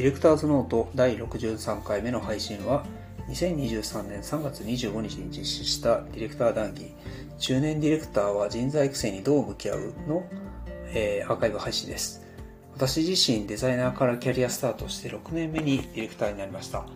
[0.00, 2.86] ディレクターズノート第63回目の配信は
[3.28, 6.94] 2023年3月25日に実施したディレクター談義
[7.38, 10.24] 中年ディレクターは人材育成にどう向き合うの、
[10.94, 12.22] えー、アーカイブ配信です。
[12.72, 16.86] 私自身デザイナーからキャリアスタートして6年目にディレクターになりました。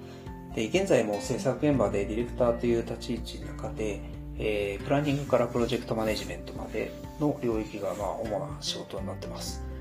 [0.55, 4.01] で現在も制作現場でディレクターという立ち位置の中で、
[4.39, 6.91] えー、プランニングからプロジェクトマネジメントまで
[7.21, 9.74] の領域がまあ主な仕事になってます。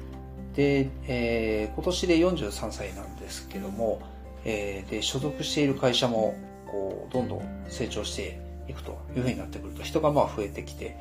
[0.55, 4.01] で、えー、今年で43歳なんですけども、
[4.45, 6.35] えー、で所属している会社も
[6.67, 10.95] こうどんどん成長していくというふうになってくると人がまあ増えてきて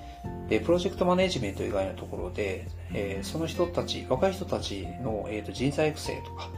[0.48, 6.48] でプロジェクトマネジメント以外のところで、えー、その人たち若い人たちの、えーと、人材育成とか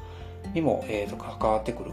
[0.55, 1.93] にも、えーと関わってくる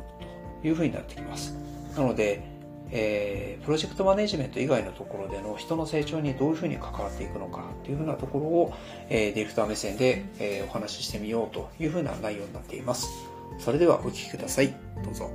[0.61, 1.55] というふうになってきます。
[1.95, 2.50] なので
[2.91, 8.73] えー、プロジェクトマネジメント以外のところでの人の成長にどういうふうに関わっていくのかというふうなところを、
[9.09, 13.07] えー、ディレクター目線で、えー、お話ししてみようというふうな内容になっています。
[13.59, 14.73] それではお聞きください。
[15.03, 15.29] どうぞ。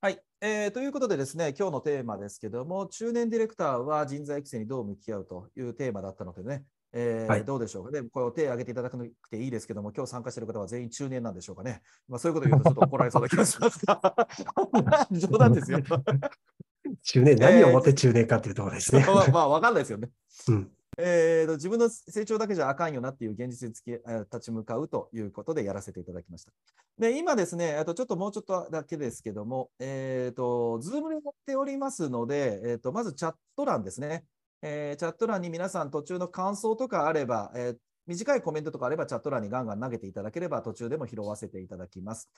[0.00, 11.82] はい、えー、ということでですね、今日のテーマですけども、中年ディレクターは人材育成にどう向き合うというテーマだったのでね、えーはい、どうでしょうかね、これを手を挙げていただかなくていいですけども、今日参加している方は全員中年なんでしょうかね。
[12.08, 14.28] まあ、そういうことを言うとちょっと怒られそうな気がしますが、
[15.12, 15.80] 冗談ですよ。
[17.02, 19.04] 中年、何をもって中年かっていうところですね。
[19.06, 20.10] まあ、まあ、わかんないですよね。
[20.48, 26.52] うんえーと、自分の成長だけじゃあかんよなっていう現実につき立ち向かうということでやらせていただきました。
[26.98, 34.24] で今ですね、あとちょっともうちょっとだけですけども、えーと、ズームでやっておりますので、えーとまずチャット欄ですね。
[34.62, 42.28] えー、チャット欄に皆さん途中の感想とかあれば、えー、短いコメントとかあればチャット欄にガンガン投げていただければ途中でも拾わせていただきます。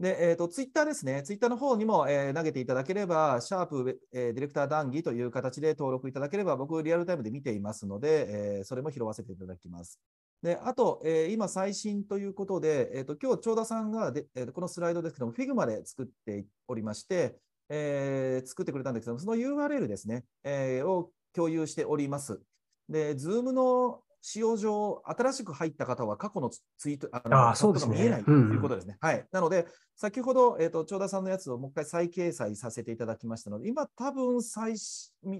[0.00, 10.00] で、えーと、ツイッターですね、ツイッターの方にも、えー、投げていただければ、シャープ、えー、ディレクター談義という形で登録いただければ、僕、リアルタイムで見ていますので、えー、それも拾わせていただきます。
[10.42, 17.36] であと、えー、今、最新ということで、えーと、今日長田さんがで、えー、このスライドですけども、Figma で作っておりまして、
[17.68, 22.40] えー、作ってくれたんですけども、その URL ですね、えー、を共有しております。
[22.88, 28.96] で、Zoom の使用上、新しく入った方は過去のツイート、あのあそうですね、見えないということですね。
[29.02, 29.26] うん、はい。
[29.32, 34.76] なので、先ほど、えーと、長田さんのやつをもう一回再掲載させていただきましたので、今、多分最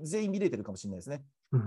[0.03, 1.25] 全員見れてるかもしれないですね。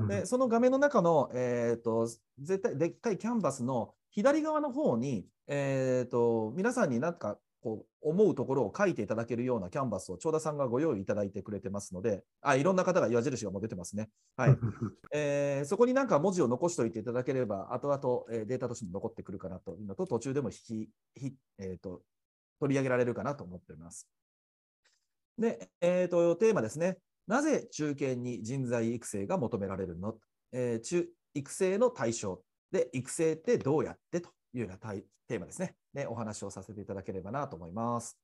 [0.10, 2.08] でその画面の中の、えーと、
[2.40, 14.10] 絶対でっかいキャンバスの左側の方に、えーと皆さんになんかこう思うところを書いていただけるようなキャンバスを長田さんがご用意いただいてくれてますので、あいろんな方が矢印がもう出てますね。
[14.36, 14.58] はい
[15.14, 22.04] えー、そこになんか文字を残しておいていただければ、後々、えー、データとして残ってくるかなというのと、途中でも引き、ひえーと、
[22.60, 24.08] 取り上げられるかなと思っています。
[25.38, 26.98] で、えーと、テーマですね。
[27.28, 30.18] なぜ中堅に人材育成が求められるの、
[30.52, 32.42] えー、中育成の対象
[32.72, 34.22] で、育成ってどうやって？
[34.22, 34.78] というような
[35.28, 35.76] テーマですね。
[35.98, 38.20] で、お話をさせていただければなと思います。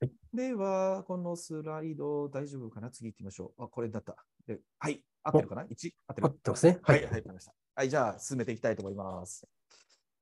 [0.00, 2.90] はい、では、このスライド大丈夫かな？
[2.90, 3.64] 次行ってみましょう。
[3.64, 4.16] あ、これだった。
[4.46, 5.66] ではい、合ってるかな ?1?
[6.06, 6.78] 合ってる合ってますね。
[6.82, 7.52] はい、はい、ました。
[7.74, 9.46] はい、じゃあ進めていきたいと思います。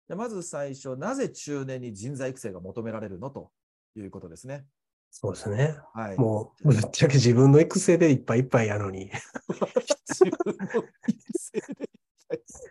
[0.08, 3.52] でまず最初、なぜ中年に人材育成が求められるのと
[3.94, 4.66] いうことですね。
[5.12, 5.76] そうですね。
[5.94, 9.12] はい、もう、ぶっちゃけ自分の育成でいっぱいいっぱいやのに。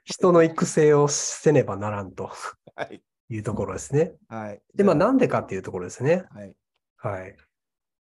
[0.03, 2.29] 人の育成をせねばならんと。
[2.75, 3.01] はい。
[3.29, 4.13] いうところですね。
[4.29, 4.61] はい。
[4.75, 6.25] で、まあ、なんでかっていうところですね。
[6.33, 6.53] はい。
[6.97, 7.35] はい。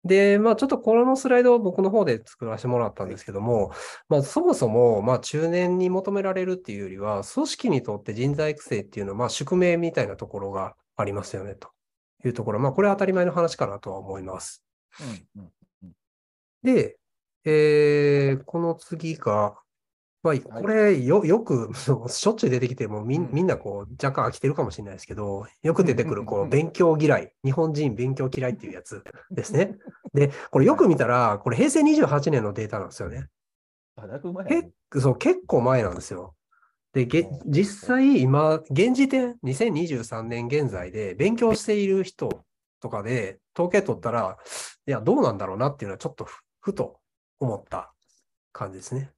[0.05, 3.73] で、まあ、ちょっとこのスライドを僕の方で作らせてもらったんですけども、
[4.09, 11.69] まあ、そもそも、まあ、中年に求められるっていうよりは、組織にとって人材育成っていうのは、まあ、宿命みたいなところがありますよね、と
[12.25, 12.61] いうところ。
[12.61, 14.65] まあ、これは当たり前の話かなとは思います。
[15.37, 15.93] うんうんうん、
[16.63, 16.97] で、
[17.45, 19.55] えー、この次が、
[20.23, 27.33] まあ、これよ、 よく、しょっちゅう出てきてもみ、みんなこう、若干飽きてるかもしれないですけど、よく出てくる、こう、勉強嫌い。
[27.43, 29.79] 日本人勉強嫌いっていうやつですね。
[30.13, 33.29] で、これよく見たら、これ平成28年のデータなんですよね。
[34.47, 36.35] 結そう結構前なんですよ。
[36.93, 42.45] で、げ実際今、現時点、2023年現在で勉強している人
[42.81, 44.37] とかで統計取ったら、
[44.87, 46.27] いや、どうなんだろうなっていうのはちょっと
[46.61, 46.99] ふと
[47.39, 47.93] 思った
[48.53, 49.13] 感じですね。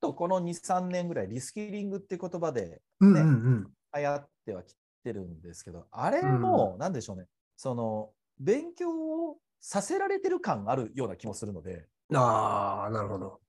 [0.00, 4.74] とこの2、3年ぐらいリスキリングって言葉で、ね、うんうんうん、流行ってはき
[5.04, 11.86] てるんですけど、あれも、なんでしょうね、その、勉強をさせられてる感あるような気もするので。
[12.14, 13.40] ああ、なるほど。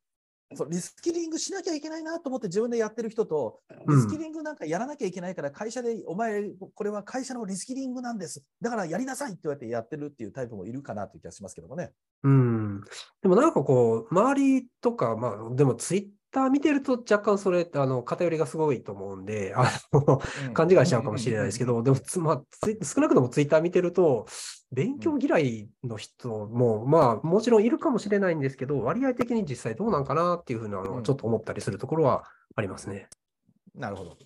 [0.56, 8.44] そうリスキリングしなきゃいけないなと思って自分でやってる人と、リスキリングなんかやらなきゃいけないから、会社で、お前、これは会社のリスキリングなんです。
[8.60, 11.92] だからやりなさいって言われてやってるっていうタイプもいるかなという気がしますけどもね。
[12.24, 12.82] うん。
[13.22, 20.22] でもなんかこう、周りとか、まあ、でもツイッター見てると若干それ、あの、偏りがすごいと思うんで、あの、
[20.54, 22.42] 勘違いしちゃうかもしれないですけど、でも、まあ、
[22.84, 24.26] 少なくともツイッター見てると、
[24.72, 33.08] 勉強嫌いの人も、まあ、もちろんいるかもしれないんですけど、割合的に実際どうなんかなっていうふうなのをちょっと思ったりするところはありますね。
[33.76, 34.18] なるほど。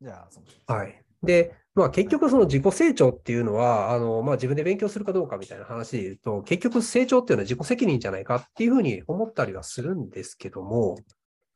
[0.00, 1.02] じゃあ、そうはい。
[1.22, 10.98] で、まあ結局その自己成長っていうのは、あの、まあ自分で勉強するかどうかみたいな話で言うと、結局成長っていうのは自己責任じゃないかっていうふうに思ったりはするんですけども、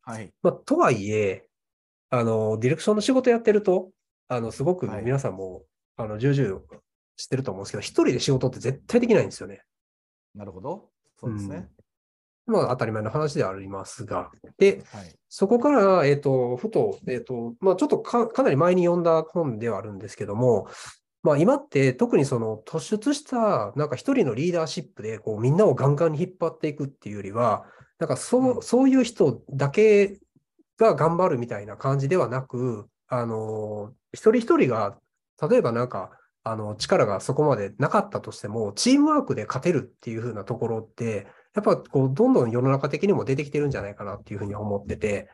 [0.06, 0.32] はい。
[0.42, 1.46] まあとはいえ、
[2.10, 3.90] あの、ディレクションの仕事やってると、
[4.28, 5.64] あの、すごく皆さんも、はい、
[5.96, 6.60] あの、重々
[7.16, 9.62] 知ってると思うんですけど、一人で仕事って絶対できないんですよね。
[10.34, 10.90] なるほど。
[11.18, 11.68] そうですね。
[12.46, 20.68] まあ、当たり前の話ではありますが、で、はい、そこから、えっ、ー、と、ふと、えっ、ー、と、まあ、ちょっとかなり前に読んだ本ではあるんですけども、
[21.24, 27.64] まあ、今って特にその突出したなんか一人のリーダーシップでこうみんなをガンガンに引っ張っていくっていうよりは、
[27.98, 30.18] なんかそう,、そういう人だけ
[30.78, 34.98] が頑張るみたいな感じではなく、あの、一人一人が、
[35.50, 36.10] 例えばなんか、
[36.42, 45.28] あの、力がそこまでなかったとしても、チームワークで勝てるっていう風なところって、やっぱこう、どんどん世の中的にも出てきてるんじゃないかなっていうふうに思ってて、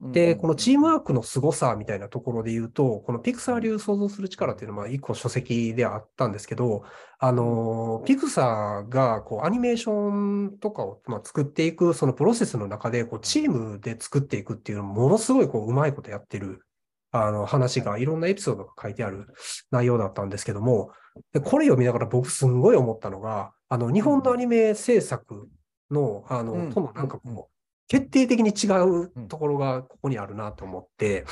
[0.00, 6.84] で、このチームワークの凄さみたいなところで言うと、このピクサー流想像する力っていうのは一個書籍であったんですけど、
[7.18, 16.64] あの、ピクサーがこうアニメーションとかをま作っていくそのプロセスの中でこうチームで作っていくっていうのもものすごいこううまいことやってる
[17.10, 19.26] あの話がいろんなエピソードが書いてある
[19.70, 20.92] 内容だったんですけども、
[21.32, 25.48] でこれ読みながら僕すんごい思ったのが、あの、日本のアニメ制作
[25.90, 27.57] の、あの、うん、とのなんかこう、
[27.88, 31.24] 決定的に違うところがここにあるなと思って、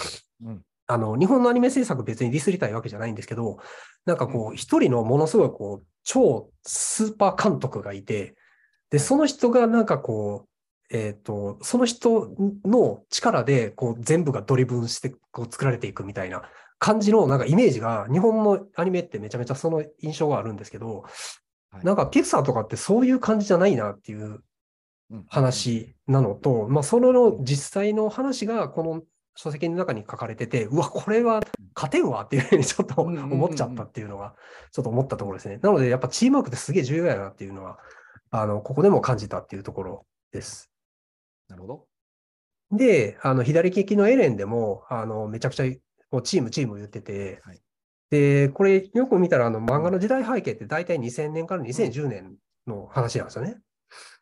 [0.43, 3.59] うん、あの、日本のアニメ制作別にディスりたいわけじゃないんですけど、
[4.07, 8.35] なんかこう、一人のものすごいこう、超スーパー監督がいて、
[8.91, 12.33] で、その人がなんかこう、えっ、ー、と、その人
[12.65, 16.43] の力で、こう、全部がドリブンして、こう、作られていくみたいな
[16.79, 21.05] 感じの、なんかイメージが、日本のアニメってめちゃめちゃその印象があるんですけど、
[21.83, 24.41] なんかピクサーとかってそういう感じじゃないなっていう
[25.29, 29.03] 話なのと、まあ、その実際の話がこの
[29.37, 31.41] 書籍の中に書かれてて、うわ、これは
[31.75, 34.35] 勝てんわっていうふうにちょっと思っちゃったっていうのが、
[34.73, 35.59] ちょっと思ったところですね。
[35.63, 37.79] なので、やっぱチームワークってすげえ重要やなっていうのは、
[38.31, 40.71] あの、ここでも感じたっていうところです。
[41.49, 41.87] なるほど。
[42.73, 45.65] で、あの、左利きのエレンでも、あの、めちゃくちゃ、
[46.11, 47.61] こうチーム、チーム言ってて、はい、
[48.11, 52.37] で、これよく見たら、あの漫画の時代背景って大体2000年から2010年
[52.67, 53.59] の話なんですよね。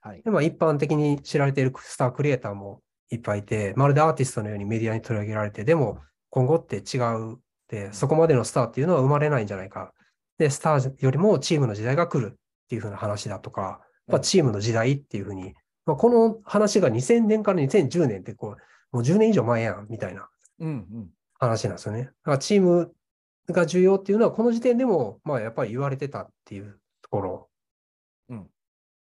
[0.01, 0.23] はい。
[0.23, 5.99] で、まあ一般的に知られているスタークリエイターもいっぱいいて、まるでアーティストのようにメディアに取り上げられて、でも
[6.31, 6.99] 今後って違
[7.33, 7.39] う。
[7.69, 9.93] で、そこまでのスターっていうのは生まれないんじゃないか。
[10.39, 12.37] で、スターよりもチームの時代が来るっ
[12.69, 15.55] ていう風な話だとか、まあ、チームの時代っていうふうに、
[15.87, 18.57] まあ、この話が2000年から2010年ってこ
[18.93, 20.29] う、もう10年以上前やん、みたいな
[21.39, 22.05] 話なんですよね。
[22.05, 22.93] だからチーム
[23.49, 27.49] が重要っていうのは、この時点でも、まあ、やっぱり言われてたっていうところ。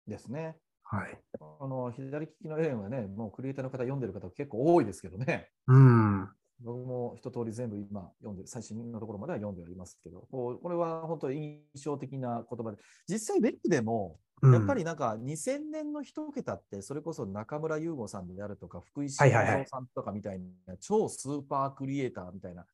[0.10, 0.18] うん。
[0.18, 0.58] ですね。
[0.84, 1.18] はい。
[1.40, 5.50] あの、左利きのエレンはね、もうクリエイターの方読んでる方結構多いですけどね。
[5.68, 6.30] うん。
[6.62, 12.78] 僕も一通り全部今読んで、最新のところまでは読んでおりますけど、これは本当に印象的な言葉で、
[13.08, 22.66] 実際ベックでも、やっぱりなんか2000年の一桁って、それこそ中村優吾さんであるとか、福井慎三さんとかみたいな、超スーパークリエイターみたいな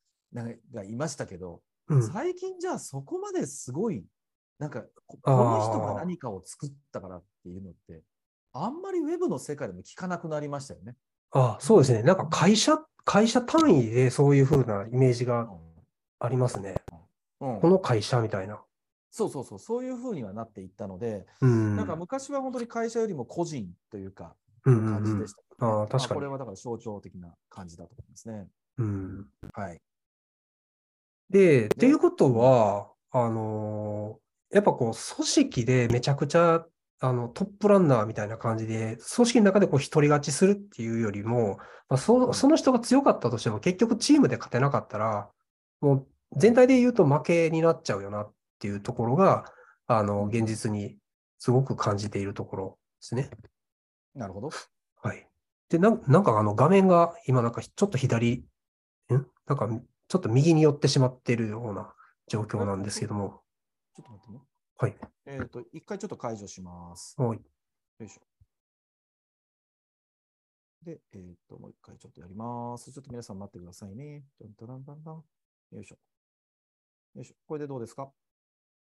[0.74, 4.04] がいましたけど、うん、最近じゃあそこまですごい、
[4.60, 8.04] なんか、この人が何かを作ったからっていうのって、
[8.54, 10.96] あんまりウェブの世界でも聞かなくなりましたよね。
[11.32, 12.04] ああそうですね。
[12.04, 15.50] なんか会社、会社単位でそういうふうなイメージが
[16.20, 16.76] ありますね。
[17.42, 18.62] うん、この会社みたいな。
[19.12, 28.48] そうそうそう、そういうふうにはなっていったので、うん、なんか昔は本当に会社よりも個人というか、感じでした、ね、うんうんうん、あ確かに、これはだから象徴的な感じだと思いますね。
[28.78, 29.28] うん。
[29.54, 29.82] はい。
[31.30, 34.25] で、っていうことは、あのー、
[34.56, 36.66] やっぱこう、組織でめちゃくちゃ、
[37.02, 41.58] あの、トップランナーみたいな感じで、組織の中でこう、独り勝ちするっていうよりも、
[41.90, 45.30] まあ、そその人が強かったとしても、結局チームで勝てなかったら、
[45.82, 46.08] もう
[46.38, 49.44] 全体で言うと負けになっちゃうよなっていうところが、
[49.88, 50.96] あの、現実に
[51.38, 53.30] すごく感じているところですね。
[54.16, 54.52] なるほど。
[55.02, 55.28] はい。
[55.68, 58.46] で、ななんかあの画面が今なんかちょっと左、
[59.14, 59.26] ん？
[59.48, 59.68] なんか
[60.08, 61.94] ちょっと右に寄ってしまっているような
[62.30, 63.42] 状況なんですけども。
[63.96, 64.42] ちょっと待ってね。
[64.78, 64.96] はい。
[65.25, 67.16] えっ、と、一回ちょっと解除します。
[67.18, 67.38] はい。
[67.38, 68.22] よいしょ。
[70.84, 72.92] で、えっ、ー、と、もう一回ちょっとやります。
[72.92, 74.25] ちょっと皆さん待ってくださいね。
[74.40, 74.48] よ
[75.82, 75.96] いしょ。
[77.16, 77.36] よいしょ。
[77.48, 78.12] これでどうですか？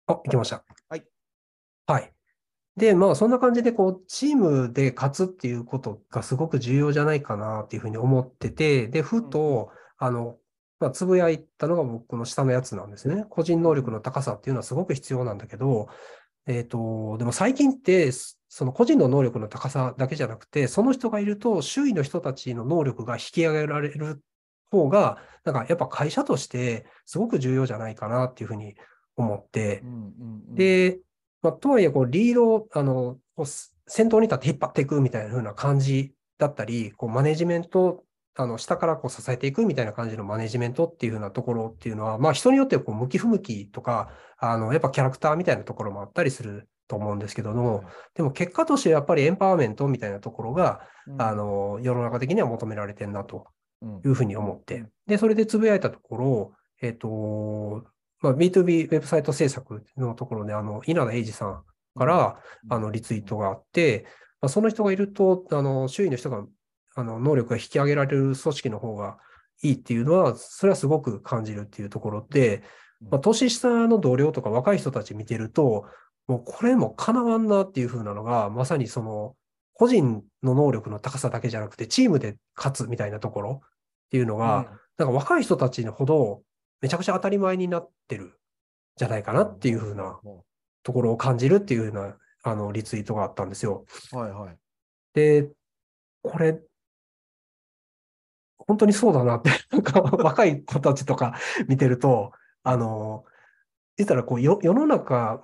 [0.06, 0.64] あ、いきました。
[0.88, 1.04] はい。
[1.86, 2.12] はい。
[2.76, 10.38] で、まあそんな感じでこうチームで勝つっていうことがすごく重要じゃないかなっていうふうに思ってて、で、ふと、あの、
[10.80, 13.26] まあ、つぶやいたのが僕の下のやつなんですね。
[13.28, 15.88] 個人能力の高さっていうのはすごく必要なんだけど、
[16.46, 24.22] えっ、ー、と、でも最近って、その個人の能力の高さだけじゃなくて、その人がいると、周囲の人たちの能力が引き上げられる
[24.70, 28.74] 方が、なんかやっぱ会社としてすごく重要じゃないかなっていうふうに
[29.16, 29.82] 思って、
[30.48, 30.98] で、
[31.42, 33.18] まあ、とはいえ、こう、リードを、あの、
[33.86, 38.04] 先頭に立って引っ張っていくみたいな風な感じだったり、こう、マネジメント、
[38.40, 53.46] あの、下からこう支えていくみたいな感じのマネジメントっていう風なところっていうのは、まあ、人によってこう、向き不向きとか、あの、やっぱキャラクターみたいなところもあったりすると思うんですけども、でも結果としてやっぱりエンパワーメントみたいなところが、うん、あの、世の中的には求められてるなと
[54.04, 57.84] いうふうに思って、で、それでつぶやいたところ、えっ、ー、と、
[58.20, 61.62] まあ、B2B ウェブサイト制作のところで、あの、稲田英二さん
[61.94, 64.06] から、あの、リツイートがあって、
[64.40, 66.44] まあ、その人がいると、あの、周囲の人が、
[66.94, 69.18] あの、能力が引き上げられる組織の方が
[69.62, 72.62] いいっていうのは、それはすごく感じるっていうところで、
[73.10, 75.86] まあ、年下の同僚とか若い人たち見てると、
[76.26, 79.34] もうこれも叶わんなっていう風なのが、まさにその、
[79.72, 83.68] 個人の能力の高さだけじゃなくて、チームで勝つみたいなところっ
[84.10, 84.64] ていうのが、うん、
[84.98, 86.42] なんか若い人たちほど、
[86.82, 88.38] めちゃくちゃ当たり前になってる
[88.96, 90.18] じゃないかなっていうふうな
[90.82, 93.84] ところを感じるっていうふうなあのリツイートがあったんですよ。
[94.12, 94.56] はいはい。
[95.14, 95.48] で、
[96.22, 96.60] これ、
[98.66, 101.34] 本当にそうだなって、 なんか若い子たちとか
[101.68, 103.24] 見てると、あの、
[103.96, 105.40] 言ったらこう世の中、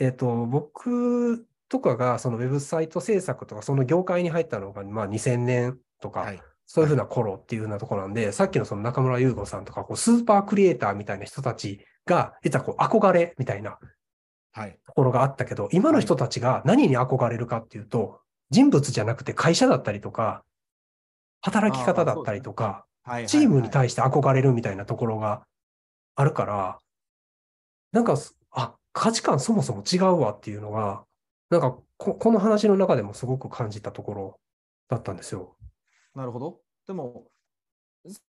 [0.00, 6.40] えっ、ー、と、僕とかがそのウェブサイト制作とかその業界に入ったのが、まあ2000年とか、はい。
[6.70, 13.78] そういうふうな頃っていうふうなところなんで、さっきのその中村優吾さんとか、こうスーパークリエイターみたいな人たちが、実はこう憧れみたいな
[14.86, 18.20] ところがあったけど、はい、今の人たちが何に憧れるかっていうと、
[18.50, 20.44] 人物じゃなくて会社だったりとか、
[21.40, 22.86] 働き方だったりとか、
[23.26, 25.46] チームに対して憧れるみたいなところが
[26.14, 26.78] あるから、
[27.92, 28.16] なんか、
[28.50, 31.04] あ、価値観そもそも違うわっていうのが、
[31.50, 34.40] なんかこ、この話の中でもすごく感じたところ
[34.88, 35.56] だったんですよ。
[36.14, 36.60] なるほど。
[36.86, 37.30] でも、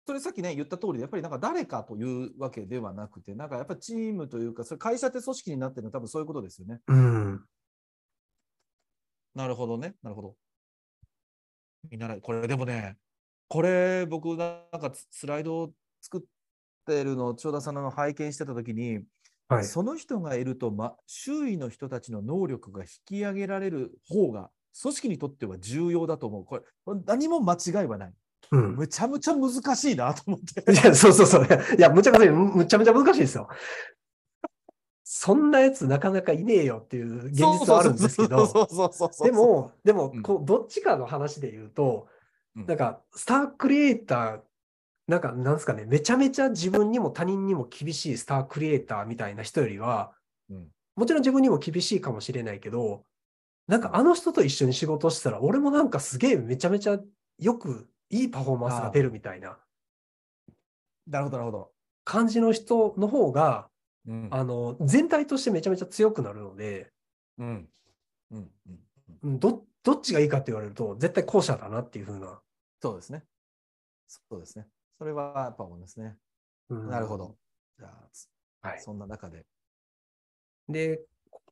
[0.07, 6.81] それさっきね、言った通りで、やっぱりなんか誰かというわけではなくて、なんかやっぱチームというか、それ会社って組織になってるのは多分そういうことですよね。
[6.87, 7.45] うん。
[9.35, 9.95] なるほどね。
[10.03, 10.37] なるほど。
[11.91, 12.97] 見習い、これでもね、
[13.49, 16.21] これ僕なんかスライドを作っ
[16.87, 19.01] てるのを千代田さんの拝見してた時に、
[19.49, 24.51] はい、その人がいると、ま、周囲の人たちの能力が引き上げられる方が
[24.81, 26.45] 組織にとっては重要だと思う。
[26.45, 26.63] これ、
[27.07, 28.13] 何も間違いはない。
[28.51, 30.73] うん、むちゃむちゃ難しいなと思って。
[30.73, 31.47] いや、そうそうそう。
[31.79, 33.49] いや、むちゃむちゃ、むちゃむちゃ難しいですよ。
[35.17, 38.49] そんなやつなかなかいねえよっていう現実はあるんですけど、
[39.23, 42.09] でも、でも、こう、どっちかの話で言うと、
[42.57, 44.41] うん、なんか、スタークリエイター、
[45.07, 50.11] なんか、なんですかね、めちゃめちゃ自分にも他人にも厳しいスタークリエイターみたいな人よりは、
[50.51, 50.67] うん、
[50.97, 53.05] もちろん自分にも厳しいかもしれないけど、
[53.69, 56.99] なんかあの人と一緒に仕事したら、俺もなんかすげえめちゃめちゃ
[57.39, 59.59] よくいいパフォーマンスが出るみたいな。
[61.07, 61.71] なるほど、なるほど。
[62.03, 63.69] 感じの人の方が、
[64.07, 66.93] うん、あの、全体としてめちゃめちゃ強くなるので、
[67.39, 67.69] うん。
[68.31, 68.51] うん。
[69.23, 72.41] うん、ど、どっちがいいかって言われると、絶対後者だなっていうふうな。
[72.81, 73.25] そうですね。
[74.07, 74.67] そうですね。
[74.99, 76.17] それはやっぱ思いますね。
[76.69, 77.37] うん、なるほど。
[77.79, 77.89] じゃ
[78.63, 79.45] あ、はい、そんな中で。
[80.69, 81.01] で、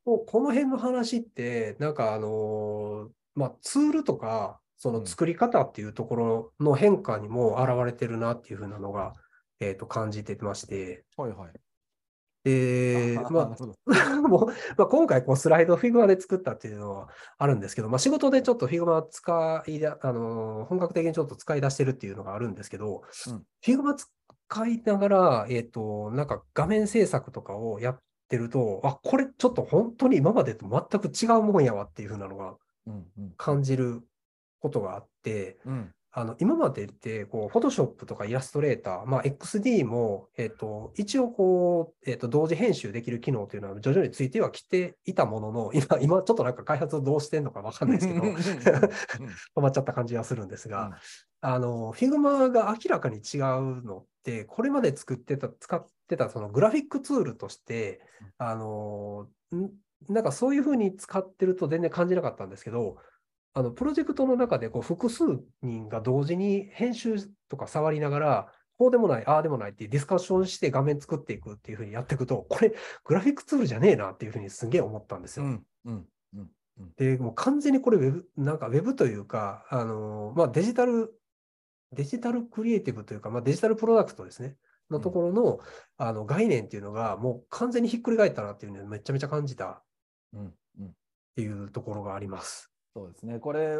[0.04, 9.14] この辺の話って、なんかあの、まあ、ツールとか、その作り方っていうところの変化にも現れてるなっていうふうなのが、
[9.60, 11.04] えっ、ー、と、感じてまして。
[11.16, 11.52] はいはい。
[12.44, 13.46] で、まあ、
[14.28, 17.08] もうまあ、今回こうスライドを Figma で作ったっていうのは
[17.38, 32.56] あるんですけど、まあ、仕事でちょっと Figma 使いあの、本格的にちょっと使い出してるっていうのがあるんですけど、うん、Figma 使いながら、えっ、ー、と、なんか画面制作とかをやってると、あ、これちょっと本当に今までと全く違うもんやわっていうふうなのが
[33.36, 34.02] 感じる
[34.60, 48.26] ことがあって、うん、あの今までって、こう、フォトショップとかイラストレーター、まあ、XD も、えっ、ー、と、一応こう、えっ、ー、と、同時編集できる機能というのは徐々についてはきていたものの、 今、今ちょっとなんか開発どうしてんのかわかんないですけど、
[49.56, 50.94] 止まっちゃった感じがするんですが、うん、
[51.40, 58.02] あの、Figma が明らかに違うのって、これまで作ってた、使ってたそのグラフィックツールとして、
[58.36, 59.28] あの、
[60.08, 62.98] なんかそういうふうに使ってると全然感じなかったんですけど、
[63.54, 65.24] あのプロジェクトの中でこう複数
[65.62, 67.16] 人が同時に編集
[67.48, 75.44] とか触りながら、こうでもない、ああでもないっていうディスカッションして画面作っていくっていうふうにやっていくと、これ、グラフィックツールじゃねえなっていうふうにすげえ思ったんですよ。
[75.44, 76.06] うんうん
[76.36, 76.50] うん
[76.96, 81.12] で、もう完全にこれウェブ、なんかウェブというか、あの、まあデジタル、
[81.92, 84.56] デジタルクリエイティブというか、まあデジタルプロダクトですね。
[84.90, 85.60] のところの,、
[85.98, 89.82] あの概念っていうのが、もう完全にひっくり返ったなっていうのをめちゃめちゃ感じた
[90.36, 90.50] っ
[91.36, 92.71] ていうところがあります。
[92.94, 93.38] そうですね。
[93.38, 93.78] これ、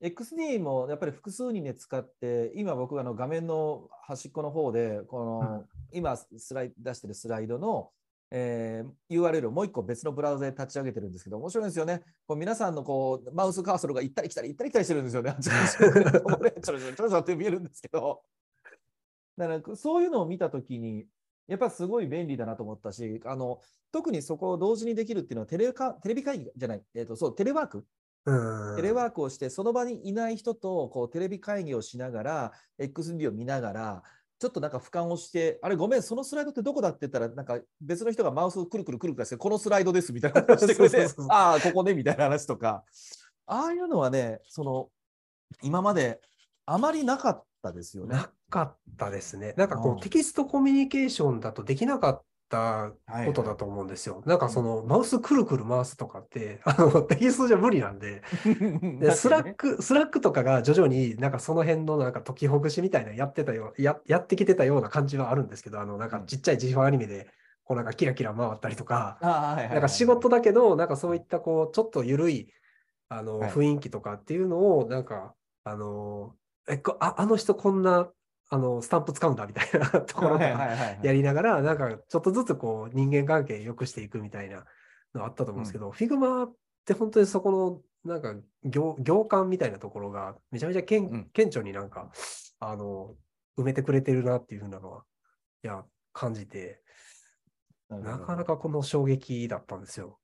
[0.00, 7.90] XD もやっぱり複数人で使って、今僕あの画面の端っこの方で、この、今スライ出してるスライドの、
[8.30, 12.02] えー、URL をもう一個別のブラウザで立ち上げてるんですけど、面白いですよね。
[12.26, 15.34] こう皆さんのこうマウスカーソルが行ったり来たり行ったり来たりしてるんですよね。
[15.42, 18.22] ちょろちょろちょろって見えるんですけど。
[19.36, 21.06] だからそういうのを見たときに、
[21.48, 27.84] やっぱすごい便利だなと思ったし、あの特にそこを同時にできるっていうのはテレカテレビ会議じゃない、えーと、そうテレワーク
[28.24, 34.02] テレワークをして、その場にいない人とこうテレビ会議をしながら、XD を見ながら、
[34.38, 42.84] ちょっとなんか俯瞰をして、あれ、ごめん、そのスライドってどこだって言ったら、なんか別の人がマウスをくるくるくるくるして、このスライドですみたいな話してくれて、 ああ、ここねみたいな話とか、
[43.46, 44.88] ああいうのはね、その
[45.62, 46.20] 今まで
[46.66, 48.16] あまりなかったですよね。
[48.16, 49.54] なかったですね。
[49.56, 52.92] なんかこう、テキストコミュニケーションだとできなかった
[53.24, 54.16] ことだと思うんですよ。
[54.16, 58.22] はいはい、なんかその、マウスくるくる回すとかって、 あの、テキストじゃ無理なんで、
[59.00, 67.28] でスラック、 Slack とかが徐々になんかその辺のなんか解きほぐしみたいなやってたよ、や、やってきてたような感じはあるんですけど、あの、なんかちっちゃい GIFアニメで、
[67.64, 72.52] こうなんかキラキラ回ったりとか、なんか仕事だけど、なんかそういったこう、ちょっと緩い、
[73.08, 76.34] あの、雰囲気とかっていうのを、なんか、あの、
[76.68, 78.08] えああの人こんな
[78.52, 84.66] あのスタンプ使うんだみたいな ところからやりながら、なんかちょっとずつこう人間関係良くしていくみたいな
[85.14, 86.54] のあったと思うんですけど、うん、 Figma っ
[86.84, 92.10] て本当にそこのなんか行行間みたいなところがめちゃめちゃけん、うん、顕著になんか
[92.58, 93.16] あの
[93.58, 95.04] 埋めてくれてるなっていうふうなのは、
[95.64, 96.82] いや、感じて、
[97.88, 100.18] なかなかこの衝撃だったんですよ。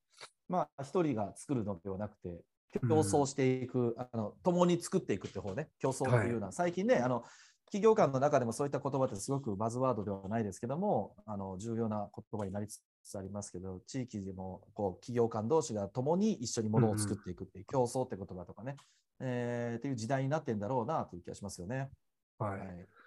[0.49, 2.43] まあ、一人が作るのではなくて、
[2.87, 7.25] 競争していく、うん、あの共に作っていくって方ね、競争っていうのは、はい、最近ね、あの
[7.71, 18.77] 企業間の中でもそういった言葉ってすごくバズワードではないですけども、あの重要な言葉になりつつありますけど、地域でもこう企業間同士が共に一緒にものを作っていくっていう、競争って言葉とかね、
[19.21, 21.91] えー、っていう時代になってんだろうなという気がしますよね。
[22.39, 22.98] はい、はい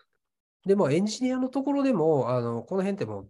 [0.65, 3.29] で、まあ、エンジニアのところでも、あのこの辺ってもう、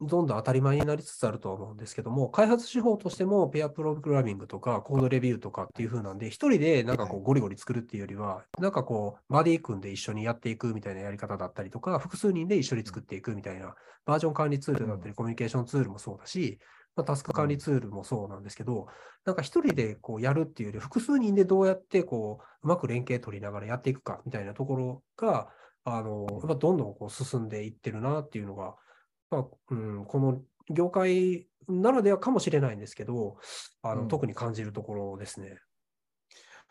[0.00, 13.74] どんどん当たり前になりつつあると思うんですけども、開発手法としても、ペアプログラミングとか、コードレビューとかっていう風なんで、一人でなんかこう、ゴリゴリ作るっていうよりは、なんかこう、バディ組んで一緒にやっていくみたいなやり方だったりとか、複数人で一緒に作っていくみたいな、
[14.04, 16.58] バージョン管理ツールだったり、コミュニケーションツールもそうだし、
[16.96, 18.88] まあ、タスク管理ツールもそうなんですけど、
[19.24, 25.48] なんか一人でこうやるっていうより、複数人でどうやってこう、うまく連携取りながらやっていくかみたいなところが、
[25.88, 28.74] あの、やっぱどんどんこう進んでいってるなっていうのが、
[29.30, 33.38] まあうん、この業界ならではかもしれないんですけど、
[33.82, 35.58] あの、うん、特に感じるところですね。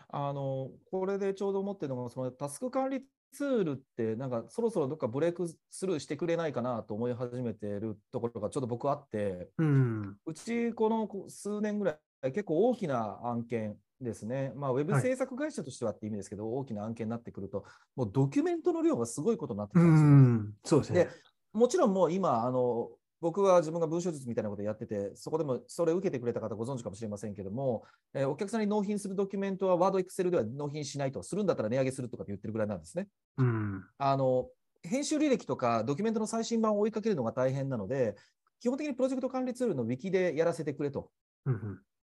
[0.10, 3.02] あのこれでちょうど思ってるのが、そのタスク管理
[3.32, 20.78] ツールって、なんかそろそろどっかブレイクスルーしてくれないかなと思い始めてるところがちょっと僕あって、うん、うちこの数年ぐらい、結構大きな案件、ですね、まあ、ウェブ制作会社としてはって意味ですけど、はい、大きな案件になってくると、もうドキュメントの量がすごいことになってきたんですよ。
[20.78, 21.04] そうですね。
[21.06, 21.10] で
[21.54, 22.90] もちろんもう今、あの
[23.22, 33.08] 僕は自分が文章術みたいなことをやってて、そこでもそれを受けてくれた方ご存知かもしれませんけども、えー、お客さんに納品するドキュメントはワード、エクセルでは納品しないと、するんだったら値上げするとかって言ってるぐらいなんですね。
[33.38, 34.50] うん、あの
[34.84, 38.16] 編集履歴とかドキュメントの最新版を追いかけるのが大変なので、
[38.60, 41.10] 基本的にプロジェクト管理ツールのウィキでやらせてくれと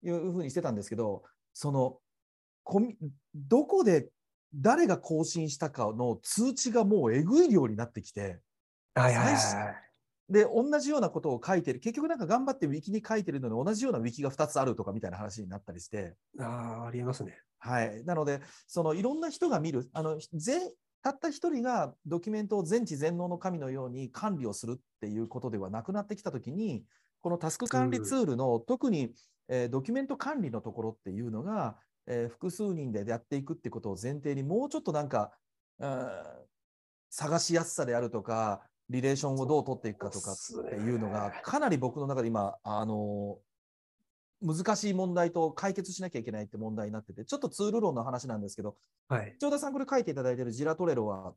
[0.03, 1.25] いうふうにしてたんですけど、
[1.61, 1.99] その
[3.35, 4.11] どこで
[4.55, 8.39] 誰が更新したかの通知がもうえぐい量になってきて、
[8.95, 9.71] はいはいは
[10.31, 11.81] い、で同じようなことを書いてる。
[11.81, 16.15] 結局なんか頑張ってウィキに書いてるのに同じようなウィキが2つあるとかみたいな話になったりして。
[16.39, 17.37] あありえますね。
[17.59, 18.05] はい。
[18.05, 20.61] なのでそのいろんな人が見るあのぜ
[21.03, 26.85] たった一人がドキュメントを全知全能の神のように管理をするっていうことではなくなってきたときに
[27.21, 29.11] このタスク管理ツールの、うん、特に、
[29.49, 31.77] えー、ドキュメント管理のところっていうのが
[32.09, 35.31] えー、複数人でやっていくってことを前提にもうちょっとなんか、
[35.79, 36.09] うん、
[37.11, 40.37] 探しやすさであるとかリレーションをどう取っていくかとかっ
[40.71, 43.37] ていうのがかなり僕の中で今あの
[44.41, 48.77] 難しい問題と解決しなきゃいけないって問題になっててちょっとツール論の話なんですけど、
[49.09, 51.35] はい、長田さんこれ書いていただいているジラトレロは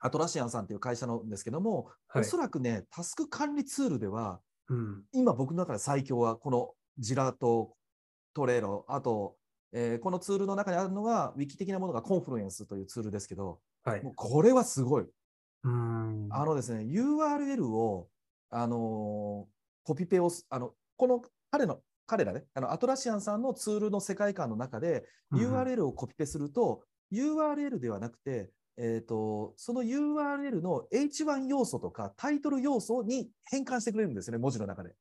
[0.00, 7.74] アトラシアンさんという会社なんですけども、はい、おそらくねタスク管理ツールでは、うん、今僕の中で最強はこのジラと
[8.34, 8.84] トレロ。
[8.88, 9.36] あと
[9.72, 15.06] えー、このツールの中にあるのが、ウィキ的なものがコンフルエンスというツールですけど、はい、もうこれはすごい。
[15.64, 16.28] うん。
[16.30, 18.08] あのですね、URL を、
[18.50, 34.94] あのー、コピペをあの、この彼の彼らね、あのアトラシアンさんのツールの世界観の中で、URL をコピペすると、URL ではなくて、えーと、その URL の H1 要素とかタイトル要素に変換してくれるんですよね、文字の中で。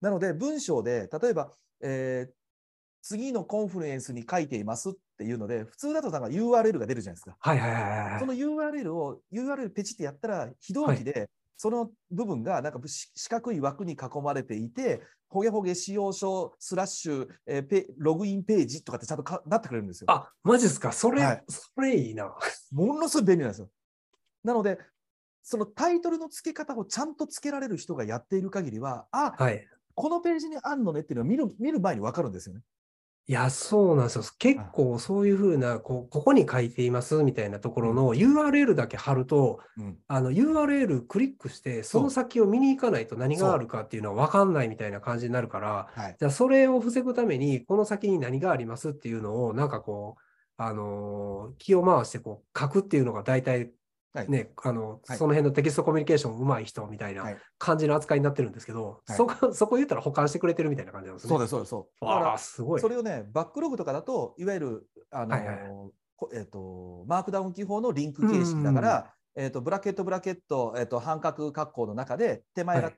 [0.00, 2.32] なので、文章で、例えば、えー、
[3.02, 7.36] 次のコンフルエンスに書いていますっていうので、普通だとなんか URL が出るじゃないですか。
[7.38, 20.06] はいはいはいはい、その URL を、URL ペチってやったら、非同期で、その部分がなんか四角い枠に囲まれていて、ほげほげ使用書スラッシュ、えー、ペログインページとかってちゃんとかなってくれるんですよ。
[20.10, 20.92] あ、マジですか？
[20.92, 22.32] それ、はい、それいいな。
[22.70, 23.68] ものすごい便利なんですよ。
[24.44, 24.78] なので、
[25.42, 29.66] そのタイトルの付け方をちゃんと付けられる人がやっている限りは、あ、はい、
[29.98, 32.62] このページにあんのねっていうのは見る見る前に分かるんですよね。
[33.26, 34.24] いや、そうなんですよ。
[34.38, 50.22] 結構そういうふうな、こここに書いていますみたいなところの URL だけ貼ると、うん、あの URL クリックして、その先を見に行かないと何があるかっていうのは分かんないみたいな感じになるから、はい、じゃあそれを防ぐために、この先に何がありますっていうのを、なんかこう、
[50.56, 53.70] あのー、気を回してこう書くっていうのが大体
[54.26, 57.24] ね、あの、はい、その辺のテキストコミュニケーション上手い人みたいな
[57.58, 61.28] 感じの扱いになってるんですけど、はい、そこ、 そこ言ったら保管してくれてるみたいな感じなんですね。
[61.28, 62.04] そうです、そうです、そう。
[62.04, 62.80] ああ、すごい。
[62.80, 65.56] それをね、バックログとかだと、いわゆる、あの、はいはい、
[66.32, 72.92] えっ、ー、と、マークダウン記法のリンク形式だから、えっ、ー、と、ブラケット、ブラケット、えっ、ー、と、半角括弧の中で、手前が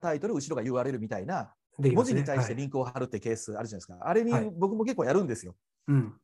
[0.00, 3.98] タイトル、後ろが URL みたいな、文字に対してリンクを貼るってケースあるじゃないですか。
[4.00, 5.54] あれに僕も結構やるんですよ。
[5.88, 6.14] うん。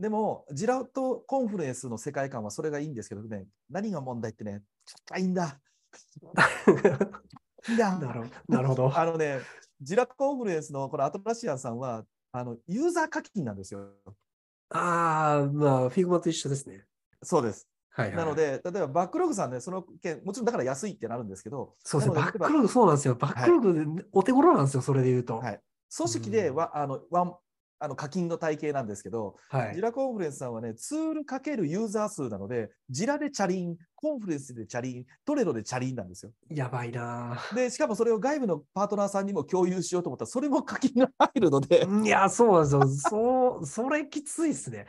[0.00, 5.60] でも、 Jira と Confluence の世界観はそれがいいんですけどね、何が問題ってね、ちょっといいんだ。
[7.68, 8.98] い やなるなるほど。
[8.98, 9.40] あのね、
[9.78, 13.90] Jira Confluence のこの Atlassian さんは、あのユーザー課金なんですよ。
[14.70, 16.86] ああ、まあ、 Figma と一緒ですね。
[17.22, 17.68] そうです。
[17.90, 23.16] はいはい、なので、例えば Backlog さんね、その件、もちろんだから安いってなるんですけど、そうですね、バックログそうなんですよ。
[23.16, 25.38] Backlog でお手頃なんですよ、はい、それで言うと。
[25.38, 25.60] はい、
[25.94, 27.34] 組織では、あのワン
[27.82, 36.32] あの課金の体系なんですけど、はい、ジラコンフルエンスさんはね、ツールかけるユーザー数なので、ジラでチャリン、コンフルエンスでチャリン、トレロでチャリンなんですよ。
[36.50, 41.86] やばいなで、しかもそれを外部のパートナーさんにも共有しようと思ったら、それも課金が入るので。
[42.04, 42.88] いや、そうなんですよ。
[43.10, 44.86] そう、それきついですね。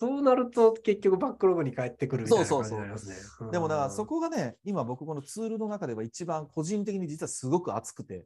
[0.00, 3.14] そうなると結局バックログに帰ってくるみたいな感じになりますね。
[3.16, 8.24] そうそうそうでもだからそこがね、今僕このツールの中では一番個人的に実はすごく熱くて、ん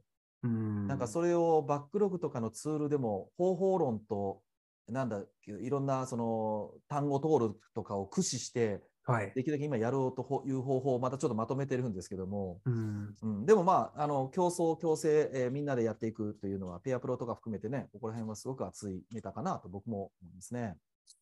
[0.87, 4.41] なんかそれをバックログとかのツールでも方法論と
[4.87, 20.75] なんだいろんなその単語登録とかを駆使して、はい、できるだけ今やろうという方法をまたちょっとまとめてるんですけども、うん、うん、でもまあ、あの競争、共生、えー、みんなでやっていくというのは、ペアプロとか含めてね、ここら辺はすごく熱いネタかなと僕も思いますね。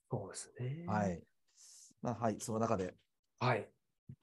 [0.09, 0.85] そうですね。
[0.87, 1.21] はい。
[2.01, 2.93] まあ、はい、その中で。
[3.39, 3.67] はい。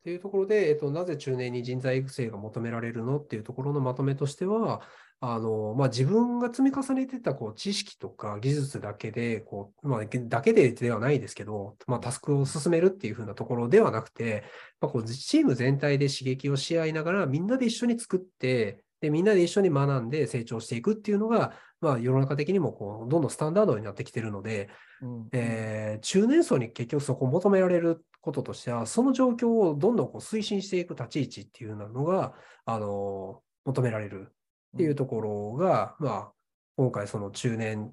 [0.02, 4.80] というところで、えっと、なぜ中年に人材育成が求められるのっていうところのまとめとしては、
[5.20, 14.44] あの、まあ、自分が積み重ねてたこう知識とか技術だけで、こう、まあ、だけでではないですけど、まあ、タスクを進めるっていう風なところではなくて、
[14.80, 24.68] まあ、こうチーム全体で刺激をし合いながら、みんなで一緒に作って、で、みんなで一緒に学んで成長していくっていうのが、まあ、世の中的にもこうどんどんスタンダードになってきてるので、
[25.00, 34.28] うん、えー、中年層に結局そこを求められることとしては、その状況をどんどんこう推進していく立ち位置っていうのが、あの求められる
[34.74, 36.32] っていうところが、まあ、
[36.76, 37.92] 今回その中年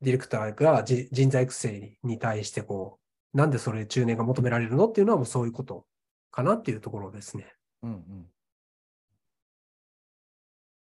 [0.00, 2.98] ディレクターが人材育成に対してこ
[3.34, 5.86] う、なんでそれ中年が求められるのっていうのはもうそういうこと
[6.30, 7.52] かなっていうところですね。
[7.82, 8.26] うんうん、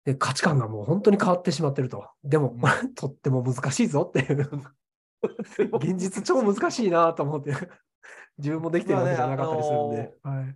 [0.06, 2.08] で価値観がもう本当に変わってしまってると。
[2.24, 4.50] でも、うん、 とっても難しいぞっていう。
[5.78, 7.54] 現実超難しいなと思って
[8.40, 10.14] 自分もできてるわけじゃなかったりするんで。
[10.24, 10.56] まあねあのーはい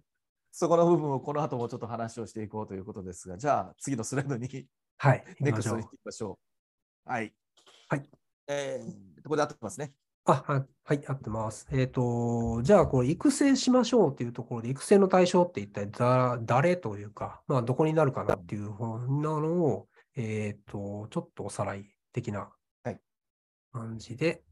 [0.56, 4.68] そこの部分をこの後もちょっと話をしていこうということですが、じゃあ次のスライドに、
[4.98, 6.38] はい、ネクストに行きましょ
[7.08, 7.10] う。
[7.10, 7.34] はい。
[7.90, 8.04] はい。
[8.48, 9.94] えー、ここで合ってますね。
[10.26, 11.68] あ、はい、合ってます。
[11.72, 18.76] えっ、ー、と、じゃあ、これ、育成しましょうっていうところで、育成の対象って一体だ誰というか、まあ、どこになるかなっていうな
[19.40, 22.50] のを、えっ、ー、と、ちょっとおさらい的な
[23.74, 24.44] 感じで、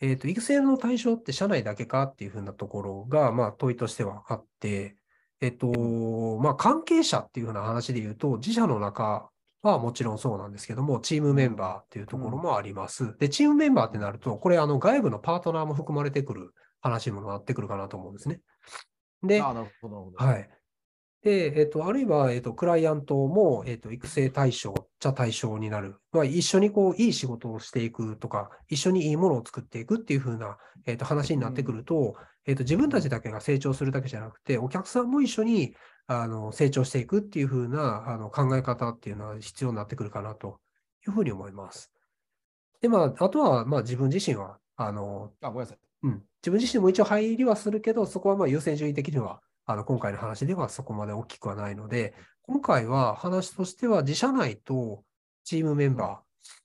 [0.00, 4.96] えっ、ー、と、育成の対象って社内だけかっていうふうなところが、まあ、問いとしてはあって、
[5.40, 9.30] えっ、ー、と、まあ、関係者っていうふうな話で言うと、自社の中
[9.62, 13.16] はもちろんそうなんですけども、チームメンバーっていうところもあります。
[13.18, 18.40] で、チームメンバーってなると、これ、あの、外部のパートナーも含まれてくる話にもなってくるかなと思うんですね。
[19.22, 19.40] で、
[20.16, 20.50] はい。
[21.22, 25.96] で、えっと、あるいは、えっと、クライアントも、えっと、育成対象、じゃ対象になる。
[26.12, 32.14] まあ、一緒にこう、いい仕事をしていくとか、一緒にいいものを作っていくっていう風な、えっと、話になってくると、
[32.46, 35.74] えっと、自分たちだけが成長するだけじゃなくて、お客さんも一緒に、
[36.08, 40.60] あの成長していくっていう風なあの考え方っていうのは必要になってくるかなと
[41.04, 41.90] いうふうに思います。
[42.80, 45.78] で、まあ、あとは、まあ、自分自身は、あの、あ、ごめんなさい。
[46.04, 46.22] うん。
[46.42, 55.02] 自分自身も一応入りはするけど、そこはまあ優先順位的には、あの、今回の話ではそこまで大きくはないので、今回は話としては自社内と
[55.44, 56.22] チームメンバ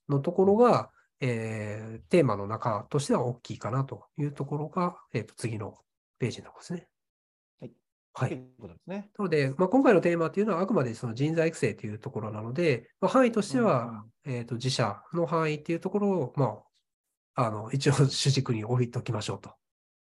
[0.09, 5.79] ーのところが、えー、テーマの中としては大きいかなというところが、えっ、ー、と、次の
[6.19, 6.87] ページのとこですね。
[8.13, 8.43] はい。
[8.59, 9.09] とですね。
[9.17, 16.57] なので、まあ、今回のテーマというのはあくまでその人材育成というところなので、まあ、範囲としては、うんえーと、自社の範囲っていうところを、ま
[17.35, 19.53] あ、あの一応主軸に置いておきましょうと、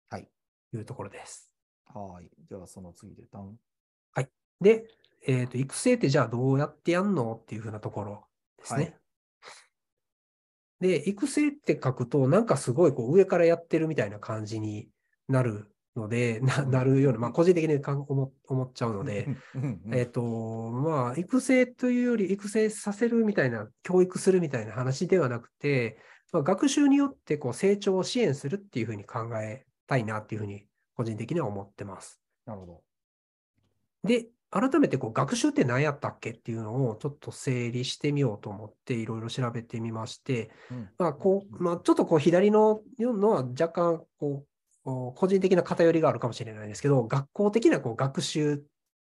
[0.09, 0.29] はい、
[0.75, 1.52] いうところです。
[1.95, 2.31] はい。
[2.49, 4.29] では、その次で、はい。
[4.61, 4.87] で、
[5.27, 8.25] えーと、育成ってじゃあどうやってやんのっていうふうなところ
[8.59, 8.83] ですね。
[8.83, 8.89] は
[10.87, 14.89] い、で、育成って書くと、なんかすごいこう上からやってるみたいな感じに
[15.29, 19.29] なるので、 ななるような、まあ、個人的に思思っちゃうので、
[19.93, 25.99] えっと、まあ、育成というより、育成させるみたいな、教育するみたいな話ではなくて、
[26.33, 32.21] まあ、学習によってこう成長を支援するっていうふうに考えたいなっていうふうに、個人的には思ってます。
[32.47, 32.83] なるほど。
[34.05, 44.47] で、改めてこう学習って何やったっけっていうのをちょっと整理してみようと思っていろいろ調べてみまして、うん、まあこうまあ、ちょっとこう左ののは若干こう
[44.85, 48.59] 個人的な偏りがあるかもしれないですけど、学校的なこう学習っ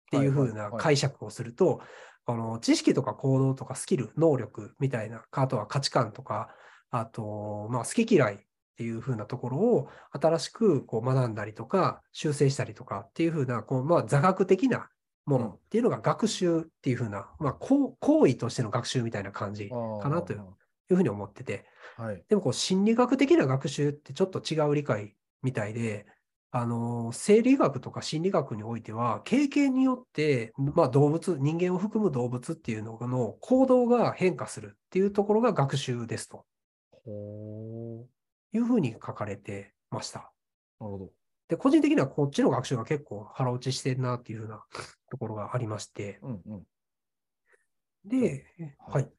[0.10, 1.82] ていう風な解釈をすると、
[2.26, 6.50] この知識とか行動とかスキル、能力みたいな、あとは価値観とか、
[6.90, 8.47] あと、まあ、好き嫌い
[8.78, 14.88] っていう風なところを新しくこう学んだりとか、修正したりとかっていう風な、こうまあ、座学的な
[15.26, 26.06] ものっていうのが学習っていう風な、まあ、行為としての学習みたいな感じかなというふうに思ってて、はい、でもこう心理学的な学習ってちょっと違う理解みたいで、
[26.52, 36.46] あの生理学とか心理学においては、経験によって、まあ、動物、人間を含む動物っていうのの行動が変化するっていうところが学習ですと。
[38.54, 40.32] いうふうに書かれてました。
[40.80, 41.12] なるほど。
[41.48, 44.66] で、個人的にはこっちの学習が結構腹落ちしてるなっていうふうな
[45.10, 46.20] ところがありまして。
[46.22, 46.68] うんうん、
[48.06, 48.46] で、
[48.80, 49.12] はい。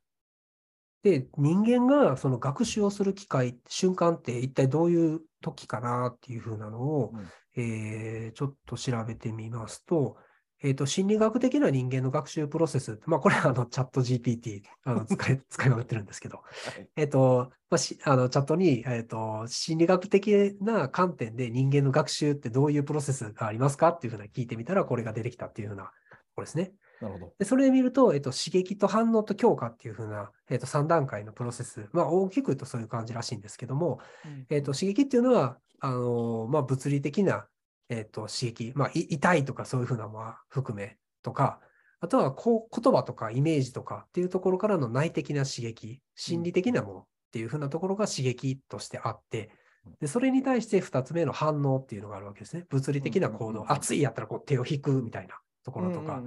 [1.03, 10.17] で、人間がその学習をする機会、瞬間って一体どういう時かなっていうふうなのを、うん、えー、ちょっと調べてみますと、
[10.63, 16.43] えっ、ー、と、心理学的な人間の学習プロセス、まあ、これはあの、チャット GPT、あの、 使い、使いまくってるんですけど、は
[16.81, 25.93] い、えっ、と、まあ、し、あの、チャットに、えっ、ー、と、心理学的な観点で人間の学習ってどういうプロセスがありますかっていうふうな聞いてみたら、これが出てきたっていうふうな、
[26.35, 26.73] これですね。
[27.01, 27.33] なるほど。
[27.39, 37.47] でそれで見ると、えっと、刺激と反応と強化っていうふうな、えっと、3段階のプロセス、まあ、大きく言うとそういう感じらしいんですけども、うん、えっと、刺激っていうのは、あのまあ、物理的な、
[37.89, 41.61] えっと、刺激、まあ、痛いとかそういうふうなもの含めとか、
[42.01, 49.51] あとはこう言葉とかイメージとかっていうところからの内的な刺激、心理的なものっていうふうなところが刺激としてあって、
[50.01, 52.67] でそれに対して2つ目の反応っていうのがあるわけですね。
[52.69, 56.23] 物理的な行動、熱いやったらこう手を引くみたいなところとか、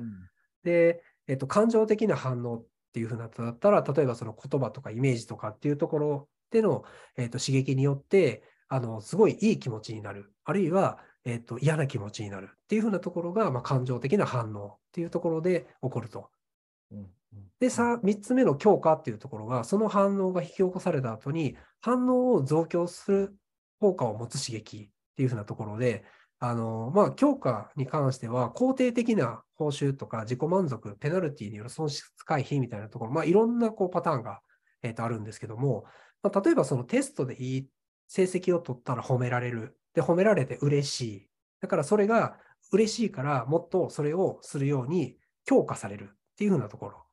[0.64, 6.84] で、えっと、感情的な反応っていうふうなだったら、例えばその言葉とかイメージとかっていうところでの、
[7.18, 10.34] えっと、刺激によって、あの、すごいいい気持ちになる。
[10.44, 16.30] あるいは、えっと、嫌な気持ちになるっていうふうなところが、まあ、感情的な反応っていうところで起こると。
[17.60, 23.36] で、さ、3つ目の強化っていうところが、その反応が引き起こされた後に、反応を増強する
[23.80, 26.04] 効果を持つ刺激っていうふうなところで、
[26.40, 34.42] あの、まあ、強化に関しては、肯定的な報酬とか自己満足、ペナルティによる損失回避みたいなところ、まあ、いろんなこうパターンが、
[34.82, 35.86] えー、とあるんですけども、
[36.24, 37.68] まあ、例えばそのテストでいい
[38.08, 39.78] 成績を取ったら褒められる。
[39.94, 41.28] で、褒められて嬉しい。
[41.62, 42.38] だからそれが
[42.72, 47.04] 嬉しいから、もっとそれをするように強化されるっていうふうなところ。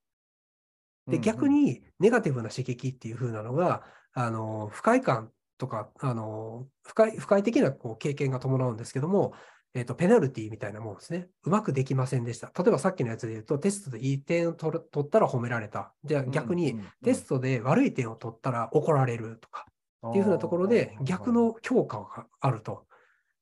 [1.08, 9.32] で、逆にネガティブな刺激っていうふうなのが、あの、不快感とか、あの、不快、不快的なこう経験が伴うんですけども、
[9.74, 11.28] えっ、ー、と、ペナルティみたいなものですね。
[11.44, 12.50] うまくできませんでした。
[12.56, 15.92] 例えばさっきのやつで言うと、テストでいい点を取取ったら褒められた。
[16.04, 19.66] じゃあ逆に、テストで悪い点を取ったら怒られるとか、
[20.06, 22.84] っていうふうなところで、逆の強化があると。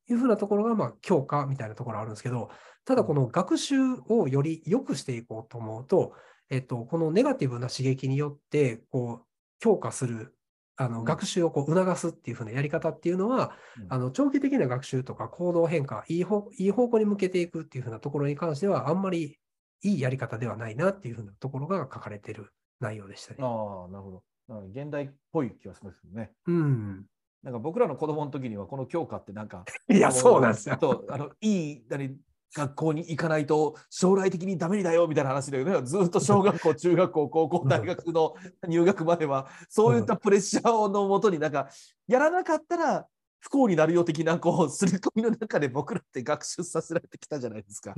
[0.09, 2.51] いうふうなところが、まあ、強化みたいなところあるんですけど、
[2.85, 3.77] ただこの学習
[4.09, 6.13] をより良くしていこうと思うと、
[6.49, 9.27] えっと、このネガティブな刺激によって、こう、
[9.59, 10.37] 強化する
[10.77, 19.39] あの学習をこう促すっていうふうなやり方っていうのは、うん、あの長期的な学習とか行動変化いい方、いい方向に向けていくっていうふうなところに関しては、あんまり
[19.83, 23.39] いいやり方ではないなっていうふうなところが書かれている内容でしたね。
[23.41, 24.23] ああ、なるほど。
[24.49, 26.31] 現代っぽい気がしますよね。
[26.47, 27.07] うん。
[27.43, 30.77] なんか僕らの子供の時にはこの教科ってなんか、 いや、そうなんですよ。
[30.77, 32.17] とあのいい何
[32.55, 35.83] 学校に行かないと将来的にダメだよみたいな話だよね。
[35.85, 38.35] ずっと小学校、中学校、高校、大学の
[38.67, 41.69] 入学までは、そういったプレッシャーのもとになんか、
[42.07, 43.07] やらなかったら
[43.41, 47.95] 不幸になるよ的な、こう、すり込みの中で僕らって学習させられてきたじゃないですか。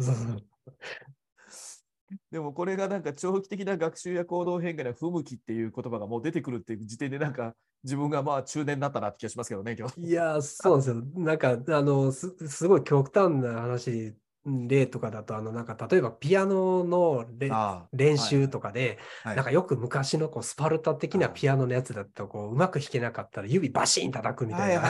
[2.30, 10.00] でもこれがなんか長期的な学習や行動変化には不向きっていう言葉がもう出てくるっていう時点でなんか自分がまあ中年になったなって気がしますけどね、今日。
[10.00, 11.22] いや、そうなんですよ。
[11.24, 17.26] なんか、あの、すすごい極端な話例とかだと、あの、なんか、例えばピアノの
[17.92, 18.96] 練習とかで、はい
[19.28, 24.82] はい、なんかよく昔のこうスパルタ的なピアノのやつだと、こう、うまく弾けなかったら指バシン叩くみたいな、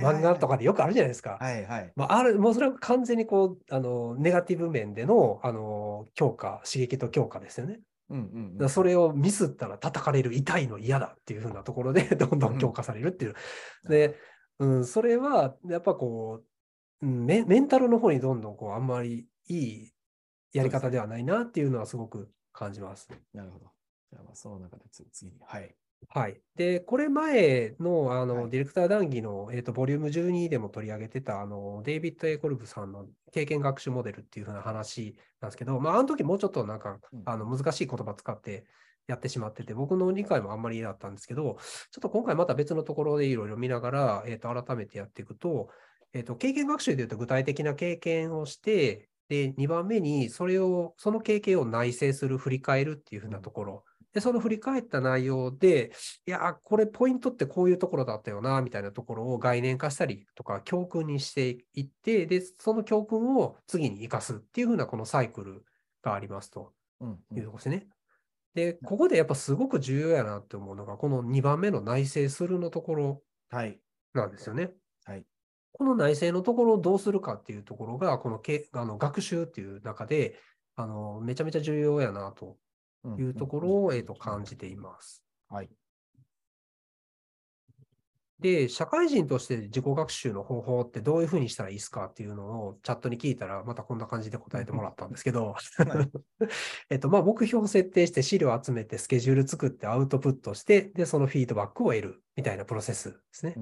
[0.00, 1.38] 漫画とかでよくあるじゃないですか。
[1.40, 1.92] はいはい。
[1.96, 7.80] まあ、ある、もうそれは完全にこう、あの、ネガティブ面での、あの、強化、刺激と強化ですよね。
[8.08, 13.34] うんうんうん、それをミスったら叩かれる痛いの嫌だっていうふうなところでどんどん強化されるっていう。
[13.84, 14.16] うん、で、
[14.60, 16.44] うん、それはやっぱこう
[17.00, 19.92] メメンタルの方にどんどんこうあんまりいい
[20.52, 23.08] やり方ではないなっていうのはすごく感じます。
[23.34, 23.66] なるほど。
[24.12, 25.38] じゃあその中で次に。
[25.44, 25.74] はい。
[26.08, 26.40] はい。
[26.54, 38.66] で、これ前のあの、はい、ディレクター談義の、えーと、ボリューム12でも取り上げてたあのデイビッド・エコルブさんの経験学習モデルっていう風な話なんですけど、まあ、あの時もうちょっとなんか、うん、あの難しい言葉使って
[39.08, 45.68] やってしまってて、僕の理解もあんまりだったんですけど、ちょっと今回また別のところでいろいろ見ながら、えーと改めてやっていくと、
[46.16, 53.84] えっ、と、経験学習でいうと具体的な経験をして、で、2番目に、それを、その経験を内省する、振り返るっていうふうなところ。
[54.14, 55.92] で、その振り返った内容で、
[56.26, 65.64] いや、これポイントってこういうところだったよな、みたいなところを概念化したりとか、教訓にしていって、で、その教訓を次に生かすっていうふうなこのサイクル
[66.00, 66.72] がありますと
[67.34, 67.88] いうところですね。
[68.54, 73.22] で、ここでやっぱすごく重要やなって思うのが、この2番目の内省するのところ
[74.14, 74.72] なんですよね。
[75.78, 75.84] はい。
[75.84, 80.38] この内政のところをどうするかっていうところが、このけあの学習っていう中で
[80.76, 82.56] あの、めちゃめちゃ重要やなと
[83.18, 85.24] いうところを、えー、と感じています。
[85.48, 85.70] はい。
[88.38, 95.54] で、社会人として自己学習の方法ってどういうふうにしたらいいですかっていうのをチャットに聞いたら、またこんな感じで答えてもらったんですけど、
[96.90, 103.54] えっと、まあ、目標を設定して資料を集めてスケジュール作ってアウトプットして、で、そのフィードバックを得るみたいなプロセスですね。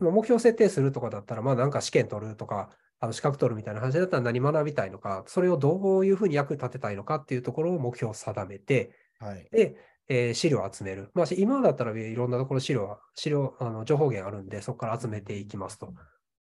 [0.00, 9.76] 目標設定するとかだったら、まあ、なんか試験取るとか、あの資格取るみたいな話だったら何学びたいのか、それをどういうふうに役に立てたいのかっていうところを目標を定めて、はい、で、
[10.08, 11.10] えー、資料を集める。
[11.14, 15.92] まあ、今だったらいろんなところ資料、資料、あの情報源あるんで、そこから集めていきますと。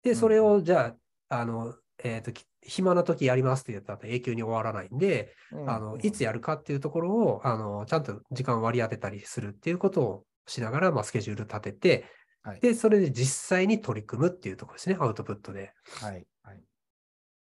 [0.03, 0.95] で、それをじゃ
[1.29, 12.05] あ、あの、えっ、ー、と、暇な時やりますって言ったら永久に終わらないんで、うん、あの、いつやるかっていうところを、あの、ちゃんと時間割り当てたりするっていうことをしながら、まあ、スケジュール立てて、
[12.43, 15.73] はい、で、それで実際に取り組むっていうところですね、アウトプットで。
[16.01, 16.25] はい。
[16.43, 16.61] はい、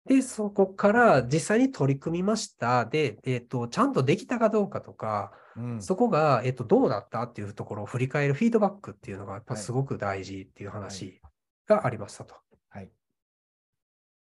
[0.06, 2.86] で、そこから実際に取り組みました。
[2.86, 5.32] で、えっ、ー、と、ちゃんとできたかどうかとか、
[5.80, 11.22] そこが、えっと、どうだったっていうところを振り返るフィードバックっていうのが、やっぱすごく大事っていう話
[11.68, 12.36] がありましたと。
[12.70, 12.84] はい。
[12.84, 12.92] はい、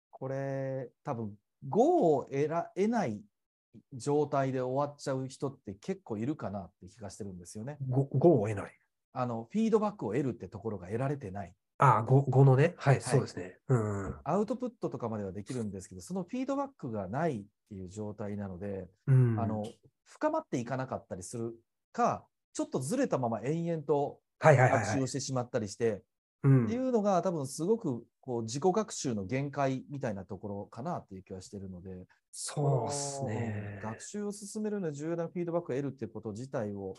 [0.10, 1.34] これ、多分
[1.70, 3.22] 5を得ら得ない
[3.94, 7.78] 状態で終わっちゃう人って結構いるかなって気がしてるんですよね。
[7.90, 8.78] 5, 5を得ない
[9.14, 11.54] あの、フィードバックを得るってところが得られてない。
[11.82, 14.15] ああ、5, 5のね、はい、はい、そうですね、うん。
[14.24, 19.65] アウトプットとかまではできるんですけど、そのフィードバックがないっていう状態なので、うん、あの
[20.06, 21.56] 深まっていかなかったりする
[21.91, 26.02] か、ちょっとずれたまま延々と学習をしてしまったりして、っ
[26.41, 33.80] ていうのが多分すごくこう自己学習の限界みたいなところかなっていう気はしてるので、そうですね。
[33.84, 36.94] 学習を進めるのに重要なフィードバックを得るっていうこと自体を、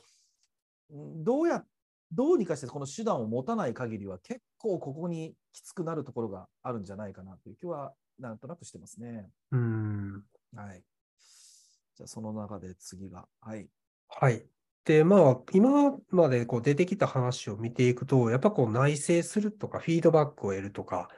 [0.91, 1.65] どうや、
[2.13, 9.29] どうにかしてこの手段を持たない限りは結構ここにきつくなるところがあるんじゃないかなという気はなんとなくしてますね。
[9.51, 10.23] うん。
[10.55, 10.83] はい。
[11.97, 13.27] じゃあその中で次が。
[13.41, 13.67] はい。
[14.09, 14.45] はい。
[14.85, 21.09] で、まあ、今までこう出てきた話を見ていくと、やっぱこう内省するとか、フィードバックを得るとか、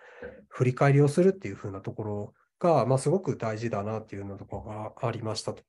[0.49, 5.63] 振り返りをするっていう風なところが、まあ、すごく大事だなっていうようなところがありましたと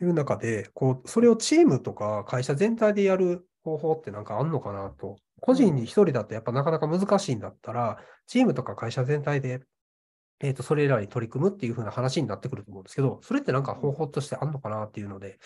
[0.00, 5.16] いう中で、こう、それをチームとか会社全体でやる方法ってなんかあんのかなと。
[5.40, 9.62] 個人に一人だとやっぱなかなか難しいんだったら、チームとか会社全体で
[10.40, 15.38] えっ、ー、と、それらに取り組むっていう風な話になってくると思うんですけど、それってなんか方法としてあるのかなっていうので、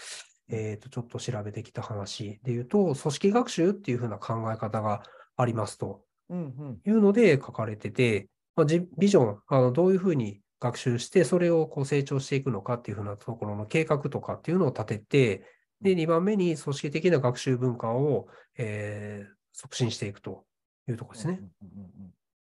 [0.49, 5.03] えっ、ー、と、ちょっと調べてきた話で言うと、組織学習っていう風な考え方が
[5.37, 15.45] ありますというので書かれてて、まあ、ビジョン、あのどういう風に学習して、それをこう成長していくのかっていう風なところの計画とかっていうのを立てて、
[15.81, 20.45] で、2番目に組織的な学習文化を、えー、促進していくと
[20.89, 21.41] いうところですね。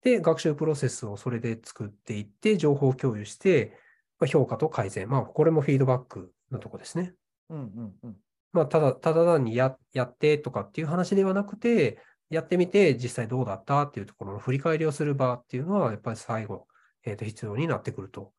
[0.04, 3.76] で、学習プロセスをそれで作っていって、情報共有して、
[4.20, 5.10] まあ、評価と改善。
[5.10, 7.16] まあ、これもフィードバックのとこですね。
[7.50, 8.16] うんうんうん。
[8.54, 11.98] まあ、ただ、ただ単にややってとかっていう話ではなくて、
[12.30, 16.68] やってみて実際どうだったっていうところの振り返りをする場っていうのは、やっぱり最後、
[17.04, 18.32] えー、と必要になってくると。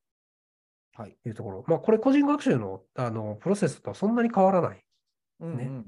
[0.95, 1.17] はい。
[1.25, 1.65] いうところ。
[1.67, 4.77] まあ、これ個人学習のあのプロセスとはそんなに変わらない。
[4.77, 4.85] ね。
[5.41, 5.85] うんうんうん、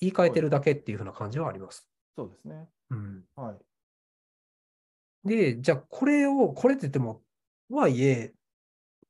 [0.00, 1.88] 言い換えてるだけっていうふうな感じはあります。
[2.16, 2.68] そうですね。
[2.90, 3.24] うん。
[3.36, 5.28] はい。
[5.28, 7.22] で、じゃあこれを、これって言っても、
[7.68, 8.34] とはいえ、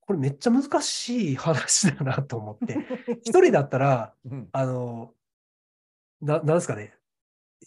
[0.00, 2.76] これめっちゃ難しい話だなと思って、
[3.24, 5.14] 一人だったら、うん、あの、
[6.20, 6.94] な、なんですかね、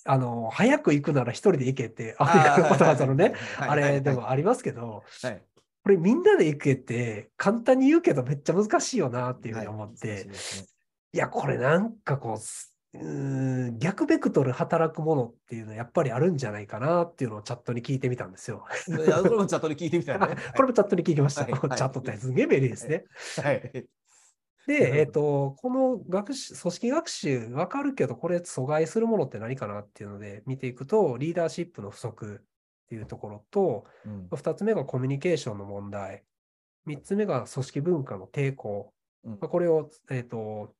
[0.06, 5.41] あの、早く行くなら一人で行けって、アメリカのことわざのね、あれでもありますけど、はい、
[5.84, 10.28] これみんなで行けって簡単に言うけどめっちゃ難しいよなっていうふうに思って、はい、い
[11.18, 12.38] や、これなんかこう、
[12.96, 18.66] うん逆ベクトル働くものっていうのはやっぱりあるんじゃないかなっていうのをチャットに聞いてみたんですよ。
[18.86, 20.28] これもチャットに聞いてみたね。
[20.56, 21.46] これもチャットに聞きました。
[21.46, 23.06] チャットってすげえ便利ですね。
[23.41, 23.86] はい。
[24.68, 36.24] で、えっ、ー、と、この学習、組織学習、わかるけど、これ阻害するものって何かなっていうので見ていくと、リーダーシップの不足っていうところと、うん、2つ目がコミュニケーションの問題、
[36.88, 38.93] 3つ目が組織文化の抵抗、
[39.26, 40.74] うん、これを、えっ、ー、と、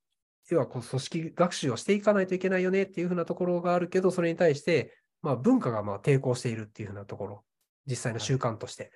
[0.50, 7.44] 要はこう組織学習をしていかないといけないよねっていうふうなところがあるけど、それに対して、まあ、文化がまあ抵抗しているっていうふうなところ、
[7.86, 8.92] 実際の習慣として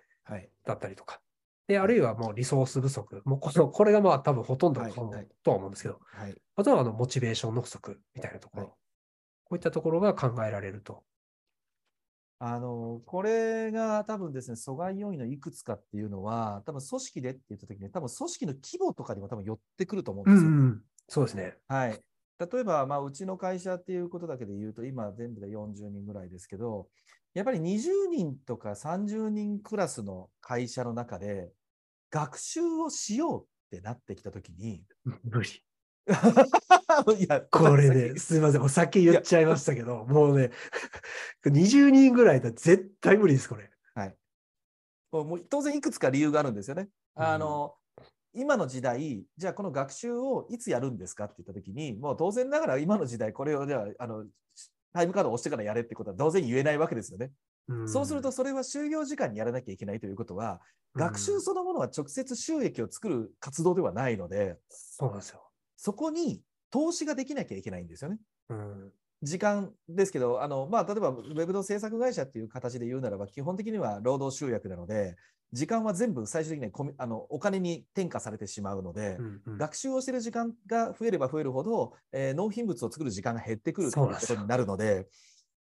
[0.65, 1.21] だったりとか。
[1.67, 3.21] で、あるいはもうリソース不足。
[3.25, 4.81] もうこのこれがまあ多分ほとんど
[5.43, 8.77] とは思うんですけど、はいはい、あとはあのモチベーションの不足みたいなところ、はい、こ
[9.51, 11.03] ういったところが考えられると。
[12.39, 20.49] あの、これが多分ですね、阻害要因のいくつかっていうのは、多分組織でって言ったときに、多分組織の規模とかにも多分寄ってくると思うんですよ。
[20.49, 21.57] うんうん、そうですね。
[21.67, 21.99] はい。
[22.39, 26.87] 例えば、まあ、うちの会社っていうことだけで言うと、今全部で40人ぐらいですけど、
[27.33, 31.51] やっぱり20人とか30人クラスの会社の中で、
[32.09, 34.83] 学習をしようってなってきたときに。
[35.23, 35.49] 無理。
[37.19, 40.51] いや、これね、すみません、お酒言っちゃいましたけど、もうね、
[41.45, 43.69] 20人ぐらいだ絶対無理です、これ。
[43.93, 44.17] はい。
[45.11, 46.89] もう当然いくつか理由があるんですよね。
[47.15, 54.25] あの、うん、今の時代、じゃあこの学習をいつやるんですかって言ったときに、もう当然ながら今の時代、これをじゃあ、あの、
[54.93, 57.31] タイムカードを押してからやれってことは当然言えないわけですよね。
[57.87, 60.61] そうすると、それは就業時間にやらなきゃいけないということは、
[60.95, 65.43] 学習そのものは直接収益を作る活動ではないので、そうなんですよ。
[65.75, 66.41] そこに
[66.71, 68.19] 投資ができなきゃいけないんですよね。
[68.49, 68.91] うん
[69.23, 75.15] 時間ですけど、あのまあ、例えばウェブの制作会社っていう形で言うならば、基本的には労働集約なので、
[75.53, 85.07] 時間は全部最終的にはあのお金に転嫁されてしまうので、うんうん、学習をしている時間が増えれば増えるほど、えー、納品物を作る時間が減ってくるということになるので、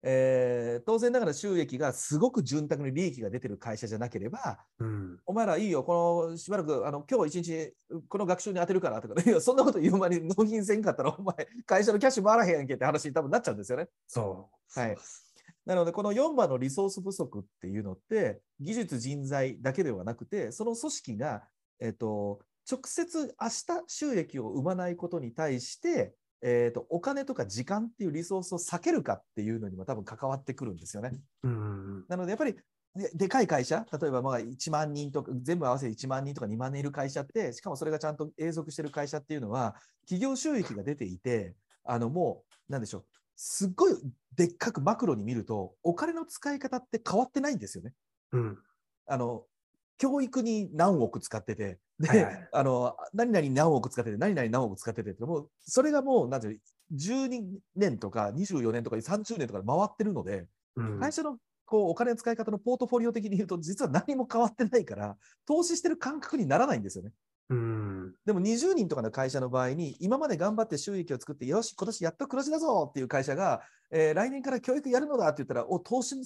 [0.07, 7.73] えー、当然ながら収益がすごく潤沢に利益が出てる会社じゃなければ、うん、お前らいいよ、このしばらくあの今日一日
[8.09, 11.35] この学習に当てるからとか、いやそんなこと言う前に納品せんかったら、お前、
[11.65, 13.89] 会社のキャッシュ回らへんやんけって話に多分なっちゃうんですよね。
[14.07, 14.81] そう。
[14.81, 14.97] はい。
[15.65, 21.45] なので、この4番のリソース不足っていうのって、技術人材だけではなくて、その組織が、
[21.81, 22.41] えっと、
[22.71, 26.15] 直接明日収益を生まないことに対して、
[26.47, 31.19] えーと、お金とか時間っていうリソースを避けるかっていうのにも多分関わってくるんですよね。
[31.43, 32.55] うんなのでやっぱり
[32.95, 43.95] ででかい会社、例えばまあ1万人とか、全部合わせて1万人とか2万人いる会社って、しかもそれがちゃんと永続してる会社っていうのは、企業収益が出ていて、あのもう、なんでしょう、すっごい
[44.37, 47.95] でっかくマクロに見ると、お金の使い方って変わってないんですよね。
[48.33, 48.59] うん、
[49.07, 49.45] あの
[49.99, 56.61] 教育に何億使ってて、で、はいはい、あの、何々何億使ってて、何々何億使っててって、もう、それがもう、なんていう、
[56.93, 57.43] 12
[57.77, 65.17] 年とか24年とか30年とかで回ってるので、うん、会社のこうお金の使い方のポートフォリオ的に言うと、実は何も変わってないから、
[65.47, 67.11] 投資してる感覚にならないんですよね。
[67.51, 76.17] うん、でも20人とかの会社の場合に、今まで頑張って収益を作って、よし、今年やっと黒字だぞっていう会社が、えー、来年から教育やるのだって言ったら、お投資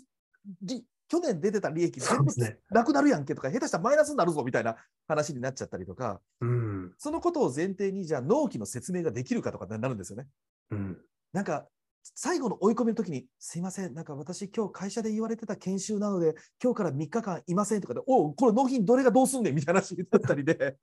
[1.09, 2.33] 去年出てた利益全部
[2.71, 10.27] なくなるやんけとか、下手したらマイナスになるぞみたいな話になっちゃったりとか、うん、そのことを前提に、じゃあ納期の説明ができるかとかになるんですよね。
[10.71, 10.99] うん、
[11.33, 11.67] なんか、
[12.15, 20.79] 最後の追い込みの時に、すいません、なんか私、今日会社で言われてた研修なので、今日から3日間いませんとかで、おこれ納品どれがどうすんねんみたいな話になったりで。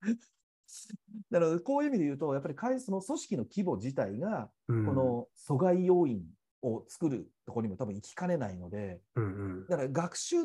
[1.30, 6.22] なので、こういう意味で言うと、やっぱりその組織の規模自体が、この阻害要因
[6.62, 9.26] を作るところにも多分行きかねないので、うんう
[9.64, 10.36] ん、だから学習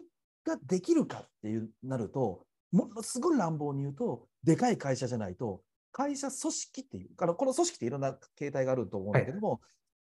[0.46, 5.62] ができるかっていうなると、ものすごい乱暴に言うと、でかい会社じゃないと、
[5.92, 9.62] 会社組織っていう、あのこの組織っていろんな形態があると思うんだけども、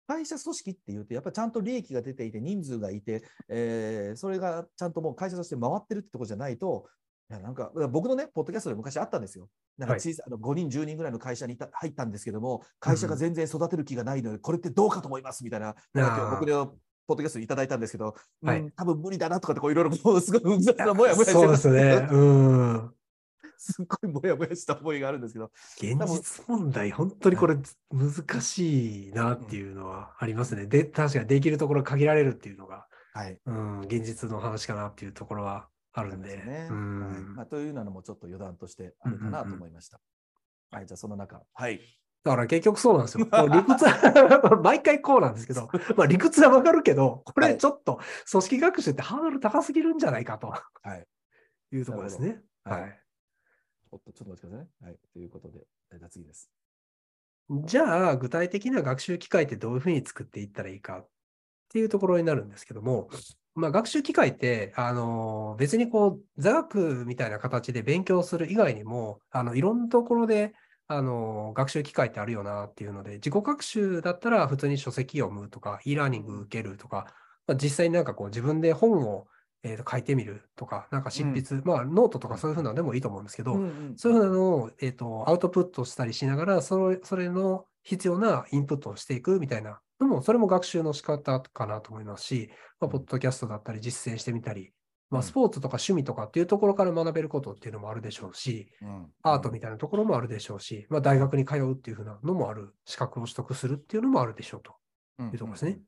[0.06, 6.86] はい、会社組織っていうと、やっぱりちゃんと利益が出ていて、人数がいて、えー、それがちゃんともう会社として回ってるってとこじゃないと、
[7.28, 9.48] なんか僕のね、ポッドキャストで昔あったんですよ。
[9.76, 16.74] なんか小さ、はい、あの5人、10人ぐらいの会社に入ったんですけども、会社が全然育てる気がないので、これってどうかと思いますみたいな、なんか僕の
[17.06, 22.08] ポッドキャストいただいたんですけど、はい、うん、多分無理だなとかってこういろいろすごい複雑なもやもやしてそうですね。
[22.10, 22.94] うん。
[23.60, 25.50] すごいもやもやした思いがあるんですけど。
[25.76, 27.56] 現実問題、本当にこれ
[27.90, 30.66] 難しいなっていうのはありますね。
[30.66, 35.68] で、確かにできるところ限られるっていうのが、はい、うん、現実の話かなっていうところは
[35.98, 36.36] あるんで。
[36.36, 40.00] ねはいまあ、というのもちょっと余談としてあるかなと思いました。
[40.72, 41.42] うんうん、はい、じゃあその中。
[41.52, 41.80] はい。
[42.24, 43.26] だから結局そうなんですよ。
[43.48, 51.06] 理屈は 毎回こうなんですけど、まあ理屈はわかるけど、これちょっと組織学習ってハードル高すぎるんじゃないかと、はい、
[51.72, 52.42] いうところですね。
[52.64, 53.02] はい。
[53.90, 54.70] おっと、ちょっと待ってくださいね。
[54.82, 54.98] はい。
[55.12, 55.66] ということで、
[55.98, 56.50] じゃあ次です。
[57.50, 61.08] じゃあ、具体的な学習機会ってどういうふうに作っていったらいいかっ
[61.68, 63.08] ていうところになるんですけども、
[63.54, 70.54] まあ、学習機会って、あの、別にこう、座学みたいな形で勉強する以外にも、あの、いろんなところで、
[70.86, 77.12] あの、学習機会ってあるよなっていうので、自己学習だったら普通に書籍読むとか、e ラーニング受けるとか、
[77.46, 79.26] まあ、実際になんかこう自分で本を
[79.62, 94.72] えー、と書いてみるとか、なんか執筆、うん、まあノートとかそういうふうなのでもいいと思うんですけど、うんうん、そういうふうなのを、えーと、アウトプットしたりしながらそれ、それの必要なインプットをしていくみたいなのも、それも学習の仕方かなと思いますし、まあ、ポッドキャストだったり実践してみたり、
[95.10, 104.74] まあ、スポーツとか趣味とかっていうところから学べることっていうのもあるでしょうし、うん、アートみたいなところもあるでしょうし、まあ、大学に通うっていうふうなのもある、資格を取得するっていうのもあるでしょうと。
[105.20, 105.80] いうところですね。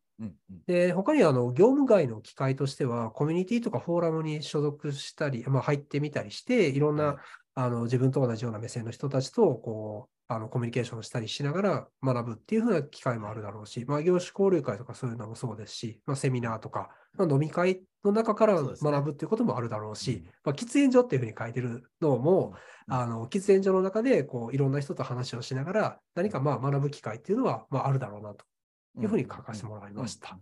[0.66, 7.16] で、他にあの業務外の機会としては、コミュニティとかフォーラムに所属したり、まあ、入ってみたりして、いろんな、
[7.54, 22.54] あの自分と同じような目線の人たちとこうあのコミュニケーションしたりしながら学ぶっていうふうな機会もあるだろうし、まあ、業種交流会とかそういうのもそうですし、まあ、セミナーとか、まあ、飲み会の中から学ぶっていうこともあるだろうし、うね、まあ、喫煙所っていうふうに書いてるのも、
[22.86, 28.44] うん、あの喫煙所の中でこういろんな人と話をしながら何かまあ学ぶ機会っていうのはまああるだろうなと。
[28.98, 30.38] いうふうに書かせてもらいました。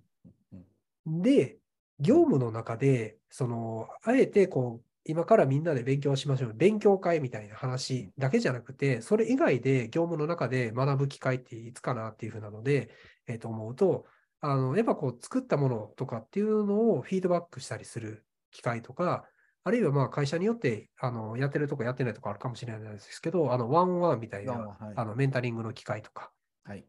[1.07, 1.59] で、
[2.01, 6.53] 業務の中で、その、あえてこう、今からみんなで勉強しましょう。
[6.55, 12.91] 勉強会みたいな話だけじゃなくて、それ以外で業務の中で学ぶ機会っていつかなっていうふうなので、
[13.27, 14.05] えー、と思うと、
[14.43, 19.25] あの、やっぱこう作ったものとかっていうのをフィードバックしたりする機会とか、
[19.65, 26.31] あるいはまあ会社によってあのやってるとこやってないとこあるかもしれないですけど、あのワンワンみたいな、はい、あのメンタリングの機会とか、
[26.65, 26.85] はい、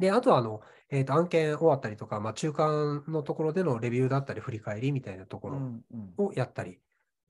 [0.00, 5.60] で、あとはあの、えー、と案件終わったりとか、まあ、中間のところでのレビューだったり、振り返りみたいなところ
[6.16, 6.80] をやったり、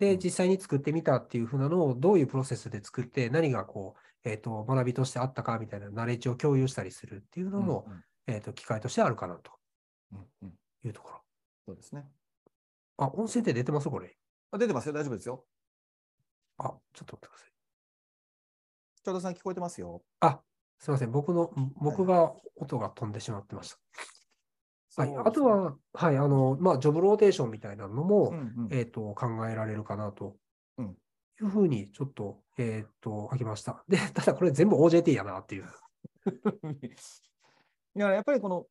[0.00, 9.52] で、実際に作ってみたっていうふうなのをどういうプロセスで作って、何がこう、えー、と学びとしてあったかみたいなナレッジを共有したりするっていうのも、うんうん、えー、と機会としてあるかなと
[10.84, 11.20] いうところ。
[11.66, 12.04] そうですね。
[12.96, 13.88] あ、音声って出てます？
[13.88, 14.16] これ。
[14.50, 14.94] あ出てますよ。
[14.94, 15.44] 大丈夫ですよ。
[16.58, 17.52] あ、ちょっと待ってください。
[19.04, 20.02] ちょうどさん聞こえてますよ。
[20.20, 20.40] あ、
[20.78, 23.78] すみません、僕の、僕が音が飛んでしまってました。
[24.96, 30.36] はい、はい、あとは、はい、あの、まあ、ジョブローテーションみたいなのも、うんうん、えっ、ー、と、考えられるかなと
[30.78, 30.82] い
[31.44, 33.84] うふうに、ちょっと、えっ、ー、と、書きました。
[33.88, 35.66] で、 ただこれ全部 OJT やなっていう。
[37.96, 38.66] いや、やっぱりこの、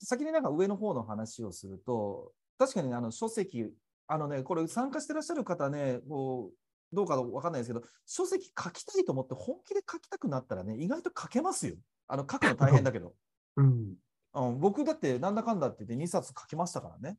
[0.00, 3.72] 先になんか上の方の話をすると、確かにあの書籍、
[4.06, 6.56] あのね、これ参加してらっしゃる方ね、こう
[6.92, 11.76] どうかわかんないですけど、書籍書きたいと思って本気で書きたくなったらね、意外と書けますよ。
[12.08, 13.14] あの書くの大変だけど。
[13.56, 13.94] うん、
[14.36, 17.16] うん、僕だってなんだかんだって言って2冊書きましたからね。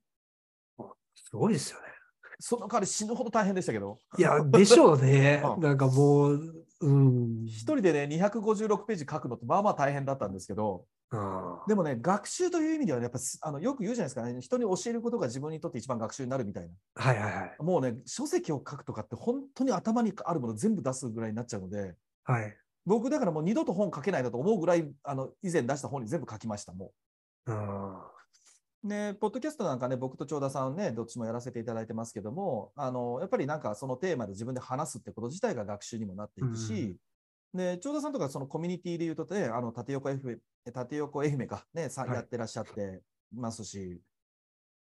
[1.16, 1.86] すごいですよね。
[2.40, 3.98] その代わり死ぬほど大変でしたけど。
[4.18, 5.42] いや、でしょうね。
[5.58, 7.46] なんかもう、うん。
[7.48, 10.86] 一人でね、256ページ書くのってまあまあ大変だったんですけど、
[11.68, 16.74] でもね、学習という意味では、ね、やっぱあのよく言うじゃないですかね、人に教えることが自分にとって一番学習になるみたいな。
[16.96, 17.56] はいはいはい。
[17.60, 21.96] もうね、書籍を書くとかって本当に頭にあるもの全部出すぐらいになっちゃうので、
[22.26, 22.56] はい、
[22.86, 26.92] 僕だからもう二度と本書けないなと思うぐらい、あの以前出した本に全部書きました、もう。
[28.84, 36.96] ね、ポッドキャストなんかね、僕と長田さんね、どっちもやらせていただいてますけども、あのやっぱりなんかそのテーマで自分で話すってこと自体が学習にもなっていくし、
[37.54, 40.42] で、長田さんとかそのコミュニティで言うとね、あの縦横 F、
[40.74, 43.02] 縦横愛媛か、ね、さ、やってらっしゃって
[43.34, 44.00] ますし、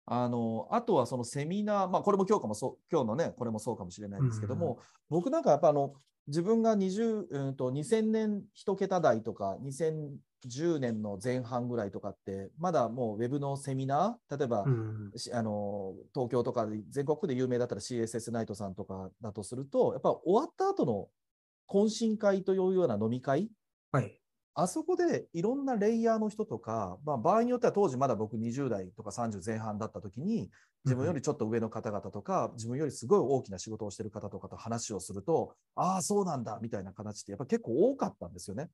[0.06, 5.94] あの、あとはそのセミナー、まあこれも今日かもそう、今日のね、これもそうかもしれないんですけども、うん、僕なんかやっぱあの、
[6.26, 9.58] 自分が20、うんと、2000年1桁台とか、
[10.47, 21.09] 2010年の前半ぐらいとかって、まだもうウェブのセミナー、例えば、うん、あの東京とか全国で有名だったら CSS ナイトさんとかだとすると、やっぱ終わった後の
[21.68, 23.49] 懇親会というような飲み会、
[23.93, 24.18] はい、
[24.55, 30.51] あそこでいろんなレイヤーの人とか、まあ、場合によっては当時まだ僕20代とか30前半だった時に
[30.84, 38.68] 自分よりちょっと上の方々とか、自分よりすごい大きな仕事をしてる方とかと話をするとああそうなんだみたいな形ってやっぱ結構多かったんですよね。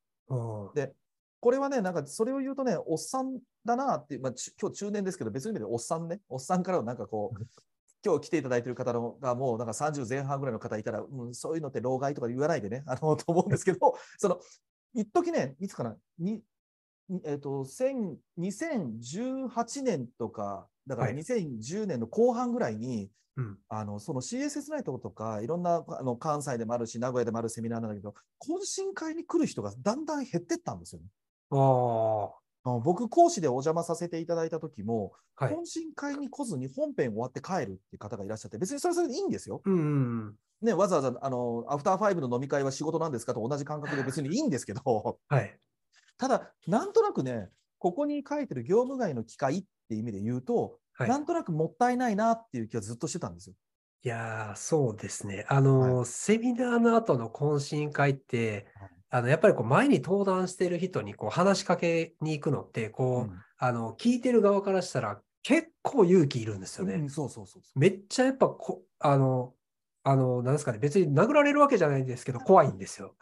[0.75, 0.95] で
[1.41, 6.21] これはねなんかそれを言うとねおっさんだなって、まあ、今日中年ですけど別の意味でおっさんね。
[6.29, 7.45] おっさんからのなんかこう
[8.05, 14.39] 今日来ていただいている方のがもうなんか30前半ぐらいの方いたら、うん、そういうのって老害とか言わないでね、あのと思うんですけど、その
[14.95, 16.41] 一時ね、いつかな、に
[17.25, 17.65] えーと、
[18.39, 31.09] 2018年とか、だから2010年の後半ぐらいに、はい、あのその CSS ナイトとか、いろんなあの関西でもあるし、名古屋でもあるセミナーなんだけど、懇親会に来る人がだんだん減ってったんですよね。
[31.51, 32.31] あ
[32.81, 39.63] 僕、講師でお邪魔させていただいた時も、はい、懇親会に来ずに本編終わって帰るっていう方がいらっしゃって、別にそれそれでいいんですよ。
[39.65, 39.79] うんう
[40.31, 45.57] んね、わざわざあのアフターファイブの飲み会は仕事なんですかと同じ感覚で別にいいんですけど、はい、
[46.19, 53.55] ただ、なんとなくね、ここに書いてる業務外の機会っていう意味で言うと、はい、なんとなくもったいないなっていう気はずっとしてたんですよ。
[54.05, 55.45] いやそうですね。
[55.49, 58.67] あの、はい、セミナーの後の懇親会って、
[59.11, 66.95] あのやっぱりこう前に登壇してる人にこう話しかけに行くのってこう、うん、あの聞いてる側からしたら結構勇気いるんですよね。
[66.95, 69.55] うん、そうそうそうめっちゃやっぱこあの
[70.05, 73.15] あのなんですかね別に殴られるわけじゃないんですけど怖いんですよ。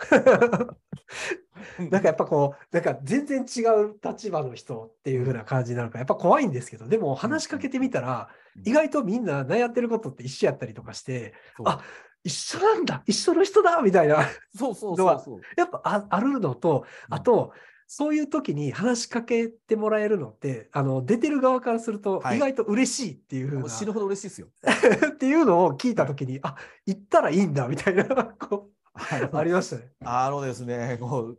[1.78, 8.28] なんかやっぱこうなんか全然違う立場の人っていう風な感じなのかやっぱ怖いんですけどでも話しかけてみたら
[8.64, 11.34] 意外とみんな悩んでることって一緒やったりとかして
[11.64, 11.82] あ
[12.26, 14.28] 一緒なんだ一緒の人だみたいな。
[14.52, 15.40] そうそうそうそう。
[15.56, 17.52] やっぱああるのとあと、
[17.86, 24.48] そういう時に話しかけてもらえるのってあの出てる側からすると意外と嬉しいっていうふうな、はい、死ぬほど嬉しいですよ。
[25.08, 29.92] っていうのを聞いた時にあ行ったらいいんだみたいなこうありましたね。
[30.04, 31.38] あのですねこう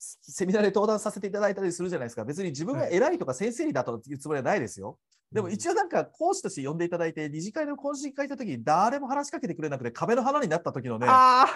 [0.00, 2.24] セミナーで登壇させていただいたりするじゃないですか。
[2.24, 4.98] 別に自分が偉いとか先生にだというつもりはないですよ。
[5.32, 11.06] でも一応なんか講師として呼んでいただいて、二次会の懇親会行った時に誰も話しかけてくれなくて壁の花になった時のね、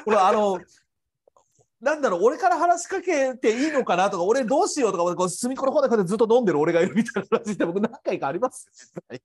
[0.04, 0.60] これあの、
[1.80, 9.22] なんだろう、俺から話しかけていいのかなとか、俺どうしようとか、こう隅っこの方でずっと飲んでる俺がいるみたいな話って僕何回かあります実際。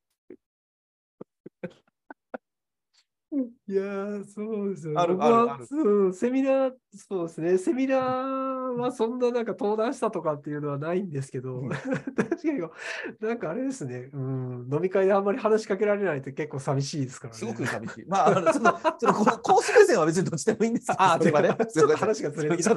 [3.29, 3.83] いや
[4.25, 5.01] そうですよね。
[5.01, 7.57] あるあるセミナー、そうですね。
[7.57, 11.63] セミナーはそんななんか登壇したとかっていうのはないんですけど、
[12.15, 12.61] 確かに
[13.19, 17.37] なんかあれですね、うん、飲み会であんまり話しかけられないって結構寂しいですからね。
[17.37, 18.05] すごく寂しい。
[18.07, 21.49] まあ、あのそのその公式目線は別にどっちでもいいんですけど、あ、それはね。
[21.69, 22.75] ちょっと話がずれてきた。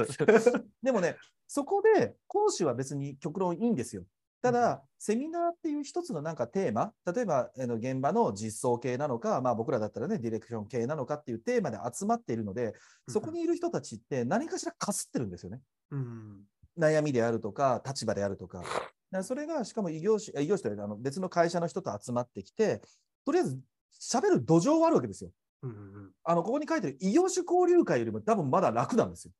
[0.82, 4.02] でもね、そこで講師は別に極論いいんですよ。
[4.42, 12.74] ただ、セミナーっていう一つのなんかテーマ、例えばあの現場の実装系なのか、まあ、僕らだったらね、ディレクション系なのかっていうテーマで集まっているので、
[13.08, 15.60] そこにいる人たちって何かしらかすってるんですよね。
[15.90, 16.40] うん、
[16.78, 18.62] 悩みであるとか、立場であるとか。
[19.10, 22.80] かそれがしかも異業種異業種というかあの別の会社の人と集まってきて、
[23.24, 23.58] とりあえず
[24.00, 25.30] 喋る土壌はあるわけですよ。
[25.62, 29.32] うんうん、あのここに書いてる異業種交流会よりも多分まだ楽なんですよ。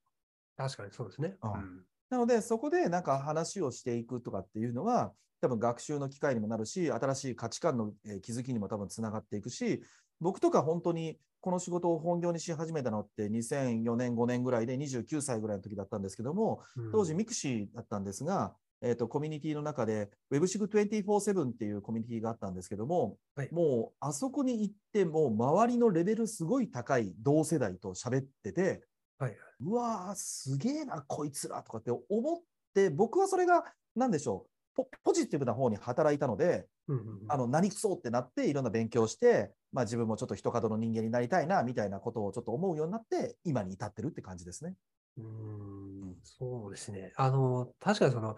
[0.56, 1.36] 確かにそうですね。
[1.42, 7.92] うん、なので、そこでなんか話をしていくとかっていうのは、多分学習の機会にもなるし、新しい価値観の
[8.22, 9.80] 気づきにも多分つながっていくし、
[10.20, 16.60] 僕とか本当にこの仕事を本業にし始めたのって2004年、5年ぐらいで29歳ぐらいの時だったんですけども、
[16.92, 28.82] 当時 mixi だったんですが、えーと、コミュニティの中で WebSig247 っていうコミュニティがあったんですけども、はい、もうあそこに行っても周りのレベルすごい高い同世代と喋ってて、
[29.20, 32.40] はい、うわー、すげえな、こいつらとかって思っ
[32.74, 33.64] て、僕はそれが、
[33.94, 34.46] なんでしょ
[34.78, 44.74] う、ポジティブな方に働いたので、うんうんうん、あの何くそってなって、いろんな勉強して、まあ、自分もちょっと一角の人間になりたいなみたいなことをちょっと思うようになって、今に至ってるって感じですね。
[45.18, 47.12] うんそうですね。
[47.16, 48.36] あの、確かにその、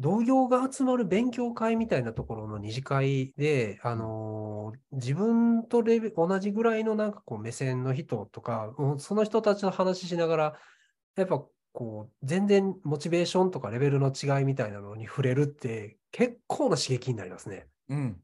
[0.00, 10.54] 同業が集まる勉強会みたいなところの二次会で、あのー、自分とレベ同じぐらいのなんかこう目線の人とか、その人たちの話しながら、
[11.16, 17.66] やっぱこう、全然モチベーションとかレベルの違いみたいなのに触れるって結構な刺激になりますね。
[17.90, 18.20] うん。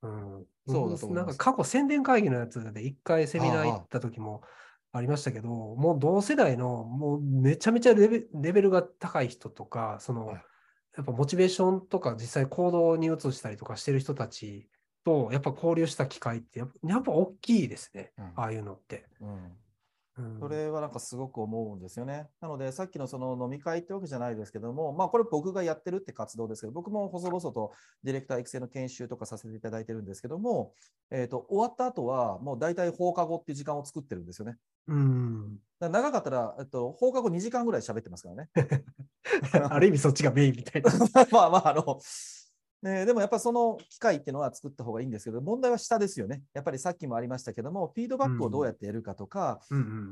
[0.00, 1.18] うん、そうだと思い。
[1.18, 4.42] なんか過去宣伝会議のやつで一回セミナー行った時も
[4.92, 10.44] ありましたけど、もう同世代のもうめちゃめちゃレベレベルが高い人とか、その、はい
[10.96, 14.68] やっぱモチベーションとか実際行動に移したりとかしてる人たち
[15.04, 19.06] とやっぱ交流した機会ってやっぱ大きいですね、うん、ああいうのって。
[19.20, 19.52] うん、
[20.38, 22.26] それはなんかすごく思うんですよね。
[22.40, 27.72] なので、さっきのその飲み会ってわけじゃないですけども、まあ、これ僕がやってるって活動ですけど、僕も細々と
[28.04, 30.74] ディレクター育成の研修とかさせていただいてるんですけども、
[31.10, 34.56] えーと、終わった後は、もう大体放課後っていう時間を作ってるんですよね。
[34.88, 38.50] うん長かったら、えっと、放課後2時間ぐらい喋ってますからね。
[39.70, 40.90] ある意味そっちがメインみたいな。
[41.32, 41.98] まあまあ、あの、
[42.82, 46.42] ね、でもやっぱりその機会っていうのは作った方がいいんですけど、問題は下ですよね。
[46.52, 49.60] やっぱりさっきもありましたけども、フィードバックをどうやってやるかとか、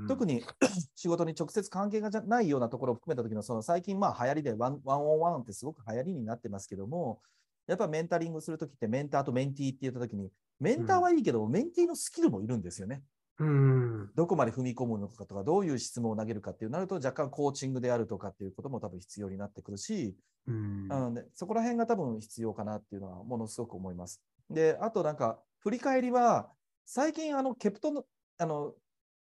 [0.07, 0.45] 特に
[0.95, 7.21] 仕事に直接関係がないようなところを含めた時の、その最近まあ流行りでワンワンオンワンってすごく流行りになってますけども、
[7.66, 13.03] やっぱメンタリングするときってメンターとメンティーって言ったときに、メンターはいいけど、メンティーのスキルもいるんですよね。
[13.41, 20.14] うん、どこまで踏み込むのかとか、どういう質問を投げるかっていうなると、若干コーチングであるとかっていうことも多分必要になってくるし、
[20.47, 24.20] うん、なのでそこら辺が多分必要かなっていうのはものすごく思います。
[24.51, 26.51] で、あとなんか、振り返りは、
[26.84, 28.05] 最近あのケプトの、
[28.36, 28.74] あの、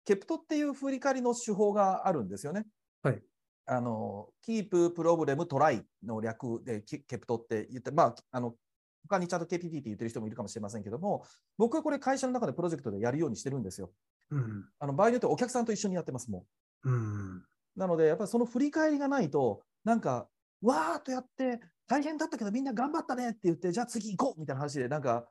[0.04, 2.66] ケプトっていう振り返りの手法があるんですよね。
[3.04, 3.22] はい。
[3.68, 8.56] あの、キープ、プロブレム、トライの略でケプトって言って、まあ、あの、
[9.08, 11.24] 他にちゃんと KPT って言ってる人もいるかもしれませんけども、
[11.58, 13.92] 僕はこれ会社の中でプロジェクトでやるようにしてるんですよ。
[14.32, 16.44] うん、あの場合によってお客さんと一緒にやってますもん。
[16.84, 17.44] うん、
[17.76, 20.28] なので、やっぱりその振り返りがないと、なんか、
[20.62, 25.26] わーっとやって、大変だったけどみんな頑張ったねって言って、じゃあ次行こうみたいな話で、なんか、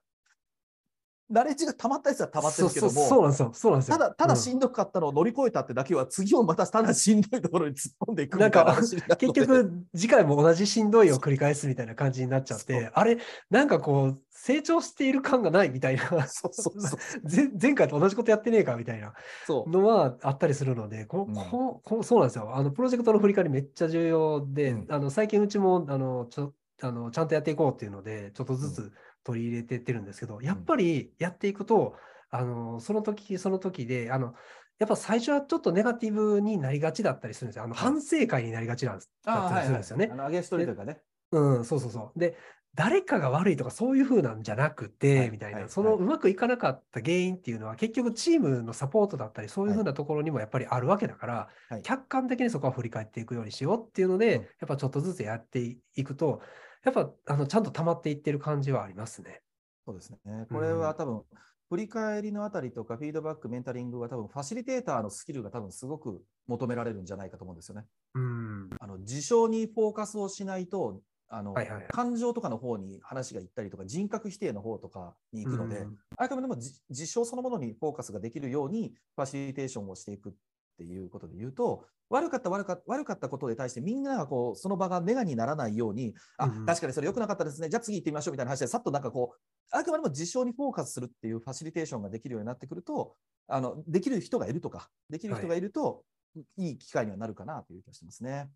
[1.28, 3.50] ナレッジが溜まったやつは溜まってるけども、そうなんですよ。
[3.52, 3.98] そうなんですよ。
[3.98, 8.76] ただ、ただしんどかったのを乗り越えたってだけは、うん、次をまたただしんどいところに突っ込んでいくなんか、
[9.18, 13.18] 結局、次回も同じしんどいを繰り返すみたいな感じになっちゃって、あれ、
[13.50, 17.00] なんかこう、成長している感がないみたいな、そうそうそう
[17.60, 19.12] 前回と同じことやってねえかみたいな
[19.48, 22.54] のはあったりするので、こここそうなんですよ。
[22.54, 28.92] あの、プロジェクトの振り返りめっちゃ重要で、うん、あの最近うちも、あの、ちょあのちゃんとやっていこうっていうので、ちょっとずつ、
[29.26, 31.96] 取り入れてってるんですけど、やっぱりやっていくと、
[32.30, 34.34] あのその時その時で、あの
[34.78, 37.64] やっぱ最初はちょっとネガティブになりがちだったりするんですよ。
[37.64, 39.10] あの反省会になりがちなんです。
[39.24, 40.10] だったりするんですよね。
[40.12, 41.00] あのストーリーとかね。
[41.32, 42.18] うん、そうそうそう。
[42.18, 42.36] で、
[42.74, 56.42] 誰かが悪いとかそういう風なんじゃなくて、はい、みたいな、はい、そのうまくいかなかった原因っていうのは、結局チームのサポートだったり、そういう風なところにもやっぱりあるわけだから、はい、客観的にそこは振り返っていくようにしようっていうので、うん、やっぱちょっとずつやっていくと、
[56.86, 59.42] やっぱあのちゃんと溜まっていってる感じはありますね。
[59.84, 60.46] そうですね。
[60.52, 61.22] これは多分、
[61.68, 67.86] 振り返りのあたりとか、フィードバック、メンタリングは多分、ファシリテーターのスキルが多分すごく求められるんじゃないかと思うんですよね。
[68.14, 80.32] うん、あの事象にフォーカスをしないと、あの、はいはい、感情とかの方に話がいったりとか、人格否定の方とかに行くので、うん、あくまでも事象そのものにフォーカスができるように、ファシリテーションをしていくっ
[80.76, 89.38] ていうことで言うと、悪かった悪か悪かったことに対してみんながこうその場がネガにならないように、あ、うん、確かにそれ良くなかったですね、じゃあ次行ってみましょうみたいな話で、さっとなんかこう、
[89.70, 93.14] あくまでも事象にフォーカスするっていうファシリテーションができるようになってくると、
[93.48, 96.04] あのできる人がいるとか、できる人がいると、
[96.34, 98.48] はい、いい機会にはなるかなという気がしてますね。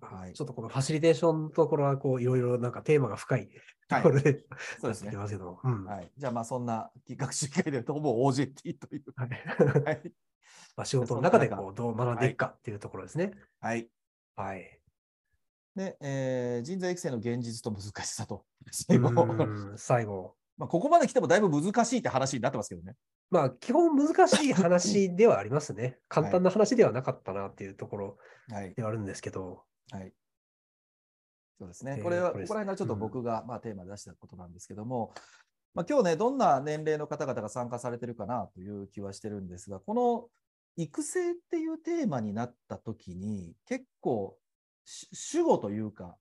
[0.00, 3.48] はい、ちょっとこのファシリテーションのところはこういろいろなんかテーマが深い
[3.88, 4.44] ところで、はい、
[4.80, 5.12] そうですね。
[5.12, 6.10] ますけど、うん、はい。
[6.16, 9.04] じゃあまあそんな学習会でほぼ OJT という。
[9.16, 9.84] はい。
[9.84, 10.12] はい、
[10.76, 13.32] まあ仕事の中でこうどう学んでいくかっていうところですね。
[13.60, 13.88] はい。
[14.36, 14.80] はい。
[15.74, 18.44] で、えー、人材育成の現実と難しさと。
[18.70, 19.76] 最後。
[19.76, 20.34] 最後。
[20.56, 22.96] まあここまで来てもだいぶ難しいって話になってますけどね。
[23.30, 25.98] まあ基本難しい話ではありますね。
[26.08, 28.18] 簡単な話ではなかったなっていうところ
[28.76, 29.64] ではあるんですけど。
[29.90, 30.12] はい、はい
[31.58, 31.98] そうですね。
[32.04, 35.12] これは、ここら辺がちょっと僕が、まあ、テーマで出したことなんですけども、
[35.78, 40.26] まあ、今日ね、どんな年齢の方々が参加されてるかなという気はしてるんですが、この
[40.76, 44.36] 育成っていうテーマになった時に、結構、
[44.84, 46.16] 主語というか、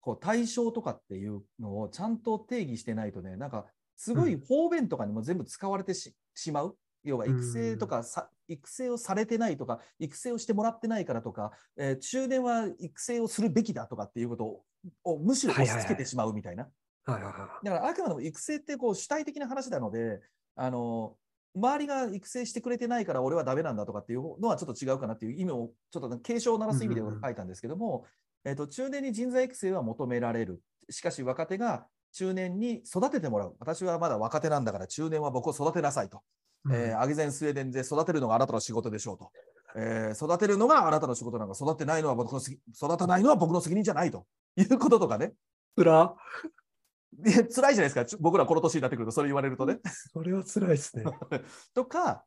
[0.00, 3.66] こう対象とかっていうのをちゃんと定義してないとね、なんか、
[3.98, 6.14] すごい方便とかにも全部使われてし
[6.50, 6.78] まう。
[7.04, 14.64] 要は育成とかさ、育成をされてないとか、育成をしてもらってないからとか、えー、中年は育成をするべきだとかっていうこと
[15.04, 16.70] をむしろ押し付けてしまうみたいな。
[17.06, 20.20] だからあくまでも育成ってこう主体的な話なので、
[20.56, 21.16] あの
[21.54, 28.06] 周りが育成してくれてないから俺はダメなんだとかっていうのはちょっと違うかなっていう意味をちょっと警鐘を鳴らす意味で書いたんですけども、
[28.44, 30.60] えーと、中年に人材育成は求められる。
[30.90, 33.56] しかし若手が中年に育ててもらう。
[33.58, 36.22] 私はまだ若手なんだから中年は僕を育てなさいと。
[36.70, 39.30] えー、アゲゼンスウェーデンで育てるのがあなたの仕事でしょうと。
[39.76, 44.26] えー、育てるのがあなたの仕事なんか育てないのは僕の育たないのは僕の責任じゃないと
[44.56, 45.32] いうこととかね。
[45.76, 46.14] つら
[47.20, 48.06] 辛いじゃないですか。
[48.20, 49.78] 僕らこの年になってくるとそれ言われるとね。
[50.12, 51.04] それは辛いですね。
[51.74, 52.24] とか、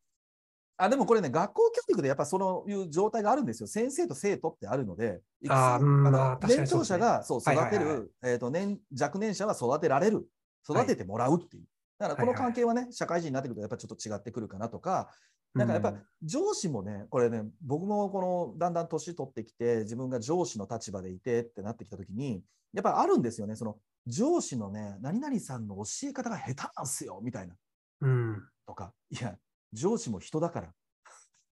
[0.77, 3.67] あでもこれね、学校教育でやっぱそういう状態があるんですよ。
[3.67, 10.27] 先生と生徒ってあるので、あの年長者がそう育てる、えーと年、若年者は育てられる、
[10.69, 11.63] 育ててもらうっていう。
[11.97, 15.09] だからこの関係はね、はいはい、社会人になってくるとやっぱりちょっと違ってくるかなとか、
[15.53, 23.77] なんかやっぱ上司もね、これね、僕もこのだんだん年取ってきて、自分が上司の立場でいてってなってきたときに、やっぱあるんですよね、その
[24.07, 27.55] 上司のね、何々さんの教え方が下手なんすよみたいな。
[28.01, 29.37] うん、とか、いや、
[29.73, 30.73] 上司も人だから。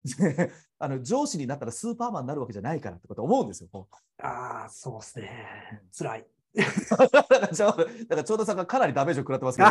[0.79, 3.89] あの上司になったらスーパーマンになるわけじゃないからってこと思うんですよ。
[4.23, 5.83] ああ、そうですね。
[5.97, 6.27] 辛い。
[6.57, 7.37] だか
[8.17, 9.69] らちょうどさんがかなりダメージを食らってますけど。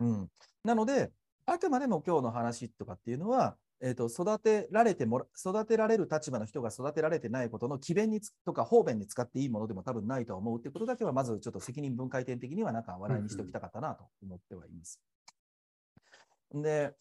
[0.06, 0.30] うん、
[0.62, 1.12] なので、
[1.46, 15.00] あくまでも今日の話とかっていうのは、えーと、育てられても育てられる立場の人が育てられてないことの詭弁にとか方便に使っていいものでも多分ないと思うってことだけはまずちょっと責任分解点的にはなんか笑いにしておきたかったなと思ってはいます。
[16.52, 16.94] で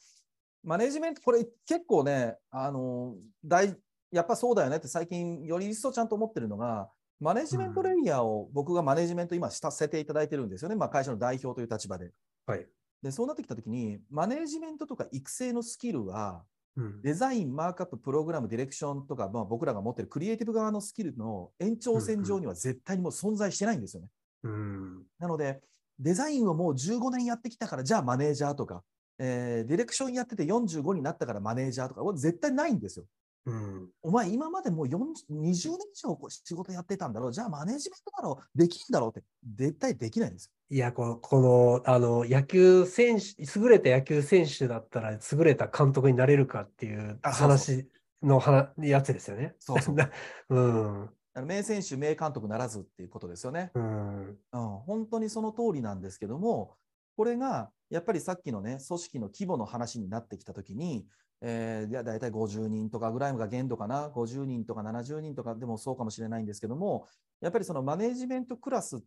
[0.64, 3.16] マネジメントこれ結構ねあの
[3.46, 3.76] 大
[4.12, 12.12] やっぱそうだよねって最近より一層ちゃんと思ってるのがマネジメントレイヤーを僕がマネジメント今させていただいてるんですよね、まあ、会社の代表という立場で。
[12.46, 12.68] はい、
[13.02, 16.42] でそうなってきたときに、マネジメントとか育成のスキルは、うん、
[16.76, 24.10] デザイン、マークアップ、プログラム、ディレクションとか、まあ、僕らが持ってるクリエイティブ側のスキルの延長線上には絶対にもう存在してないんですよね。
[24.44, 25.62] うん、なので、
[26.00, 28.84] デザインをもう15年やってきたから、じゃあマネージャーとか、
[29.20, 33.06] えー、ディレクションやってて45になったからマネージャーとか、絶対ないんですよ。
[33.46, 34.98] うん、お前今までもう20
[35.30, 35.78] 年以上
[36.30, 39.24] 仕事やってたんだろう、じゃあマネジメントだろう、できんだろうって、
[39.56, 40.52] 絶対できないんですよ。
[40.74, 47.88] いや、この、この、あの、野球選手、優れた野球選手だったら、優れた監督になれるかっていう話
[48.24, 49.54] の話やつですよね。
[49.60, 49.96] そうそう。
[50.50, 51.46] うん。
[51.46, 53.70] 名選手、名監督ならずっていうことですよね。
[53.76, 56.76] うん、うん、本当にその通りなんですけども、
[57.18, 61.06] これがやっぱりさっきのね、組織の規模の話になってきたときに、
[61.42, 67.08] えー、いや大体50人とかぐらいが限度かな、50人とか70人とかでもそうかもしれないんですけども、
[67.42, 69.04] やっぱりそのマネジメントクラス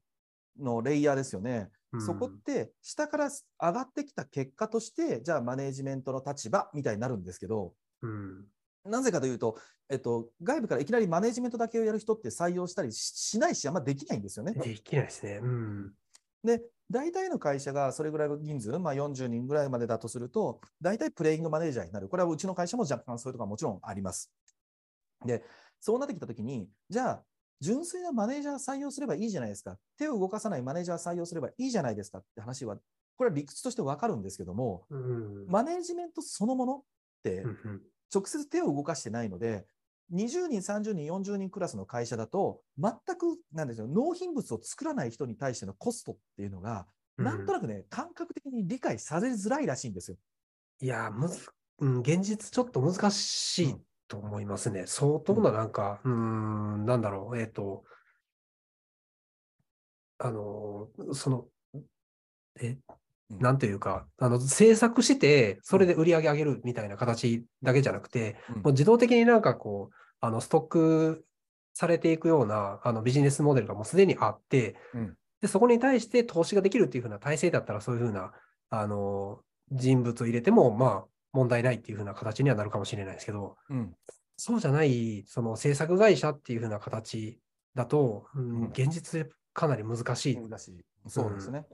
[0.58, 8.44] のレイヤーですよね、うん、そこって下から上がってきた結果として、じゃあマネジメントの立場みたいになるんですけど、うん、
[8.84, 9.56] なぜかというと、
[9.88, 14.52] えっと、外部からいきなりマネジメントだけをやる人って採用したりしないし、あんまできないんですよね。
[14.52, 15.40] できないですね。
[15.42, 15.92] うん、
[16.44, 22.08] で、大体の会社がそれぐらいの人数、まあ、40人ぐらいまでだとすると、大体プレイングマネージャーになる。
[22.08, 24.30] これはうちの会社も若干そういうところもちろんあります。
[25.24, 25.42] で、
[25.80, 27.22] そうなってきたときに、じゃあ、
[27.60, 29.78] 純粋なマネージャー採用すればいいじゃないですか。
[29.98, 32.76] 手を動かさないマネージャー採用すればいいじゃないですかって話は、
[33.16, 36.82] これは理屈としてわかるんですけども、うん、マネージメントそのものっ
[37.22, 37.44] て、
[38.14, 39.66] 直接手を動かしてないので、
[40.12, 46.86] 20人、30人、40人クラスの会社だと、全く、なんですよ、納品物を作らない人に対してのコストっていうのが、
[47.16, 50.16] なんとなくね、感覚的に理解されづらいらしいんですよ。
[50.80, 51.48] いや、むず、
[51.78, 53.74] うん、現実ちょっと難しい
[54.08, 54.80] と思いますね。
[54.80, 57.84] うん、相当な、なんか、うん、うんなんだろう、えっ、ー、と、
[60.18, 61.46] あの、その、
[62.60, 62.78] え、
[63.28, 71.24] なんていうか、あの、制作して、それで売り上げ上げるみたいな形だけじゃなくて、うん、もう自動的になんかこう、あの、ストック
[71.74, 78.32] されていくような、あの、ビジネスモデルがもうすでにあって、うん、で、そこに対して投資ができるっていうふうな体制だったら、そういうふうな、
[78.70, 79.40] あの、
[79.72, 81.04] 人物を入れても、まあ、
[81.36, 83.94] 問題ないっていうふうな形にはなるかもしれないですけど、うん、
[84.36, 87.38] そうじゃない、その制作会社っていうふうな形
[87.74, 90.36] だと、うん、現実でかなり難しい。
[90.36, 90.84] 難しい。
[91.08, 91.66] そうですね。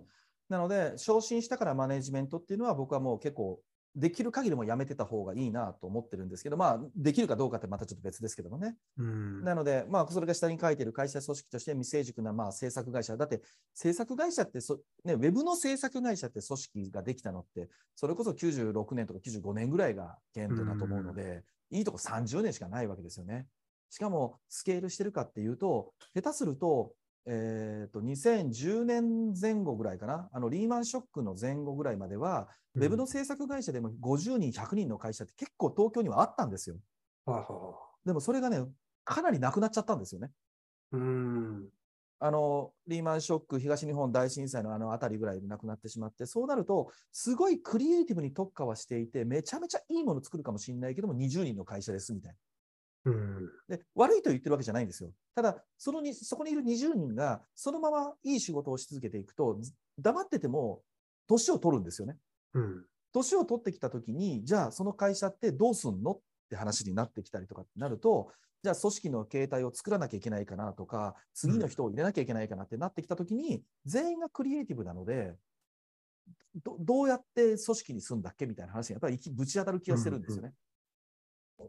[0.49, 3.61] なので、昇進したからマネジメントっていうのは、僕はもう結構、
[3.95, 8.75] できる限りもやめてた方がいいなと思ってるんですけど、まあ、できるかどうかってまたちょっと別ですけどもね。
[8.97, 13.17] うん、なので、まあ、それが下に書いてる会社組織として未成熟なまあ制作会社。
[13.17, 13.43] だって、
[13.75, 23.47] 制作会社ってそ、ね、ウェブの制作会社って組織ができたのって、それこそ96年とか95年ぐらいが限度だと思うので、うん、いいとこ30年しかないわけですよね。
[23.91, 26.95] しかも、スケールしてるかっていうと、下手すると、
[27.27, 36.77] えーと、2010年前後ぐらいかな、あのリーマンショックの前後ぐらいまでは、うん、ウェブの制作会社でも50人、100人の会社って結構東京にはあったんですよ。
[37.27, 37.47] は
[38.05, 38.65] でもそれがね、
[39.05, 40.31] かなりなくなっちゃったんですよね。
[40.93, 41.69] うん
[42.25, 52.39] あのリーマンショック、東日本大震災のあの辺りぐらいでなくなってしまって、そうなると、すごいクリエイティブに特化はしていて、めちゃめちゃいいもの作るかもしれないけども、20人の会社ですみたいな。
[53.05, 55.11] うん、で悪いと言ってるわけじゃないんですよ。
[55.35, 59.59] ただそのに、そこにいる20人がそのままいい仕事をし続けていくと、
[59.99, 60.83] 黙ってても
[61.27, 62.17] 年を取るんですよね。
[63.13, 68.31] 年、うん、を取ってきたときに、じゃあその会社ってどうすんのって話になってきたりとかってなると、
[68.63, 75.35] じゃあ組織の形態を作らなきゃいけないかなとか、次の人を入れなきゃいけないかなってなってきたときに、全員がクリエイティブなので、
[76.63, 80.41] どどうやって組織にするんだっけみたいな話がやっぱりぶち当たる気がしてるんですよね。
[80.43, 80.55] うんうん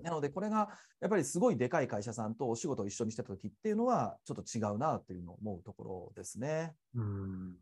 [0.01, 0.69] なので、これが
[0.99, 6.73] やっぱりすごいでかい会社さんとお仕事を一緒にしてた時っていうのは、ちょっと違うなっていうのを思うところですね。
[6.95, 7.55] うん。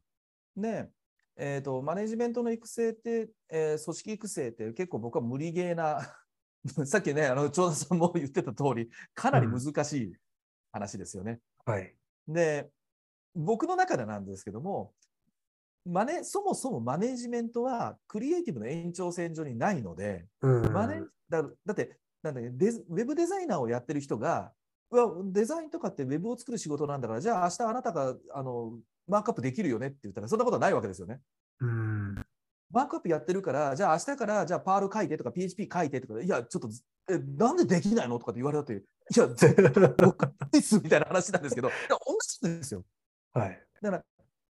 [0.55, 0.89] で、
[1.37, 6.01] えーと、マネジメントの育成って、えー、組織育成って結構僕は無理ゲーな
[6.85, 10.15] さっきね、あの長田さんも言ってた通り、かなり難しい
[10.71, 11.39] 話ですよね。
[11.65, 11.95] うん、はい、
[12.27, 12.69] で、
[13.33, 14.93] 僕の中でなんですけども、
[15.85, 24.51] マネそもそもマネジメントはクリエイティブの延長線上にないので、うん、マネだだってなんだ、ね、デウェブデザイナーをやってる人が、
[25.25, 28.73] デザインとかってウェブを作る仕事なんだから、じゃあ明日あなたがあの
[29.07, 31.19] マークアップできるよねって言ったら、そんなことはないわけですよね。
[31.59, 32.15] うん
[32.71, 36.69] マークアップやってるから、じゃあ明日から、じゃあパール書いてとか PHP 書いてとか、いや、ちょっと、
[37.09, 39.27] え、なんでできないのとかって言われたって、いや、
[39.97, 42.17] 僕ですみたいな話なんですけど、同
[42.49, 42.85] じですよ。
[43.33, 43.61] はい。
[43.81, 44.05] だから、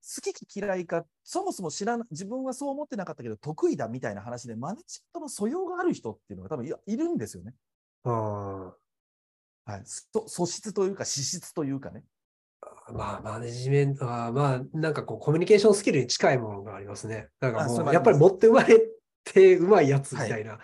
[0.07, 7.54] 好きか嫌いか、そもそも知らな、自分はそう思ってなかったけど、得意だみたいな話で、マネジメントの素養がある人っていうのが多分いいるんですよね。
[8.04, 12.04] はい、素質というか資質というかね。
[12.92, 17.28] まあ、マネジメントは、まあ、なんかこう、コミュニケーションスキルに近いものがありますね。
[17.40, 18.80] なんかもう、やっぱり持って生まれ
[19.24, 20.61] てうまいやつみたいな、はい、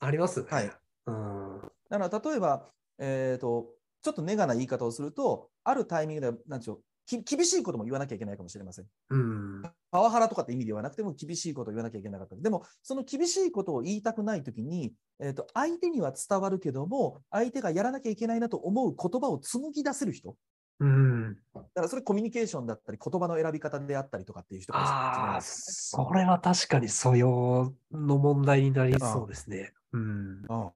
[0.00, 0.46] ありますね。
[0.50, 0.72] はい。
[1.06, 1.60] うん。
[1.90, 3.68] だから、例えば、えっ、ー、と、
[4.02, 8.86] ちょっとネガな言い方をすると、あるタイミングで、なんでしょう、厳しいことも言わなきゃいけないかもしれません。
[9.10, 12.36] うん、パワハラとかって意味ではなくても厳しいことを言わなきゃいけなかった。
[12.36, 20.36] でも、その厳しいことを言いたくないときに、えーと、相手には伝わるけども、相手がやらなきゃいけないなと思う言葉を紡ぎ出せる人。
[20.80, 29.72] うん、だからそれコミュニケーションだったり、言葉の選び方であったりとかっていう人が、ああ、それは確かに素養の問題になりそうですね。
[29.92, 30.72] うん、ああ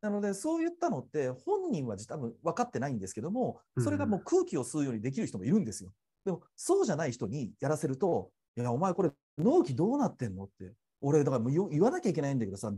[0.00, 5.92] なので、そういったのって、本人は多分分かってないんですけども、それがもう空気を吸うようにできる人もいるんですよ。
[6.24, 10.44] でも、そうじゃない人にやらせると、いや、お前これ、納期どうなってんの？
[10.44, 12.72] って、俺、だからもう言わなきゃいけないんだけどさ、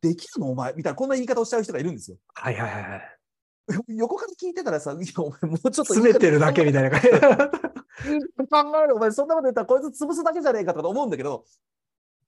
[0.00, 0.50] できるの？
[0.50, 2.18] お前みたいな、こんな言い方をしちゃう人がいるんですよ。
[2.34, 3.18] はいはいはい。
[3.96, 5.84] 横から聞いてたらさ、いや、お前もうちょっと。
[5.86, 7.08] 詰めてるだけみたいな感じ。
[8.48, 11.44] 考える、お前そんなこと言ったらこいつ潰すだけじゃねえかとか思うんだけど、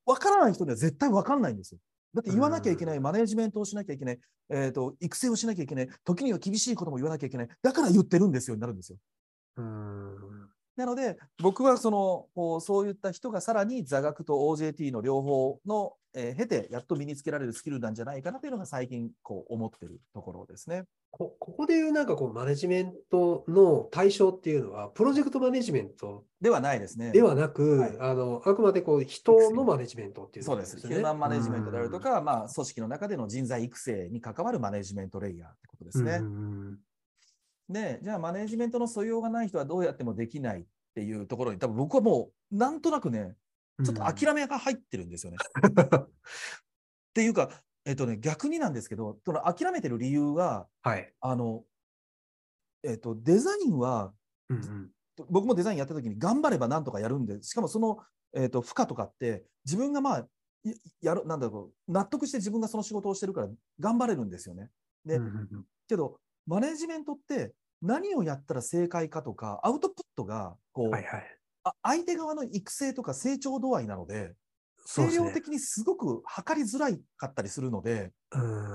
[0.07, 1.81] 分からない人には絶対分かんないんですよ。
[2.17, 8.99] だって言わなきゃいけない、マネジメントをしなきゃいけない、えーと、育成をしなきゃいけない、時には厳しいことも言わなきゃいけない、だから言ってるんですよになるんですよ。
[9.59, 10.17] うん
[10.77, 20.85] なので、僕はそのこうそういった人がさらに座学と OJT の両方の、えー、経て、やっと身につけられるスキルなんじゃないかなというのが最近こう思ってるところですね。
[21.11, 27.13] こここでいうなんかこうマネジメントの対象っていうのは、プロジェクトマネジメントではないですね。
[27.13, 30.79] ではなく、はい、あのあくまでこう人のマネジメントっていう、ね、そうです。
[30.79, 36.21] ヒューマンマネジメントであるとか、まあ、組織の中での人材育成に関わるマネジメントレイヤーってことですね。
[37.69, 40.65] で、じゃあマネジメントの素養がない人はどうやってもできないっ
[40.95, 43.35] ていうところに、多分僕はもう、なんとなくね、
[43.85, 45.39] ちょっと諦めが入ってるんですよね。
[46.01, 46.09] っ
[47.15, 47.51] ていうか、
[47.85, 51.65] えっとね、逆になんですけど、その諦めてる理由は、はい、あの、
[52.83, 54.13] えっと、デザインは、
[54.49, 54.91] うんうん、
[55.29, 57.99] 僕もデザインやった時に頑張ればなんとかやるんで、しかもその、
[58.35, 60.27] えっと、負荷とかって、自分がまあ、
[61.01, 63.49] やる、なんだろう、納得して自分がその仕事をしてるから
[63.79, 64.69] 頑張れるんですよね。
[65.05, 67.53] で、うんうん、けど、マネジメントって
[67.83, 71.36] 何をやったら正解かとか、アウトプットが、こう、はいはい、あ
[71.83, 74.35] 相手側の育成とか成長度合いなので、
[74.95, 78.13] 定量的にすごく測りづらかったりするので、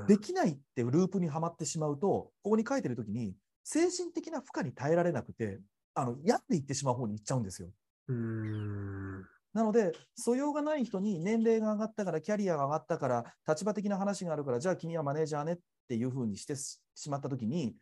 [0.07, 3.33] できないってループにはまってしまうと、ここに書いてるときに、
[3.63, 5.61] 精神的な負荷に耐えられなくて、
[5.93, 7.69] あのやっていってしまう方に行っちゃうんですよ。
[8.07, 9.21] うん。
[9.53, 16.79] なので、素養がない人に年齢が上がったから、キャリアが上がったから、立場的な話があるから、じゃあ君はマネージャーねっていうふうにしてし
[17.09, 17.75] まったときに、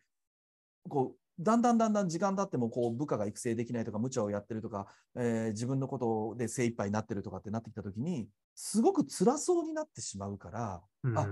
[0.88, 4.86] こうだんだんだんだん時間経ってもこう部下が育成できないとか無茶をやってるとか、
[5.16, 11.26] えー、自分のことで精一杯になってるとかってなってきた時にすごく辛そうになってしまうから、うん、あ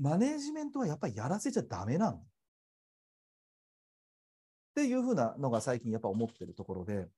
[0.00, 2.22] マネージメントはやっぱりやらせちゃダメなのっ
[4.76, 7.08] ていうふうなのが最近やっぱ思ってるところで。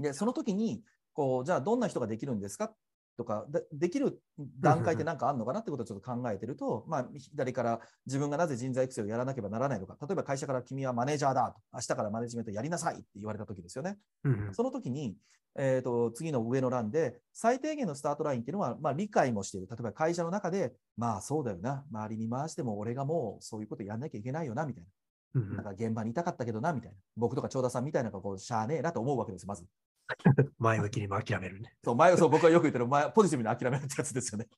[0.00, 0.82] でその時に
[1.12, 2.74] こうじゃあどんな人ができるんですか
[3.16, 4.20] とかできる
[4.60, 13.98] 段階って何かあるのかなってことをちょっと考えてると、まあ、左から自分がなぜ人材育成をやらなければならないのか、例えば会社から君はマネージャーだと、明日からマネジメントやりなさいって言われた時ですよね。
[14.24, 15.16] うんその時に、
[15.56, 19.68] えーと、次の上の欄で、最低限のスタートラインっていうのは、まあ、理解もしている。
[19.70, 24.90] 例えば会社の中で、まあそうだよな、周りに回しても俺がもうそういうことやんなきゃいけないよな、みたいな。
[25.34, 26.96] なんか現場にいたかったけどな、みたいな。
[27.16, 29.64] 僕とか長田さんみたいなこうしゃあねえなと思うわけです、まず。
[30.58, 31.74] 前向きにも諦めるね。
[31.82, 34.48] そう、前そう僕はよく言ってる前、ポジティブに諦めるってやつですよね。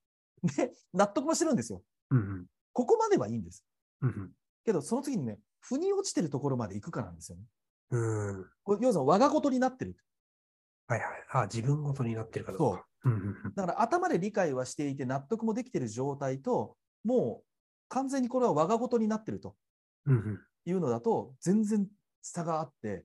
[0.42, 1.82] で、納得もしてるんですよ。
[2.10, 3.64] うんうん、ここまではいいんです。
[4.02, 4.32] うんうん、
[4.64, 7.44] けど、その次にね、腑に落ちてるところまで行くかなんですよね。
[7.90, 8.50] うん。
[8.62, 9.96] これ、要するに我が事になってる。
[10.88, 11.26] はいはい。
[11.32, 12.86] あ、自分ごとになってるかどうか。
[13.02, 13.52] そう。
[13.54, 17.46] だから頭で理解はしていて納得もできてる状態と、もう
[17.88, 19.56] 完全にこれは我が事になってると
[20.64, 21.88] いうのだと、全然
[22.22, 23.04] 差があって、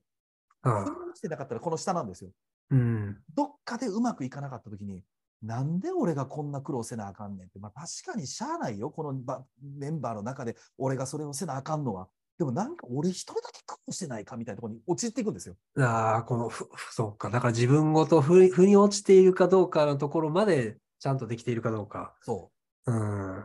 [0.62, 2.30] 腑に落ちてなかったらこの下なんですよ。
[2.70, 5.02] うん、どっかでうまくいかなかった時に、
[5.42, 9.20] なんで俺がこんな苦労せなあかんねんって、まあ、確かにしゃあないよ、この
[9.60, 12.08] メンバーの中で俺がそれをせなあかんのは。
[12.38, 15.56] でもなんか俺一人だけ苦労してないかみたいなところに陥っていくんですよ。
[15.78, 17.28] ああ、このふ、そうか。
[17.28, 22.16] だから自分ごとふ腑に落ちているかどうかのところまでちゃんとできているかどうか。
[22.22, 22.50] そ
[22.86, 22.92] う。
[22.92, 23.44] うん。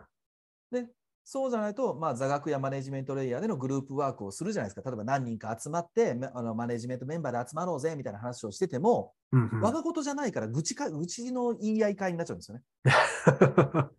[0.71, 0.87] で、
[1.29, 4.89] そうじゃないと、まあ、座学やマネジメントレイヤーでのグループワークをするじゃないですか。
[4.89, 12.63] 例えば何人か集まって、あのマネジメントメンバーで集まろうぜみたいな話をしてても、うんうん、我が事じゃないから愚痴か、愚痴の言い合い会になっちゃうんですよね。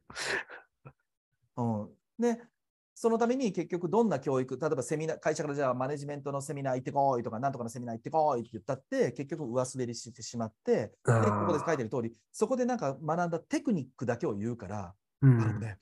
[1.58, 2.40] うん、で、
[2.94, 11.12] そのために結局どんな教育、例えばセミナー、会社からじゃあマネジメントのセミナー行ってこいとか、なんとかのセミナー行ってこいって言ったって、結局上滑りしてしまって、でこ
[11.48, 15.78] こで書いてる通り、そこでなんか学んだテクニックだけを言うから、うん、あのね、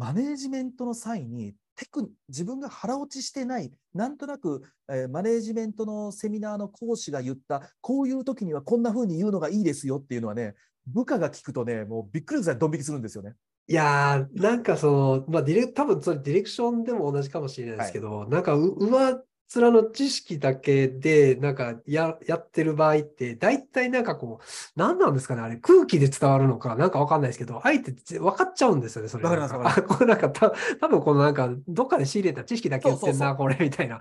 [0.00, 10.54] マネージメントの際にテク自分が腹落ちしてない、なんとなく、えー、マネージメントのセミナーの講師が言った、こういう時にはこんな風に言うのがいいですよっていうのはね、
[10.86, 13.34] 部下が聞くとね、もうびっくりするドン引きするんですよね。
[13.68, 19.22] いやー、なんかその、まあ、ディレ多分それディレクションでも同じかもしれないですけど、はい、なんか上
[19.58, 24.44] 面の知識だけで、なんかや、やってる場合って、大体なんかこう、
[24.76, 29.24] 何なんですかねあれ、空気で伝わるのか、なんかわかんないですけど、相手分かっちゃうんですよね、それ。
[29.24, 29.98] わかります、わかります。
[29.98, 34.00] これなんか た、多分このなんか、どっかで仕入れた知識だけ言ってんな、これ、みたいな。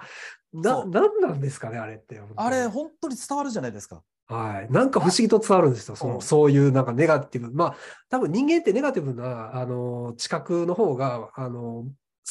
[0.54, 2.22] な、なんなんですかね、あれって。
[2.36, 4.04] あれ、本当に伝わるじゃないですか。
[4.28, 4.72] はい。
[4.72, 5.96] なんか不思議と伝わるんですよ。
[5.96, 7.52] その、そういうなんかネガティブ。
[7.52, 7.76] まあ、
[8.10, 11.86] 多分人間ってネガティブな、あの、知覚の方が、あの、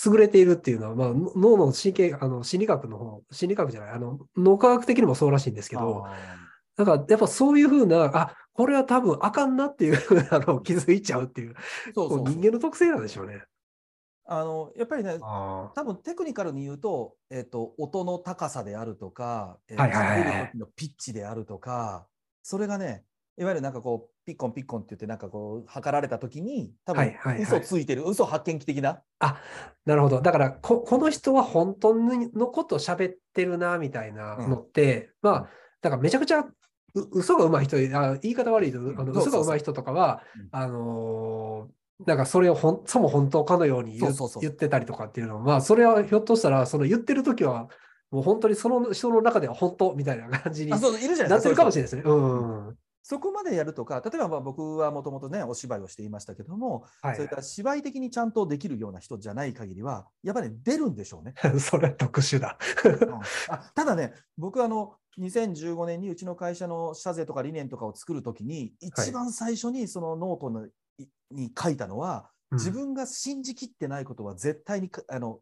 [0.07, 6.07] 優れているっていうのは、まあ、脳の神経、あの、心理学の方、心理学じゃない、あの、脳科学的にもそうらしいんですけど、
[6.77, 11.55] だからやっぱそういうふうな、あ、これは多分あかんなっていうふうなのを気づいちゃうっていう、
[11.95, 13.43] そうそう人間の特性なんでしょうね。
[14.31, 22.07] あのやっぱりね、多分テクニカルに言うと、えっ、ー、と、音の高さであるとか、えー、はいはいはい、時のピッチであるとか、
[22.43, 23.05] それがね、
[23.39, 28.05] いわゆるなんかこう、ピッコンピッコンって言って、なんかこう、測られたときに、多分、嘘ついてる、はい。
[28.05, 29.01] はいはい、嘘発見器的な。
[29.21, 29.41] あ、
[29.87, 30.21] なるほど。
[30.21, 35.49] だからこ、この人は本当のこと喋ってるな、みたいなのって、うん、まあ、
[35.81, 36.45] だからめちゃくちゃ
[36.95, 47.69] 嘘が上手い人、あ言い方悪いと、あの嘘が上手い人とかは、あのー、なんかそれをほんさも本当かのように言ってたりとかっていうのは、まあ、それはひょっとしたら、その言ってる時は、
[48.11, 50.81] もう本当にその人の中では本当みたいな感じになっ
[51.43, 52.03] てるかもしれないですね。
[52.05, 52.77] うん。
[53.03, 61.35] そこまでやるとか、例えばまあ僕はもともとね、お芝居をしていましたけども、はい、それから芝居的にちゃんとできるような人じゃない限りは、やっぱり、ね、出るんでしょうね。
[61.59, 63.15] それ特殊だうん、
[63.49, 70.69] あただね、僕あの、2015年にうちの会社の社是とか理念とかを作るときに、一番最初にそのノートの
[71.31, 75.41] に書いたのは、自分が信じきってないことは絶対にあの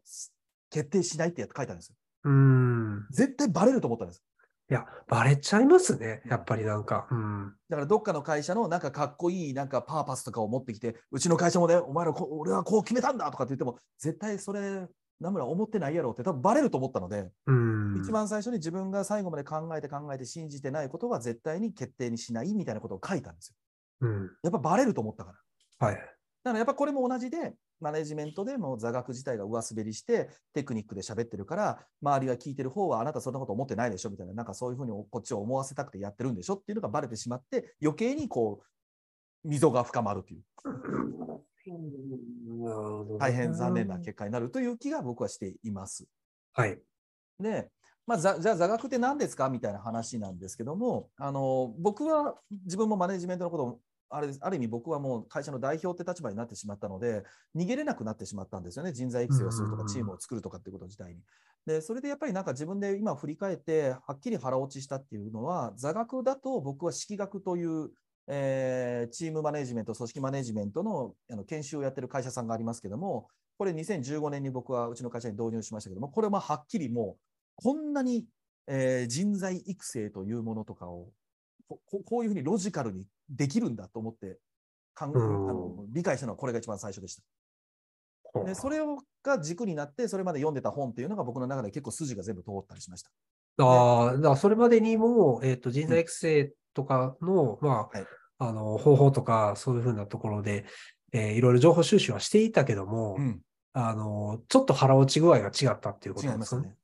[0.69, 1.95] 決定しないってやって書いたんですよ。
[2.25, 4.23] うん絶対バレると思ったんです。
[4.69, 6.21] いや、バレちゃいますね。
[6.25, 7.07] やっぱりなんか。
[7.09, 7.53] うん。
[7.69, 14.87] だからどっかの会社のなんかかっこいいなんかパーパスとかを持ってきて、うちの会社もね、お前らこ俺はこう決めたんだとかって言っても、絶対それ、
[15.19, 23.55] 名村思ってないやろって多分バレると思ったので、うん一番最初に自分が最後まで考えて考えて信じてないことは絶対に決定にしないみたいなことを書いたんですよ。
[24.01, 25.33] うん、やっぱバレると思ったか
[25.79, 25.87] ら。
[25.87, 25.95] はい。
[25.95, 26.09] だか
[26.51, 38.61] らやっぱこれも同じで、マネジメントでも座学自体が上滑りしてテクニックで喋ってるから周りが聞いてる方はあなたそんなこと思ってないでしょみたいななんかそういうふうにこっちを思わせたくてやってるんでしょっていうのがバレてしまって余計にこ
[39.43, 40.41] う溝が深まるという。
[43.19, 46.05] 大変残念な結果になるという気が僕はしています。
[46.53, 46.79] はい、
[47.39, 47.69] で
[48.05, 49.49] まあ、じゃあ座学って何ですか？
[49.49, 53.79] みたいな話なんですけどもあの僕は自分もマネジメントのことを
[54.09, 57.23] あれある意味僕はもう会社の代表って立場になってしまったので、
[57.55, 61.21] 逃げれなくなってしまったんですよね、人材育成をするとか、チームを作るとかっていうこと自体に。
[61.65, 67.91] で、それでやっぱりなんか自分で今振り返って、はっきり腹落ちしたっていうのは、座学だと僕は式学という、
[68.27, 73.27] えー、チームマネジメント、組織マネジメントのあの研修をやってる会社さんがありますけども、
[73.57, 77.21] これ2015年に僕はうちの会社に導入しましたけども、これははっきりもう、
[77.55, 78.25] こんなに、
[78.67, 81.09] えー、人材育成というものとかを
[81.67, 84.39] ここういうふうにロジカルにできるんだと思って
[84.93, 87.23] かん、あの理解したのはこれが一番最初でした。
[88.43, 93.11] でそれをが軸になって、それまで読んでた本っていうのが僕の中で結構筋が全部通ったりしました。
[93.63, 98.05] ああ、だからそれまでにも、えーと、人材育成とかの、うん、まあ、はい、
[98.39, 100.65] あの方法とか、そういうふうなところで、
[101.11, 103.41] えー、いろいろ情報収集はしていたけども、うん、
[103.73, 106.75] あのちょっと腹落ち具合が違ったっていうことですね。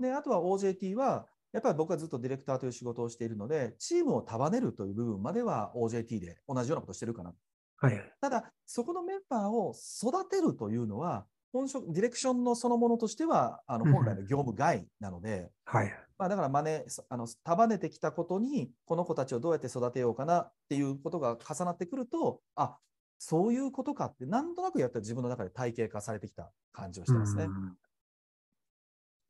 [0.00, 7.34] であとは OJT は、やっぱり僕はずっとディレクターという仕事をしているので、チームを束ねるという部分までは OJT で同じようなことをしてるかな。
[7.78, 15.92] はい、ただ、そこのメンバーを育てるというのは、本職、ディレクションのそのものとしては、あの本来の業務外なので、はい。
[16.18, 22.76] まあ、だから真似、あの束ねてきたことに、この子たちをどうやって育てようかなっていうことが重なってくると、あ
[23.18, 27.48] そういうことかって、なんとなくやったら自分の中で体系化されてきた感じをしてますね。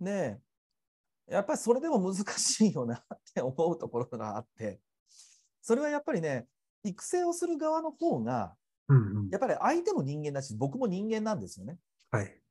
[0.01, 0.39] で、
[1.31, 3.03] やっぱりそれでも難しいよなっ
[3.35, 4.81] て思うところがあって、
[5.63, 6.47] それはやっぱりね、
[6.85, 8.55] 育成をする側の方が、
[9.31, 11.79] やっぱり相手も人間だし、僕も人間なんですよね。
[12.11, 12.43] はい。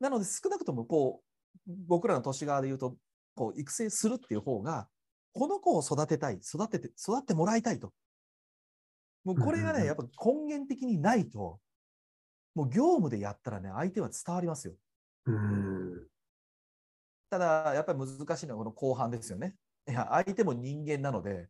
[0.00, 1.22] なので、少なくともこ
[1.66, 2.96] う、僕らの年側で言うと、
[3.34, 4.88] こう育成するっていう方が、
[5.34, 7.92] この子を育てたい、育てて、育ってもらいたいと。
[9.24, 11.60] もうこれがね、やっぱ根源的にないと、
[12.54, 14.74] もう業務でやったらね、相手は伝わりますよ。
[15.26, 16.11] うん
[17.32, 19.54] ただ、やっぱり難しいのはこの後半ですよね。
[19.88, 21.48] いや、相手も人間なので、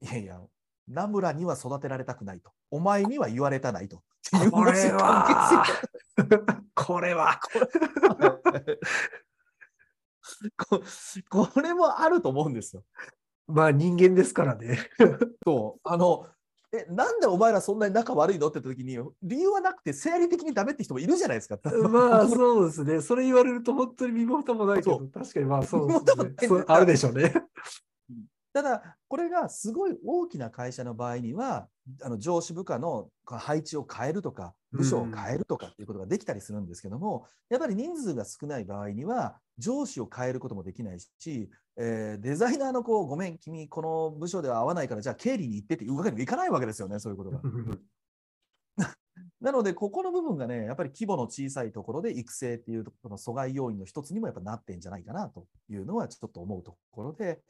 [0.00, 0.40] いやいや、
[0.86, 2.52] ナムラには育てられたくないと。
[2.70, 4.04] お前には言われたないと。
[4.52, 5.66] これは、
[6.76, 7.40] これは、
[11.28, 12.84] これもあると思うんですよ。
[13.48, 14.78] まあ人間ですからね。
[15.44, 15.80] そう。
[15.82, 16.28] あの、
[16.76, 18.48] え、なんでお前らそんなに仲悪いの？
[18.48, 21.58] って言った時に、理由はなくて生理的にダメって人もいるじゃないですか。
[21.88, 23.00] まあ そうですね。
[23.00, 26.64] それ言われると本当に身も蓋もないけど、確かにまあそうですね。
[26.66, 27.32] あるでしょうね。
[28.52, 31.68] ただ、これがすごい大きな会社の場合には、
[32.02, 41.48] あの上司部下の配置を変えるとか、部署を変えるとかっていうことができたりするんですけども、やっぱり人数が少ない場合には、上司を変えることもできないし、
[41.78, 47.40] えー、デザイナーの子、ごめん、君、この部署では合わないから、じゃあ経理に行ってっていうわけにもいかないわけですよね、そういうことが。
[49.40, 57.40] なので、ここの部分がね、やっぱり規模の小さいところで育成っていうこの阻害要因の一つにもやっぱなってんじゃないかなというのはちょっと思うところで、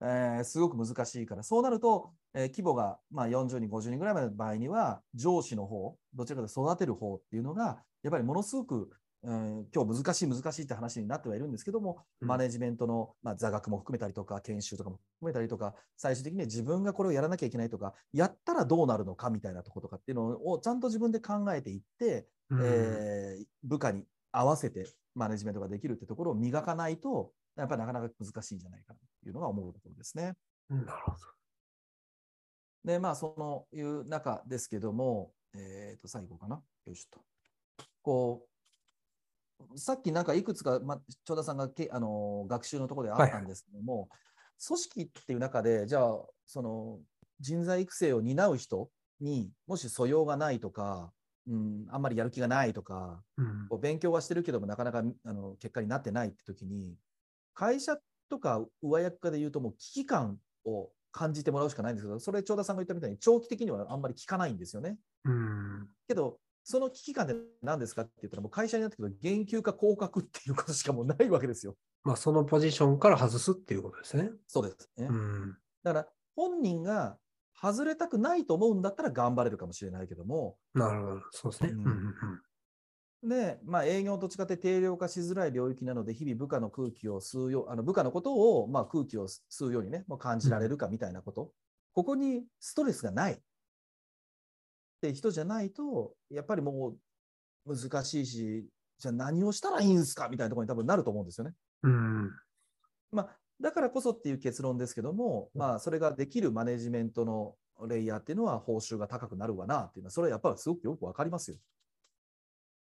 [0.00, 8.90] えー、すごく難しいから、そうなると、えー、規模がまあ40人、50人ぐらいまでの場合には、上司の方、どちらかで育てる方っていうのが、やっぱりものすごく、
[9.24, 30.34] うん、今日難しい難しいって話になってはいるんですけども、マネジメントの、まあ、座学も含めたりとか、研修とかも含めたりとか、最終的には自分がこれをやらなきゃいけないとか、やったらどうなるのかみたいなところとかっていうのをちゃんと自分で考えていって、うん、えー、部下に合わせてマネジメントができるってところを磨かないと、やっぱりなかなか難しいんじゃないかなというのが思うところですね。
[30.70, 31.18] なるほど。
[32.84, 36.62] で、まあ、そのいう中ですけども、えっ、ー、と、最後かな。
[36.86, 37.84] よいしょと。
[38.02, 38.46] こ
[39.72, 44.08] う、さっきなんかいくつか、まあ、長田さんがけあの学習のところであったんですけども、はい、
[44.66, 47.00] 組織っていう中で、じゃあ、その
[47.40, 48.90] 人材育成を担う人
[49.20, 51.12] にもし素養がないとか、
[51.48, 56.94] うん、あんまりやる気がないとか、うん、勉強はしてるけどもなかなかあの結果になってないって時に
[57.58, 57.98] 会社
[58.30, 64.96] とか上役化で言うともう危機感を感じてもらうしかないんですけど、それ、長田さんが言ったみたいに、長期的にはあんまり効かないんですよね。
[65.24, 71.74] うんけど、その危機感って何ですかって言ったら、もう会社になったけど、減給か降格っていうことしかもうないわけですよ。
[72.04, 74.30] まあ、そのポジションから外すっていうことですね。
[74.46, 75.08] そうですね。
[75.10, 77.18] うん、だから、本人が
[77.60, 80.56] 外れたくないと思うんだったら頑張れるかもしれないけども。
[80.74, 81.70] なるほど、そうですね。
[81.70, 82.14] うん、
[83.22, 91.50] で、まあ、営業と違って定量化しづらい領域なので、日々部下の空気を吸うよう、あの部下のことを、まあ、空気を吸うようにね、もう感じられるかみたいなこと、うん、
[91.94, 93.38] ここにストレスがないっ
[95.00, 96.96] て人じゃないと、やっぱりも
[97.66, 98.68] う難しいし、
[98.98, 101.54] じゃあ何をしたらいいんですかみたいなところに多分なると思うんですよね。
[101.82, 102.30] うん、
[103.10, 107.54] まあ、だからこそっていう結論ですけども、まあ、それができるマネジメントの
[107.88, 111.56] レイヤーっていうのは報酬が高くなるわなっていうのは、それはやっぱりすごくよくわかりますよ。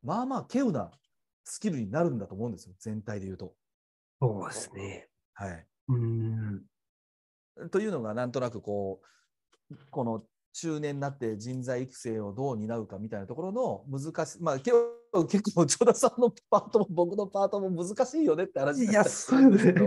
[0.03, 0.91] まあまあ、稀有な
[1.43, 3.53] スキルになるんだと思うんですよ、全体で言うと。
[4.21, 5.09] そうですね。
[5.33, 5.65] はい。
[5.89, 6.61] うん
[7.71, 9.01] というのが、なんとなくこ
[9.69, 10.23] う、この
[10.53, 14.73] 中年になって人材育成をどう担うかみたいなところの難しい、まあ、結
[15.53, 19.81] 構、長田さんのパートも僕のパートも難しいよねって話いや、そうですね。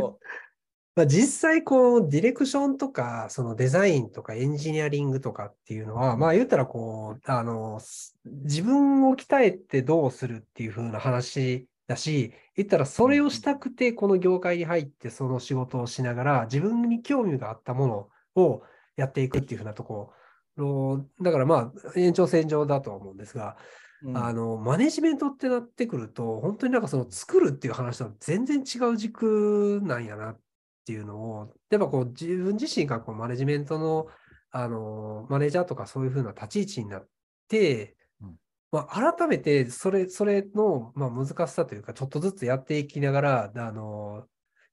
[0.94, 7.80] まあ、実際こうディレクションとかそのデザインとかエンジニアリングとかっていうのは、まあ言ったらこうあの
[8.24, 17.86] 自分を鍛えてどうするっていう風な話だし言ったらそれをしたくてこの業界に入ってその仕事をしながら自分に興味があったも
[18.34, 18.62] のを
[18.96, 20.12] やっていくっていう風なとこ
[20.56, 23.56] ろだからまあ延長線上だとは思うんですが、
[24.02, 30.40] うん、あのマネジメントってなってくると本当になんかその作るっていう話とは全然違う軸なんやなっ
[30.82, 34.08] っていうのを、やっぱこう自分自身がこうマネジメントの
[34.50, 37.08] あのマネージャーとかそういうふうな立ち位置になっ
[37.48, 38.36] て、うん、
[38.70, 44.26] まあ、改めてそれそれの、まあ、難しさというか、ちょっとずつやっていきながら、あの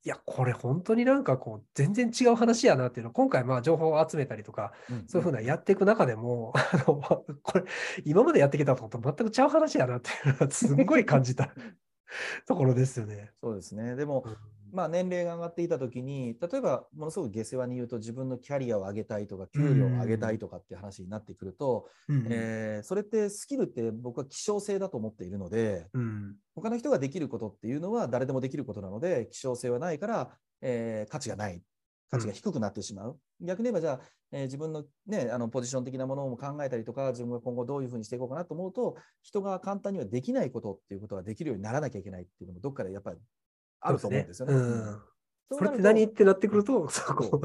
[0.05, 7.01] いや、これ本当になんかこう、全然違う話やなっていうのを、今回まあ情報を集めたりとか、うん、そういうふうなやっていく中でも、 あの、
[7.43, 7.65] これ、
[8.05, 11.53] 今までやってきたことと全く違う話やなっていうのは、すごい感じた
[12.47, 13.31] ところですよね。
[13.41, 13.97] そうですね。
[13.97, 14.23] でも、
[14.71, 30.31] まあ、年齢が上がっていたときに、例えばものすごく下世話に言うと、自分のキャリアを上げたいとか、給料を上げたいとかっていう話になってくると、うん、えー、それってスキルって僕は希少性だと思っているので、うん、他の人ができることっていうのは誰でもできることなので、希少性はないから、
[30.61, 31.61] えー、価値がない。
[32.11, 33.19] 価値が低くなってしまう。
[33.39, 33.99] うん、逆に言えば、じゃあ、
[34.31, 43.19] えー、自分の,、ね、あのポジション的なものも考えたりとか、自分が今後どういうふうにしていこうかなと思うと、人が簡単にはできないことっていうことができるようにならなきゃいけないっていうのも、どっかでやっぱり
[43.81, 44.53] あると思うんですよね。
[44.53, 45.01] うん
[45.51, 47.41] これって何ってなってくると、そこ。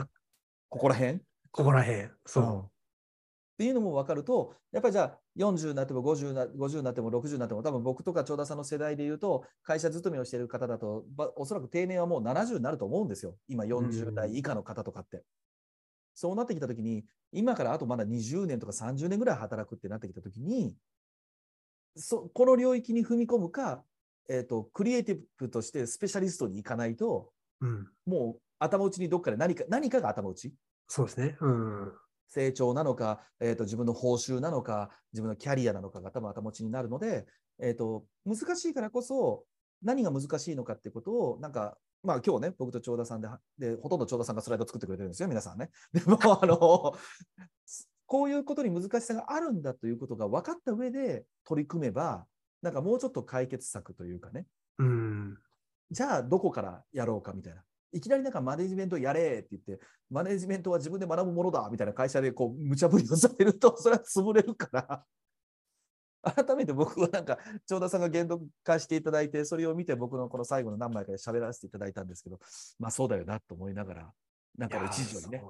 [0.69, 1.21] ここら辺？
[1.51, 2.09] ここら辺。
[2.27, 2.61] そう。
[2.67, 11.07] っていうのも分かると、やっぱりじゃあ40になっても50な50になっても60になっても、多分僕とか長田さんの世代で言うと、会社勤めをしている方だと、
[11.37, 13.37] おそらく定年はもう70になると思うんですよ。
[13.49, 15.23] 今40代以下の方とかって。
[16.15, 20.77] そうなってきたときに、今からあとまだ20年とか30年ぐらい働くってなってきたときに、
[21.97, 23.83] そこの領域に踏み込むか、
[24.29, 27.31] えーと、クリエイティブとしてスペシャリストに行かないと、
[27.61, 30.55] うん、もう頭打ちにどっかで何か何かが頭打ち。
[30.89, 31.37] そうですね。
[31.41, 31.93] うん、
[32.29, 37.27] 成長なのか、えーと、自分の報酬なのか、自分のキャリアなのかが多分頭打ちになるので、
[37.61, 39.45] えーと、難しいからこそ、
[39.83, 43.29] 何が難しいのかってことを、なんか、まあ今日ね、僕と長田さんで、
[43.59, 45.71] でほとんど長田さんがスライド作ってくれてるんですよ、皆さんね。
[45.93, 46.95] でも、あの、
[48.07, 52.27] こういうことに難しさがあるんだということが分かった上で取り組めば、
[52.65, 54.47] なんかもうちょっと解決策というかね、
[54.79, 55.39] うん、
[55.91, 57.63] じゃあどこからやろうかみたいな。
[57.93, 65.05] いきなりなんかマネジメントやれって言って、マネジメントは自分で学ぶものだみたいな会社でこう無茶ぶりをされると、 それは潰れるから、
[66.23, 72.41] 改めて僕はなんか、長田さんが言動化していただいて、それを見て僕のこの最後の何枚かで喋らせていただいたんですけど、
[72.81, 74.13] まあそうだよなと思いながら、
[74.59, 75.45] なんか一時にね、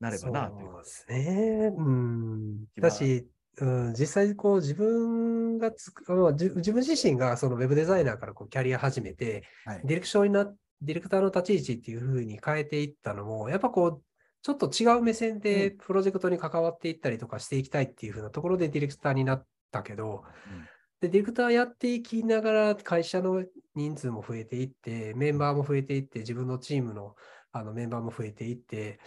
[0.00, 0.70] なればなという。
[0.70, 1.72] そうですね。
[1.76, 2.64] うん。
[2.80, 10.46] だし、うん、実際こう自分がつく、まあ、自分自身がそのウェブデザイナーからこうキャリア始めて、はい、ディレクションにな
[10.82, 14.02] ディレクターの立ち位置っていうふうに変えていったのも、やっぱこう、
[14.42, 20.62] ちょっと違う目線でプロジェクトに関わっていったりとかしていきたいっていうふうなところでディレクターになったけど、うん、
[21.02, 23.44] でディレクターやっていきながら会社の
[23.74, 27.14] 人数も増えていって、メンバーも増えていって、自分のチームの
[27.52, 29.00] あのメンバーも増えていって、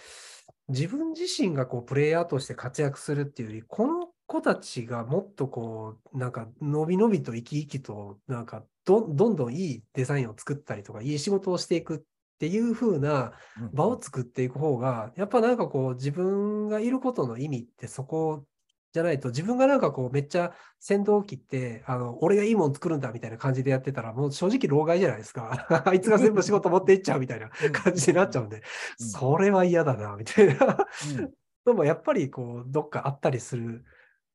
[0.67, 11.99] 自分自身がこうプレイヤーとして活躍するっていうより、この子たちがもっとこう、なんか、のびのびと生き生きと、なんかど、どんどんいいデザインを作ったりとか、いい仕事をしていくっ
[12.39, 13.33] ていう風な
[13.73, 18.45] 場を作っていく方が、やっぱなんかこう、自分がいることの意味ってそこ
[18.93, 25.67] じゃないと、自分がなんかこう、めっちゃ先導機って、あの、俺がいいもん作るんだみたいな感じでやってたら、もう正直老害じゃないですか。
[25.85, 28.61] あいつが全部仕事持っていっちゃうみたいな感じになっちゃうんで、
[28.97, 30.77] それは嫌だな、みたいな。
[31.65, 33.83] でもやっぱりこう、どっかあったりする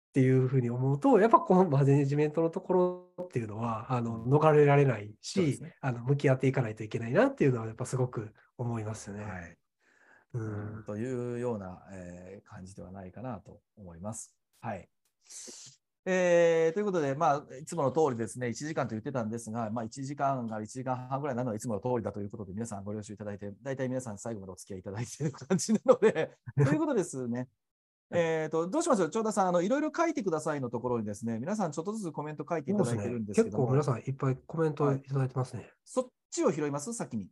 [0.08, 2.72] っていうふうに思うと、やっぱこのマネジメントのとこ
[3.18, 9.24] ろっていうのは、あの逃れられないし、ね、あの向き合っていかないといけないなっていうのは、やっぱすごく思いますよね。
[9.24, 9.56] はい
[10.34, 14.34] うん、というような、えー、感じではないかなと思います。
[14.60, 14.88] はい。
[16.04, 27.48] えー、ということで、まあ、いつもの通りですね、1時間と言ってたんですが、まあ、1時間が1時間半ぐらいなのはいつもの通りだということで、皆さんご了承いただいて、大体皆さん最後までお付き合いいただいている感じなので、 ということですね。
[28.10, 35.60] えっと、どうしましょう、長田さん、あの、いろいろ書いてくださいのところにですね、皆さんちょっとずつコメント書いていただいてるんですけど、ね、結構皆さんいっぱいコメントいただいてますね。
[35.60, 36.92] はい、そっちを拾います？
[36.94, 37.28] 先に。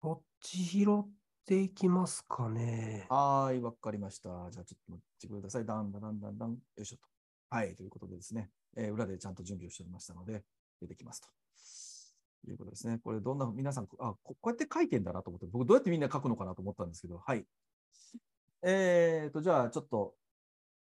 [0.00, 1.08] そっち拾っ
[1.44, 3.06] ていきますかね。
[3.08, 4.28] はい、わかりました。
[4.50, 5.66] じゃあちょっと待ってください。
[5.66, 6.50] だんだんだんだんだん。
[6.50, 7.02] よいしょと。
[7.50, 10.44] はい、ということでですね、えー、裏でちゃんと準備をしておりましたので、
[10.80, 11.28] 出てきますと。
[12.44, 12.98] ということですね。
[13.02, 17.44] これどんな、皆さん、あこ、こうやって書いてんだなと思って、僕どうやってみんな書くのかなと思ったんですけど、はい。
[18.62, 20.14] えーと、じゃあちょっと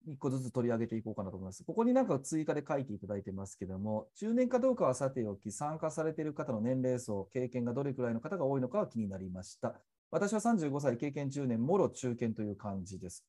[0.06, 1.64] 一個ずつ取り上げていこうかなと思います。
[1.64, 9.76] ここになんか追加で書いていただいてますけども、中年かどうかはさておき、参加されている方の年齢層、経験がどれくらいの方が多いのかは気になりました。
[10.12, 13.26] 私は35歳、経験10年、もろ中堅という感じです。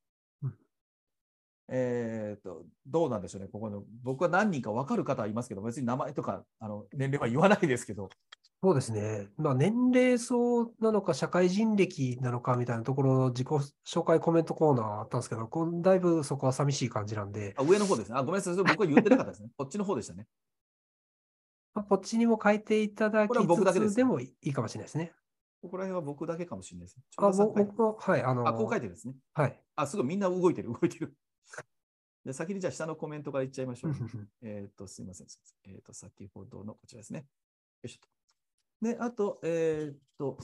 [1.69, 3.85] えっ、と、どうなんでしょうね、ここの。
[4.03, 8.11] 僕は何人か分かる方はいますけど、別に名前とかあの年齢は言わないですけど、
[8.65, 9.29] そうですね。
[9.37, 13.49] まあ、年齢層なのか、社会人歴なのかみたいなところの自己
[13.87, 17.55] 紹介コメントコーナーあったんですけど、こだいぶそこは寂しい感じなんで。
[17.59, 18.17] あ上の方ですね。
[18.17, 18.57] あごめんなさい。
[18.57, 19.51] 僕は言ってなかったですね。
[19.59, 20.27] こっちの方でしたね。
[21.75, 25.13] まあ、こっちにも書いていただきつつでもいいかもしれないですね。
[25.61, 26.99] ここら辺は僕だけかもしれないです。
[27.19, 28.23] あ僕も、はい。
[28.23, 29.15] あのー、あ、こう書いてるんですね。
[29.35, 29.61] はい。
[29.77, 31.15] あ、すごいみんな動いてる、動いてる。
[32.25, 33.93] で先にじゃあ下のコメントからいっちゃいましょう。
[34.41, 35.27] えっと、すみません。
[35.65, 37.19] えっ、ー、と、先ほどのこちらですね。
[37.21, 37.25] よ
[37.85, 38.24] いしょと。
[38.85, 40.39] で、あと、えー、っと、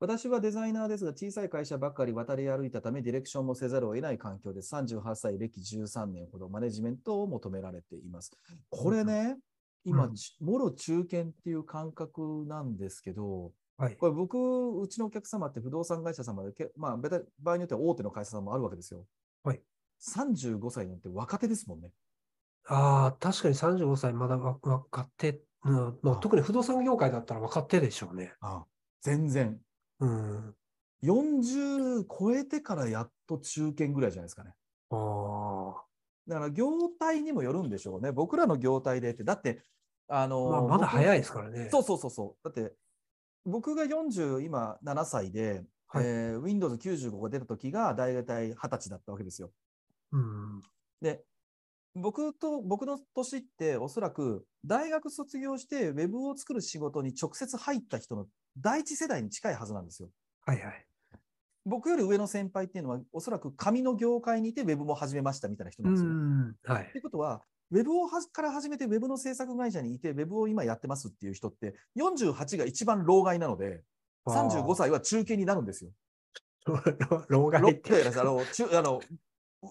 [0.00, 8.32] 私はデザイナーですが、小さい会社ばかり渡り歩いたため、ディレクションもせざるを得ない環境で、38歳、歴13年ほどマネジメントを求められています。
[8.70, 9.36] これね、
[9.84, 19.04] 今、うん、もろ中堅っていう感覚なんですけど、はい、これ僕、うちのお客様って不動産会社様で、まあ、場合によっては大手の会社さんもあるわけですよ。
[19.44, 19.60] はい、
[20.00, 21.90] 35歳なんて若手ですもんね。
[22.66, 28.34] ああ、確かに35歳まだ若手、うんまあ、特に不動産業界だったら若手でしょうね。
[28.40, 28.66] ああ
[29.02, 29.58] 全然。
[30.00, 30.54] うん。
[31.02, 34.54] 40超えてからやっと中堅ぐらいじゃないですかね。
[34.90, 35.84] ああ。
[36.26, 38.12] だから業態にもよるんでしょうね。
[38.12, 39.24] 僕らの業態でって。
[39.24, 39.62] だって、
[40.08, 41.68] あのまあ、まだ早いですからね。
[41.70, 42.44] そうそうそうそう。
[42.44, 42.74] だって、
[43.44, 49.50] 僕が40、今7歳で、はい、えー、Windows95 が出た時が大体20歳だったわけですよ。
[50.12, 50.62] うん、
[51.00, 51.24] で、
[52.00, 58.26] 僕と、僕の年っておそらく大学卒業してウェブを作る仕事に直接入った人の
[58.58, 60.08] 第一世代に近いはずなんですよ。
[60.46, 60.86] はいはい。
[61.66, 66.74] 僕より上の先輩っていうのは、おそらく紙の業界にいてウェブも始めましたみたいな人なんですよ。
[66.74, 66.84] はい。
[66.88, 73.82] ってことは、ウェブをはから始めてウェブの制作会社にいて、ウェブを今やってますっていう人って、48が一番老害なので、
[74.26, 75.90] 35歳は中堅になるんですよ。
[77.28, 79.00] 老害ってあの中あの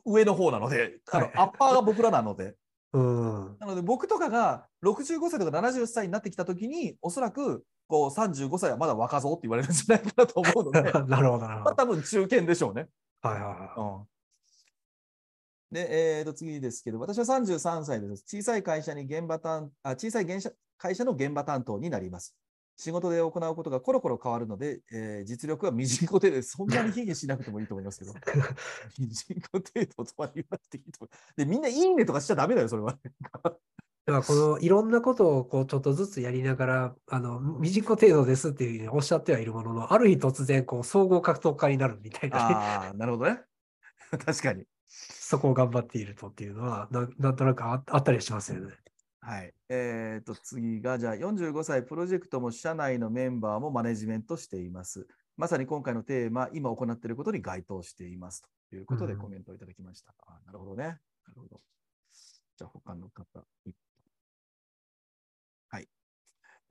[0.06, 2.56] 上の方なので、あの、はい、アッパーが僕らなので。
[2.92, 11.76] うん、なので僕とかが65歳とか70歳になってきたときに、おそらくこう35歳はまだ若造って言われるんじゃないかなと思うので、 なるほど、なるほど。
[11.76, 12.88] 多分中堅でしょうね。
[13.22, 13.82] はいはいはい。
[14.00, 14.08] うん
[15.72, 18.24] で、えー、と次ですけど、私は33歳です。
[18.26, 22.36] 小さい会社に現場担あ小さい会社の現場担当になります。
[22.80, 28.14] 仕事で行うことがコロコロ変わるので、えー、実力はみじんこ程度で、そんなに卑下しなくてもいいと思いますけど、
[28.98, 29.64] みじんこ程
[29.98, 31.38] 度とは言わなくていいと思う。
[31.38, 32.98] で、みんないいねとかしちゃだめだよ、それは。
[33.44, 33.60] だか
[34.06, 42.56] らこのいろんなことをこうちょっとずつやりながら、あの、みじんこ程度ですっていうふうにおっしゃってはいるものの、ある日突然、こう、総合格闘家になるみたいな、ね。
[42.56, 43.42] ああ、なるほどね。
[44.26, 44.64] 確かに。
[44.88, 48.74] そこを頑張っているとっていうのは、ななんとなくあったりしますよね。
[49.22, 49.54] はい。
[49.68, 55.08] えっ、ー、と、次が、じゃあ、45歳、プロジェクトも社内のメンバーもマネジメントしています。
[55.36, 60.14] まさに今回のテーマ、今行っていることに該当していますということでコメントをいただきました。
[60.28, 60.84] うん、あなるほどね。
[60.84, 61.00] なる
[61.36, 61.60] ほど。
[62.58, 63.40] じゃあ、他の方。
[63.40, 63.74] はい。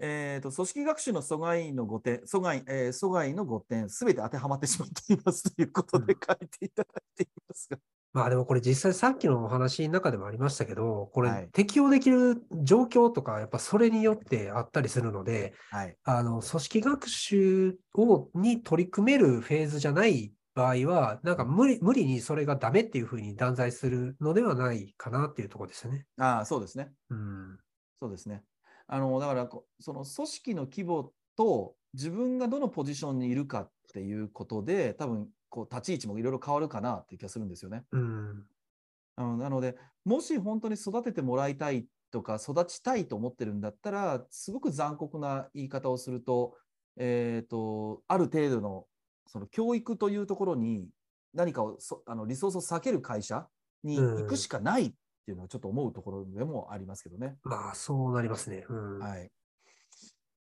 [0.00, 7.78] えっ、ー、と、組織学習の阻害の5点、阻害、えー、阻害の5点、すべて当てはまってしまっていますということで書いていただいていますが。
[8.12, 26.06] まあでもこれ実際さっきのお話の中でもありましたけど、これ適用できる状況とか、やっぱそれによってあったりするので、はい、あの組織学習をに取り組めるフェーズじゃない場合は、なんか無理無理にそれがダメっていうふうに断罪するのではないかなっていうところですよね。
[26.18, 26.90] ああ、そうですね。
[27.10, 27.58] うん。
[28.00, 28.42] そうですね。
[28.88, 29.48] あの、だから、
[29.80, 37.84] その組織の規模と自分がどのポジションにいるかっていうことで、多分こう立ち位置もいろいろ変わるかなっていう気がするんですよね。
[37.92, 46.56] うん、なので、もし本当に育ててもらいたいとか、育ちたいと思ってるんだったら、すごく残酷な言い方をすると、
[46.96, 48.86] えーと、ある程度の
[49.26, 50.88] その教育というところに
[51.34, 53.46] 何かをあのリソースを避ける会社
[53.84, 54.92] に行くしかないっ
[55.28, 57.36] ていうのはちょっと思うところでもありますけどね。
[57.44, 58.64] うん、まあ、そうなりますね。
[58.66, 59.30] うん、はい。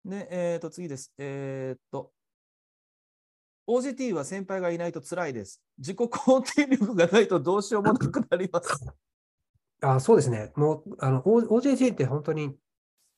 [0.07, 1.12] で、えー、と次です。
[1.19, 2.11] えっ、と、
[3.69, 5.62] OJT は先輩がいないと辛いです。
[5.77, 8.69] 自己肯定力がないとどうしようもなくなります。
[9.82, 10.53] あそうですね。
[10.57, 12.57] もう、あの、OJT って本当に、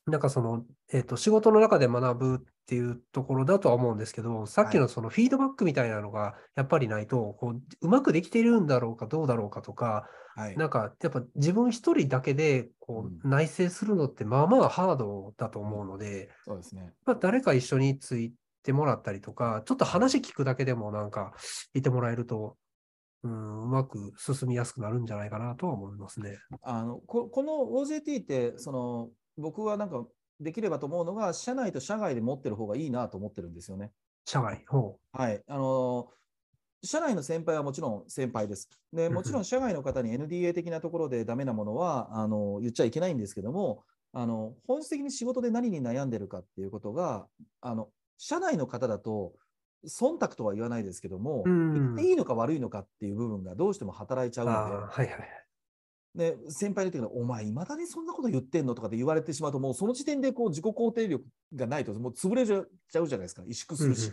[0.07, 16.91] なんかその、えっ、ー、と、仕事の中で学ぶっていうところだとは思うんですけど、さっきのそのフィードバックみたいなのがやっぱりないと、こう、うまくできているんだろうかどうだろうかとか、はい、なんかやっぱ自分一人だけでこう内省するのってまあまあハードだと思うので、そうですね。
[17.05, 21.33] まあ、誰か一緒についてもらったりとか、ちょっと話聞くだけでもなんか
[21.73, 22.57] いてもらえると、
[23.23, 26.37] うん、うまく進みやすくなるんじゃないかなとは思いますね。
[26.63, 30.05] あのここの OJT ってその僕はなんか
[30.39, 33.91] できればと思うのが、社内と社外で持ってる方がいいなと思ってるんですよね。
[34.25, 35.17] 社外ほう。
[35.17, 35.41] はい。
[35.47, 36.09] あの
[36.83, 38.69] 社内の先輩はもちろん先輩です。
[38.93, 43.83] でもちろん社外の方に NDA 的なところでダメなものはあの言っちゃいけないんですけども、
[44.13, 47.27] あの本質的に仕事で何に悩んでるかっていうことが、
[47.61, 49.33] あの社内の方だと、
[49.85, 55.44] 忖度とは言わないですけども、言っていいのか悪いのかっていう部分がどうしても働いちゃうので、はいはい、
[56.15, 58.73] で先輩に言ってお前、いまだにそんなこと言ってんの？
[58.73, 64.11] とかって言われてしまうと、もうその時点でこう自己肯定力がないと、もう潰れちゃうじゃないですか、萎縮するし。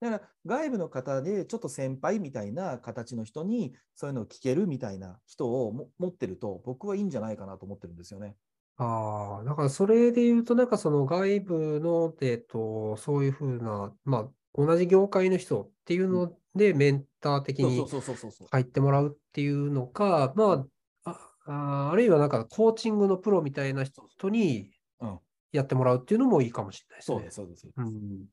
[0.00, 8.36] だから外部の方でちょっと先輩みたいな形の人にそういうのを聞けるみたいな人を持ってると僕はいいんじゃないかなと思ってるんですよね。
[8.76, 17.84] ああ、だからそれで言うと、なんかその外部の、えっと、そういうふうな、まあ、同じ業界の人っていうので、メンター的に
[18.52, 20.66] 入ってもらうっていうのか、まあ、
[21.48, 24.70] ああるいはなんかコーチングのプロみたいな人に
[25.52, 27.16] やってもらうっていうのもいいかもしれないですね。
[27.16, 27.68] そうです、そうです。
[27.76, 28.26] うん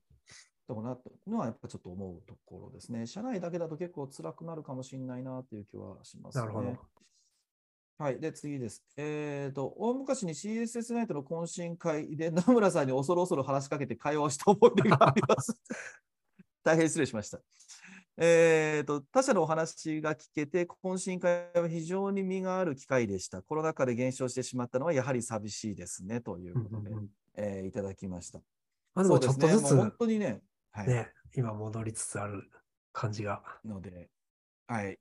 [0.68, 0.98] だかな
[1.28, 3.06] のはやっぱちょっと思うところですね。
[3.06, 6.44] 社内だけだと結構辛くなるかもしれないなっていう気はしますね。
[6.44, 6.76] なるほど。
[7.98, 8.20] はい。
[8.20, 8.84] で、次です。
[8.96, 15.56] えっ、ー、と、大昔に CSS ナイトの懇親会で野村さんに恐る恐る話しかけて会話をした思い出があります。
[16.64, 17.40] 大変失礼しました。
[18.18, 23.42] えーと、他社のお話が聞けて、懇親会は非常に身がある機会でした。
[23.42, 26.90] コロナ禍で減少してしまったのはやはり寂しいですねということで、
[27.36, 28.40] えー、いただきました。
[28.94, 30.40] あでもちょっとずつ、ね、本当にね、
[30.70, 32.50] はい、ね、今戻りつつある
[32.92, 33.42] 感じが。
[33.64, 34.08] ので、
[34.66, 34.98] はい。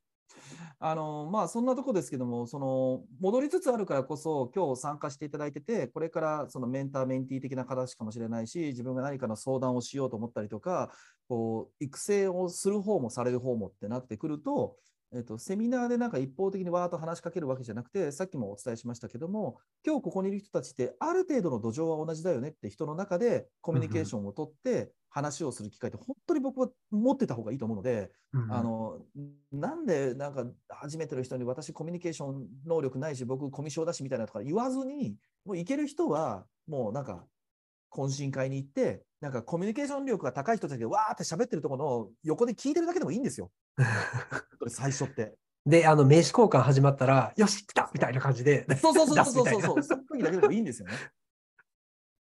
[0.79, 10.91] あのまあ、そんなとこですけども、その戻りつつあるからこそ、今日参加していただいてて、これからそのメンター、メンティー的な形かもしれないし、自分が何かの相談をしようと思ったりとか、
[11.27, 14.77] こう育成をする方もされる方もってなってくると、
[15.13, 28.99] えっと、セミナーでなんか一方的にわーっと話しかけるわけじゃなくて、さっきもお伝えしましたけども、今日ここにいる人たちって、ある程度の土壌は同じだよねって人の中でコミュニケーションをとって話をする機会って本当に僕は持ってた方がいいと思うので、うん、あの
[29.53, 35.15] なんでなんか初めての人に私コミュニケーション能力ないし、僕コミュ障だしみたいなとか言わずに、
[35.45, 37.23] もういける人はもうなんか
[37.95, 43.49] 懇親会に行って、なんかコミュニケーション力が高い人たちでわーって喋ってるところの横で聞いてるだけでもいいんですよ。
[44.67, 45.35] 最初って。
[45.65, 48.67] で、あの、名刺交換始まったら、よし、来たみたいな感じで。
[48.77, 49.83] そうそうそうそうそうそう。
[49.83, 50.93] その時だけでもいいんですよね。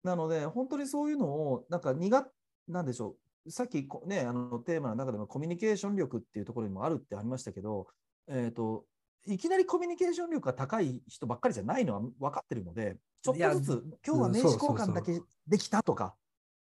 [0.03, 2.31] なので、本当にそういうのを、なんか苦、
[2.67, 3.15] なんでしょ
[3.45, 3.51] う。
[3.51, 7.87] さっきね、あのテーマの中でもコミュニケーション力っていうところにもあるってありましたけど、
[8.27, 8.85] えっ、ー、と、
[9.25, 16.15] いきなりコミュニケーション力が高い人ばっかりじゃないのは分かってるので、ちょっとずつ、今日は名刺交換だけできたとか、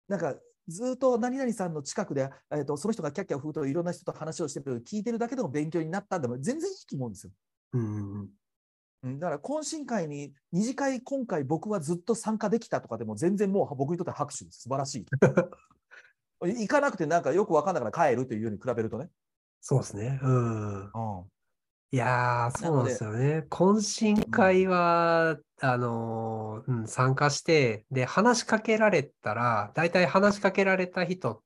[0.08, 0.36] なんか
[0.68, 7.32] ずっと何々さんの近くで、えーと、その人がキャッキャフーといろんな人と話をしてる聞いてるだけでも勉強になったんでも全然いいと思うんですよ。
[7.74, 8.30] うん
[9.20, 15.06] だから懇親会に二次会今回僕はずっと参加できたとかでも全然もう僕にとっては拍手です素晴らしい。
[16.42, 19.10] 行かなくてなんかよく分かんながら帰るというように比べるとね。
[19.62, 20.20] そうですね。
[20.24, 20.86] うん。
[20.86, 20.90] うん
[21.92, 23.46] いやー、そうなんですよね。
[23.50, 31.44] 懇親会は、あのーうん、参加して、で、話しかけられたら、大体話しかけられた人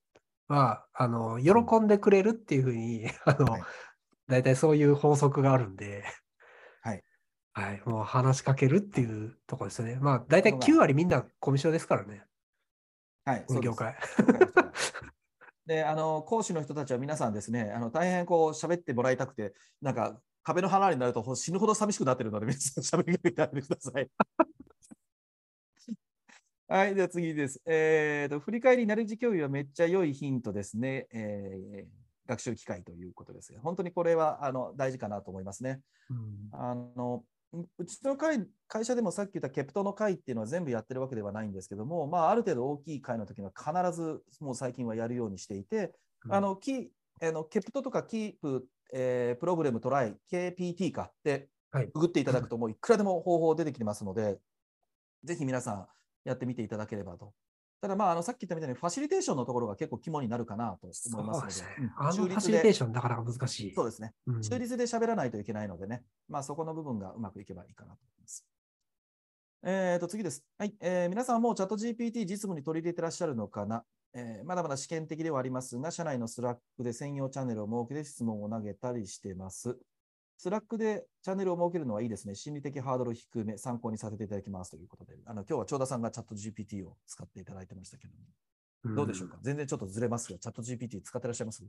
[0.48, 3.64] は、あの、喜んでくれるっていうふうに、 あの、はい、
[4.28, 6.04] 大体そういう法則があるんで、
[6.82, 7.04] はい。
[7.54, 9.98] はい、もう話しかけるっていうところですね。
[10.00, 12.24] まあ、大体9割みんなコミュ障ですからね。
[13.26, 13.96] はい、この業界。
[15.68, 24.10] で、あの、講師の人たちは皆さんですね、あの、大変こう、喋ってもらいたくて、なんか、壁の花になると死ぬほど寂しくなってるので、皆さん喋りかけてください。
[26.68, 27.62] はい、では次です。
[27.66, 31.08] えーと、振り返りナレッジ共有はめっちゃ良いヒントですね。
[31.12, 35.82] えー、学習機会ということです本当にこれはあの大事かなと思いますね。
[36.12, 37.24] うん、あの
[37.80, 45.96] うちの会会社でもさっき言ったケプトの会っていうのは全部やってるわけではないんですけども、まあ、ある程度大きい会の時には必ずもう最近はやるようにしていて、
[46.26, 46.92] うん、あのキ
[47.22, 51.50] あのケプトとかキープえー、プログラムトライ、KPT かって
[51.94, 54.40] ググっていただくと、もういくらでも方法出てきてますので、
[55.24, 55.88] ぜひ皆さん
[56.26, 57.34] やってみていただければと。
[57.82, 63.74] ただ、まあ、あのさっき言ったみたいに、ファシリテーションのところが結構肝になるかなと思いますので、あのファシリテーション、だから難しい。
[63.74, 64.14] そうですね。
[64.28, 68.46] うん、中立で喋らないといけないのでね、まあ、そこの部分がうまくいけばいいかなと思います。
[69.64, 71.10] えー、と次です、はいえー。
[71.10, 73.84] 皆さんもチャット GPT 実務に取り入れてらっしゃるのかな？
[74.14, 79.78] えー、まだまだ試験的ではありますが、社内の Slack で専用チャンネルを設けて質問を投げたりしています。
[80.38, 82.34] Slack でチャンネルを設けるのはいいですね。
[82.34, 84.72] 心理的ハードル低め、参考にさせていただきます。
[84.72, 88.14] ということで、あの今日は長田さんがチャット GPT を使っていただいてましたけど
[88.94, 89.38] も、どうでしょうか？
[89.42, 91.64] 全然ちょっとずれますが、チャット GPT 使ってらっしゃいます？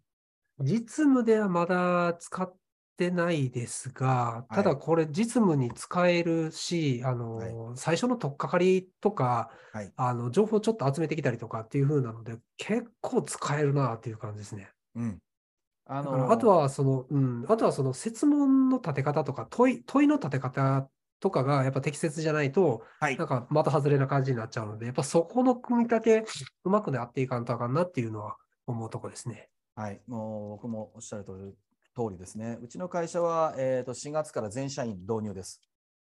[0.60, 2.54] 実務ではまだ使っ
[3.01, 14.68] てないですが、ただこれ実務に使えるし、あの、はい、最初の取っかかりとか、はい、あの情報ちょっと集めてきたりとかっていう風なので、結構使えるなっていう感じですね。
[14.97, 15.18] うん。
[15.86, 20.86] あのー、あとはその、うん、あとはその設問の立て方とか問い、問いの立て方
[21.20, 26.24] とかがやっぱ適切じゃないと、はい、なんかまた外れな感じになっちゃうので、やっぱそこの組み立て、
[26.64, 28.36] うまくやっていかんとあかんなっていうのは
[28.66, 29.48] 思うとこですね。
[29.74, 31.55] はい、もう僕もおっしゃる通り、
[31.94, 32.58] 通りですね。
[32.62, 35.60] うちの会社は、えーと、4月から全社員導入です。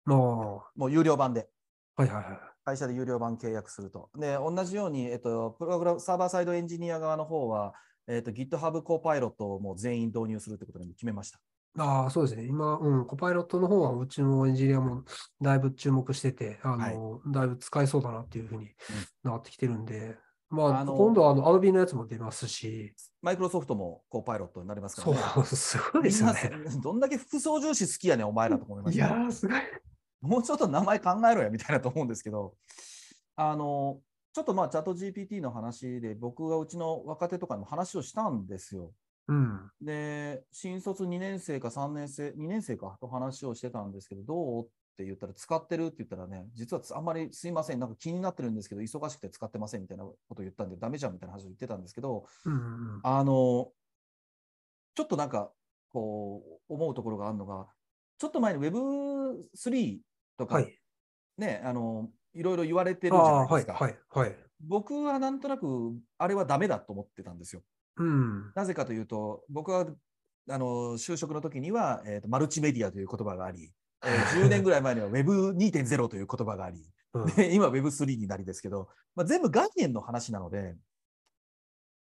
[0.05, 1.49] もう有料版で。
[1.97, 2.39] はいはいはい。
[2.65, 4.11] 会社で有料版契約すると。
[4.19, 7.75] で、同じように、えっと、プログラム、サーバーサイドエンジニア側の方は、
[8.09, 11.39] えっと、GitHub コパイロットをもう全員導入するということに決めました。
[11.79, 12.45] ああ、そうですね。
[12.45, 15.05] 今、うん、コパイロットの方はうちのエンジニアも
[15.41, 18.71] だいぶ注目してて、あの、はい、だいぶ使えそうだなっていうふうに
[19.23, 20.17] なってきてるんで、うん、
[20.49, 22.95] まあ、あ今度はあの、アドビのやつも出ますし。
[23.21, 25.23] マイクロソフトもコパイロットになりますからね。
[25.35, 26.51] そう、すごいですよね。
[26.83, 29.61] どんだけ副操縦士好きやねん、お前らと思います、ね、いやすごい。
[30.21, 32.55] もうちょっと名前考えろやみたいなと思うんですけど、
[33.35, 34.01] あの、
[34.33, 38.93] ちょっとまあチャット GPT の話で僕がうちの若手とかにも話をしたんですよ。
[39.29, 53.71] うん、で、新卒2年生か3年生、2年生かと話をしてたんですけど、どうって言ったら、使ってるって言ったらね、実はあんまりすいません、なんか気になってるんですけど、忙しくて使ってませんみたいなことを言ったんで、ダメじゃんみたいな話を言ってたんですけど、うんうん、あの、
[54.95, 55.53] ちょっとなんか、
[55.93, 57.67] こう、思うところがあるのが、
[58.19, 59.99] ちょっと前に Web3
[60.39, 60.79] とか、はい、
[61.37, 63.73] ね、あの、いろいろ言われてるじゃないですか。
[63.75, 64.37] はい、はい、はい。
[64.61, 67.63] 僕はなんとなく、あれはダメだと思ってたんですよ。
[67.99, 69.87] うん、なぜかというと、僕は
[70.49, 73.73] あの就職の時には、えーと、マルチメディアという言葉があり、
[74.05, 80.77] えー、10年ぐらい前には Web2.0 という言葉があり、うん、で今 Web3 になりですけど、まあ、全部概念の話なので、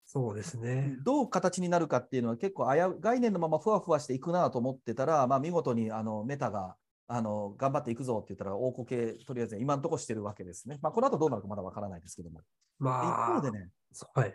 [0.05, 0.97] そうですね。
[1.05, 6.77] どう形になるかっていうのは結構あや概念のままふわふわしていくなと思ってたら、まあ、見事にあのメタが
[7.09, 10.79] あの頑張っていくぞって言ったら大こけとりあえず今のところしてるわけですね。
[10.83, 12.41] まあ、この後どうなるかまだわからないですけども。
[12.79, 13.69] まあ、一方でね、
[14.15, 14.35] はい、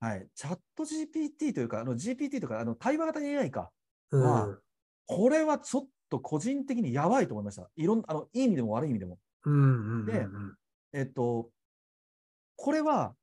[0.00, 3.70] はい、チャット GPT というか、あの GPT とか、あの対話型 AI か、
[4.10, 4.58] うん、
[5.06, 7.68] これはちょっと個人的にやばいと思いました。
[7.76, 9.18] いろんあのいい意味でも悪い意味でも。
[10.06, 10.26] で、
[10.92, 11.50] えっと、
[12.56, 13.14] これは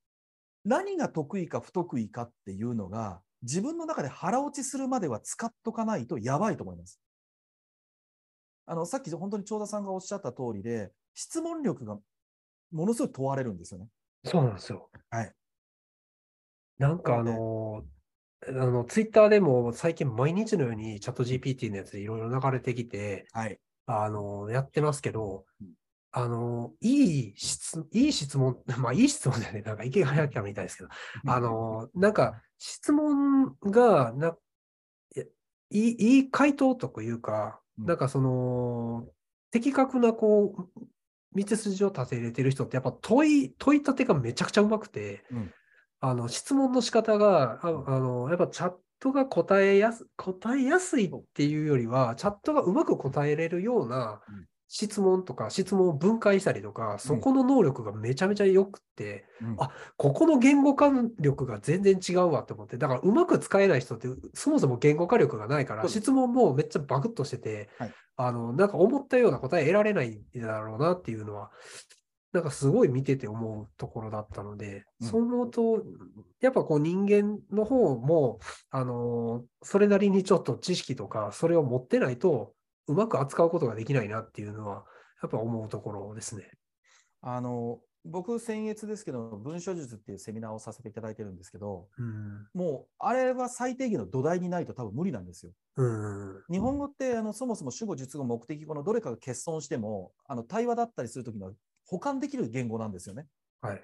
[0.64, 7.00] 何が得意か不得意かっていうのが、自分の中で腹落ちするまでは使っとかないとやばいと思います。
[8.66, 11.98] あのさっき本当に長田さんがおっしゃった通りで、質問力が
[12.72, 13.88] ものすごい問われるんですよね。
[14.24, 14.90] そうなんですよ。
[15.12, 15.32] はい。
[16.80, 17.86] なんかあの、
[18.48, 23.60] あの、ツイッターでも最近毎日のようにチャット GPT のやついろいろ流れてきて、はい。
[23.88, 25.46] あの、やってますけど、
[26.12, 29.62] あの、いい質、いい質問、 まあいい質問だよね。
[29.62, 30.90] なんか意見が早きゃみたいですけど、
[31.28, 34.38] あの、なんか質問が、な、
[35.70, 39.08] いい、いい回答というか、なんかその、
[39.52, 40.82] 的確なこう、
[41.34, 45.54] 道筋を立てれてる人ってやっぱ問い、問い立てがめちゃくちゃうまくて、うん
[46.10, 54.22] あの質問の仕方がああのやっぱチャットが答えやす答えやすいっていうよりは、チャットがうまく答えれるような
[54.68, 71.52] 質問とか、質問を分解したりとか、そこの能力がめちゃめちゃ良くて、うん、あここの言語化力が全然違うわって思って、だからうまく使えない人って、そもそも言語化力がないから、質問もめっちゃバクッとしてて、はい、あのなんか思ったような答え得られないんだろうなっていうのは、
[72.36, 75.84] なんかすごい見てて思うところだったので、うん、そう思うと、
[76.42, 78.40] やっぱこう人間の方も、
[78.72, 82.54] あのー、それなりにちょっと知識とか、それを持ってないと、
[82.88, 84.84] うまく扱うことができないなっていうのは、
[85.24, 86.52] やっぱ思うところですね。
[87.22, 95.54] あの僕、先月ですけど、文書術っていうセミナーをさせていただいてるんですけど、うん、もう、あれは最低限の土台にないと多分無理なんですよ。
[95.78, 101.54] うん、日本語ってあのそもそも主語、述語、目的語のどれかが欠損しても、あの対話だったりするときの
[101.86, 103.28] 保管できる言語なんですよね。
[103.62, 103.84] はい。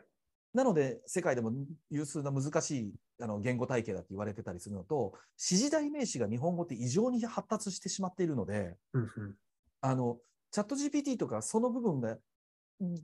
[0.53, 1.53] なので、世界でも
[1.90, 9.36] 有数な難しいあの言語体系だって言われてたりするのと、指示代名詞が日本語って異常に発達してしまっているので、うんうん、
[9.82, 10.18] あの、
[10.52, 12.18] チャット GPT とかその部分が、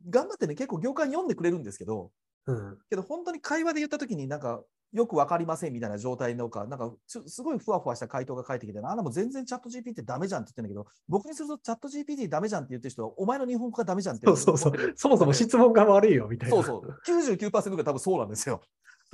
[0.09, 2.11] 頑張ってね、結構業界に読んでくれるんですけど、
[2.47, 4.61] うん、けど本当に会話で言ったときになんか、
[4.93, 14.93] よく分かりませんみたいな状態のか、なんかすごいふわふわした回答が返ってきて、あんなも全然チャット GPT ダメじゃんって言ってんだけど、僕にするとチャット GPT ダメじゃんって言ってる人は、お前の日本語がダメじゃんってそうそうそう。
[14.95, 16.55] そもそも質問が悪いよみたいな。
[16.55, 17.01] そうそう。
[17.05, 18.61] 99%が多分そうなんですよ。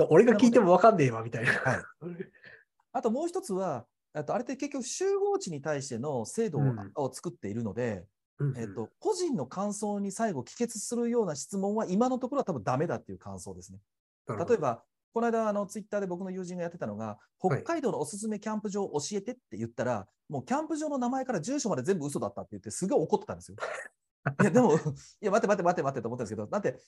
[0.10, 1.52] 俺が聞いても分かんねえわみたいな。
[1.52, 1.84] はい、
[2.94, 6.60] あともう一つは、あとあれって結局集合値に対しての制度
[6.96, 8.06] を,、作っているので、
[8.40, 13.80] うん、えっと、個人の感想に最後帰結するような質問は今のところは多分ダメだっていう感想ですね。
[14.28, 14.84] 例えば、
[15.14, 23.58] この間、あのツイッターで僕の友人がやってたのが、北海道のおすすめキャンプ場教えてって言ったら、はい、もうキャンプ場の名前から住所まで全部嘘だったって言って、すごい怒ってたんですよ。
[24.42, 24.76] いや、でも、い
[25.22, 26.80] や、待って待って待って待ってと思ったんですけど、だって、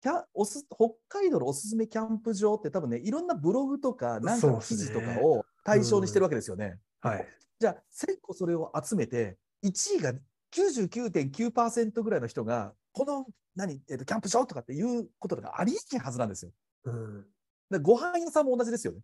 [0.00, 6.78] キャおす北海道のおすすめキャンプ場って多分ね、いろんなブログとか、なんか記事とかを対象にしてるわけですよね。
[7.00, 7.26] はい。
[7.58, 10.14] じゃあ、1000個それを集めて、1位が
[10.52, 16.52] 99.9%ぐらいの人が、この何、えーと、キャンプ場とかっていうこととかありえないはずなんですよ。
[16.84, 17.26] うん、
[17.70, 19.00] でご飯屋さんも同じですよね。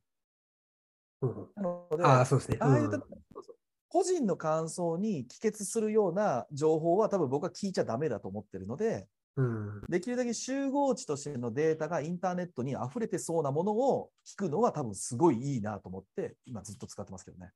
[1.23, 2.91] うん、なのであそうですね、ああいう
[3.89, 9.07] 個人の感想に帰結するような情報は多分僕は聞いちゃだめだと思ってるので、
[9.37, 17.51] うん、できるだけ集合値としてのデータがインターネットに溢れてそうなものを聞くのは多分すごいいいなと思って今ずっと使ってますけどね。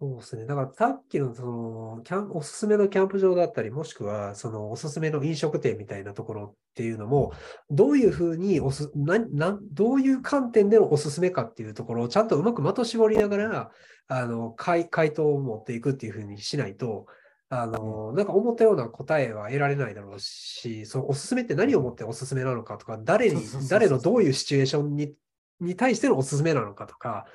[0.00, 0.44] そうですね。
[0.44, 7.32] だからさっきのそのキャンおすすめのキャンプ場だったり、もしくはそのおすすめの飲食店みたいなところっていうのも、
[7.70, 13.70] どういうふうにおすなな、どういう観点でのおすすめかっていうところをちゃんとうまく的絞りながら、
[14.08, 17.06] あの回回答を持っていくっていうふうにしないと、
[17.48, 25.14] あの、なんか思ったような答えは得られないだろうし、そのおすすめって何をもっておすすめなのかとか、誰に、誰のどういうシチュエーションに
[25.60, 27.26] に対してのおすすめなのかとか、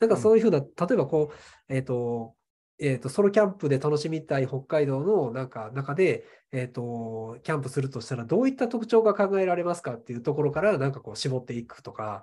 [0.00, 1.34] なんかそういうふうな、例えばこう、
[1.74, 2.34] えっ、ー、と、
[2.80, 12.22] えっ、ー、と、ソロキャンプで楽しみたい北海道のなんか中で、えっ、ー、と、キャンプするとしたらどういった特徴が考えられますかっていうところからなんかこう絞っていくとか、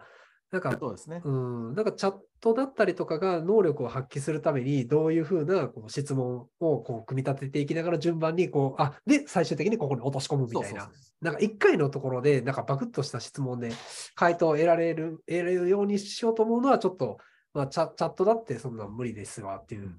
[0.51, 1.21] なんか、そうですね。
[1.25, 10.89] うん、なんかチャットだったりとかが能力を発揮するために、どういうふうなこう質問をこう組み立てていきながら順番にこう、あ、で、最終的にここに落とし込むみたいな。
[11.21, 13.71] なんか一回のところで、なんかバクッとした質問で
[14.13, 17.17] 回答を得られる、得られるようにしようと思うのは、ちょっと、
[17.55, 19.97] まあチャ、チャットだってそんな無理ですわっていう。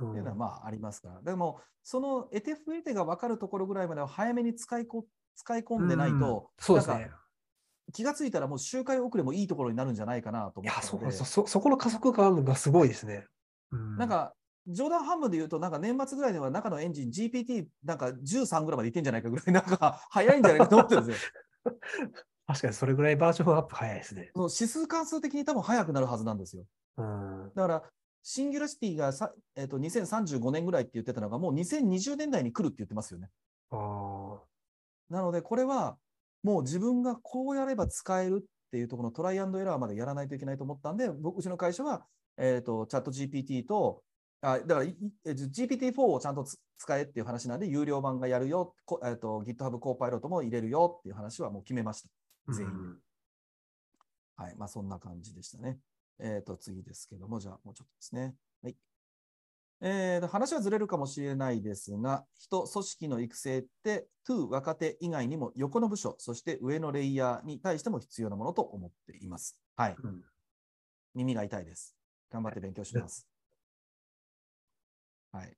[0.00, 1.22] うん、っていうのはまあありますから。
[1.22, 7.10] でも、その得手不得手が分かるところぐらいまでは早めに使いこ使い込んでないと、うん、そうですね。
[7.92, 10.62] 気がついたらもう周回遅れもいいところになるんじゃないかなと思って。
[10.62, 13.26] いや、そうそそそこの加速感がすごいですね。
[13.70, 14.32] うん、なんか、
[14.66, 21.24] ジョーダンハムで言うと、なんか年末ぐらいでは中のエンジン GPT なんか13ぐらいまでいってんじゃないかぐらい、なんか早いんじゃないかと思ってるんです
[21.66, 21.72] よ。
[22.46, 24.30] 確かにそれぐらいバージョンアップ早いですね。
[24.34, 26.64] その指数関数的に多分早くなるはずなんですよ。
[26.98, 27.82] うん、だから、
[28.22, 33.28] シンギュラシティがさ、えーと、2035年ぐらいって言ってたのが、もう2020年代に来るって言ってますよね。
[33.70, 34.40] あ
[35.10, 35.96] なので、これは
[36.42, 42.06] もう自分がこうやれば使えるっていうところのトライアンドエラーまでやらないといけないと思ったんで、僕うちの会社は、
[42.36, 44.02] えーと、チャット GPT と、
[44.40, 44.86] あだから
[45.26, 46.46] GPT-4 をちゃんと
[46.76, 52.08] 使えっていう話なんで、有料版がやるよ、えーと、GitHub コーパイロットも入れるよっていう話はもう決めました。
[52.48, 52.72] 全員。
[52.72, 52.98] うん、
[54.36, 54.56] はい。
[54.56, 55.78] まあそんな感じでしたね。
[56.18, 58.34] えっ、ー、と、次ですけども、じゃあもうちょっとですね。
[58.62, 58.76] はい。
[59.80, 69.58] えー、話はずれるかもしれないですが、人、組織の育成って、to 若手以外にも横の部署、そして上のレイヤーに対しても必要なものと思っています。
[69.76, 69.96] はい。
[70.02, 70.22] うん、
[71.14, 71.96] 耳が痛いです。
[72.30, 73.28] 頑張って勉強します。
[75.32, 75.56] はい。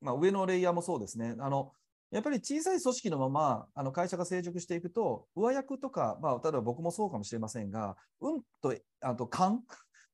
[0.00, 1.34] まあ、上のレイヤーもそうですね。
[1.38, 1.72] あの、
[2.14, 9.62] やっぱり小さい組織のままあの会社が成熟していくと、上役とか、まあ、例えば僕もそうかもしれませんが、運とあと勘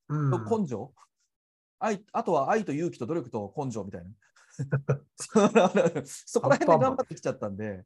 [0.08, 0.94] と根性、
[1.78, 4.10] 愛あとは愛と勇気と努力と根性みたいな。
[6.06, 7.84] そこら辺で頑張ってきちゃったんで、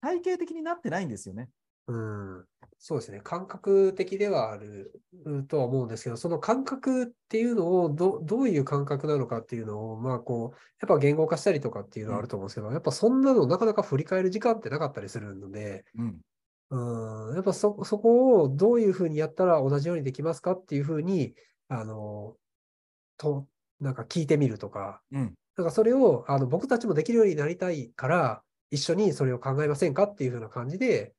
[0.00, 1.48] 体系的になってないんですよね。
[1.88, 2.44] うん、
[2.78, 3.20] そうですね。
[3.24, 4.92] 感覚的ではある
[5.48, 16.20] とは思うんですけど、その感覚っていうのをどどういう感覚なのかっていうのを、まあこう、やっぱ言語化したりとかっていうのはあると思うんですけど、うん、やっぱそんなのなかなか振り返る時間ってなかったりするので、うん、
[16.70, 17.34] うん。
[17.34, 21.34] やっぱそそこをどういうふうにやったら同じようにできますかっていうふうに、
[21.68, 22.36] あの、
[23.16, 23.46] と、
[23.80, 31.14] なんか聞いてみるとか、うん、なんかそれをあの僕たちもできるようになりたいから、一緒にそれを考えませんかっていうふうな感じで、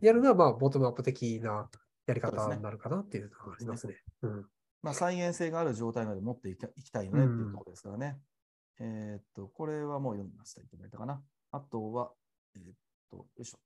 [0.00, 1.68] やるのは、まあ、ボトムアップ的な
[2.06, 3.96] やり方になるかなっていうのがありますね。
[4.22, 4.46] うん、
[4.82, 8.18] まあ、再現性がある状態まで持っていきたいよねっていうところですからね。
[8.80, 10.60] うん、えー、っと、これはもう読みました。
[10.60, 11.22] いただいたかな。
[11.52, 12.12] あとは、
[12.54, 12.74] えー、っ
[13.10, 13.58] と、よいしょ。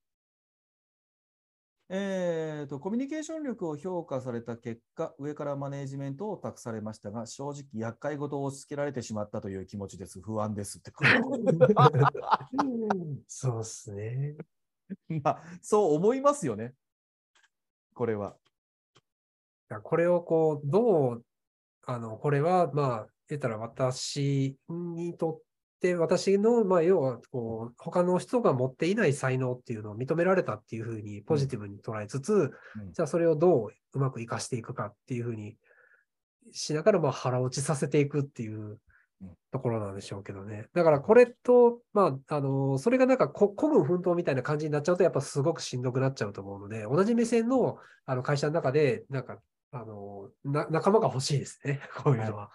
[1.92, 10.20] えーと、コミュニケーション力を評価された結果、上からマネージメントを託されましたが、正直、厄介事を押し付けられてしまったという気持ちです。
[10.20, 10.92] 不安ですって。
[13.26, 14.36] そうですね。
[15.24, 16.74] まあ、そう思いますよね。
[17.92, 18.36] これは。
[19.82, 21.24] これをこう、どう、
[21.86, 25.40] あの、これは、まあ、言ったら私にとっ
[25.80, 32.44] で、私の、まあ、要は、こう、他の人が持っていない才能っていうのを認められたっていうふうにポジティブに捉えつつ、う
[32.82, 35.56] ん、じゃあそれをどううまく活かしていくかっていうふうに
[36.52, 38.78] しながら、まあ、腹落ちさせていくっていう
[39.52, 40.68] ところなんでしょうけどね。
[40.74, 49.38] だからこれと、まあ、あの、それがなんか孤軍奮闘みたいな感じになっちゃうと、やっぱすごくしんどくなっちゃうと思うので、同じ目線のあの会社の中で、なんか、
[49.72, 52.50] あの、仲間が欲しいですね、 こういうのは。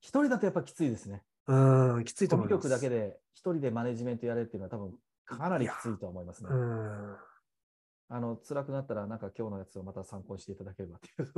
[0.00, 1.22] 一、はい、人だとやっぱきついですね。
[1.46, 2.68] うん、きついと思います。
[2.68, 4.94] 力だけで一人でマネジメントやれっていうのは多分
[5.24, 6.50] かなりきついと思いますね。
[6.52, 7.16] うん。
[8.08, 11.32] あの、辛くなったらなんか今日のやつをまた参考にしていただければっていう。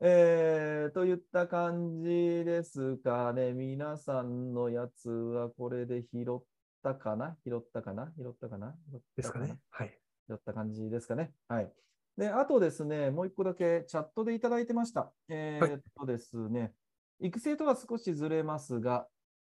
[0.00, 3.52] えー、といった感じですかね。
[3.52, 6.42] 皆さんのやつはこれで拾っ
[6.82, 7.36] たかな？
[7.44, 8.12] 拾ったかな？
[8.18, 8.74] 拾ったかな？
[9.16, 9.56] ですかね。
[9.70, 9.96] はい。
[10.28, 11.32] 拾った感じですかね？
[11.46, 11.72] はい。
[12.16, 15.12] で、あとですね、もう一個だけチャットでいただいてました。
[15.28, 16.72] えー、っとですね、はい
[17.22, 19.06] 育成とは少しずれますが、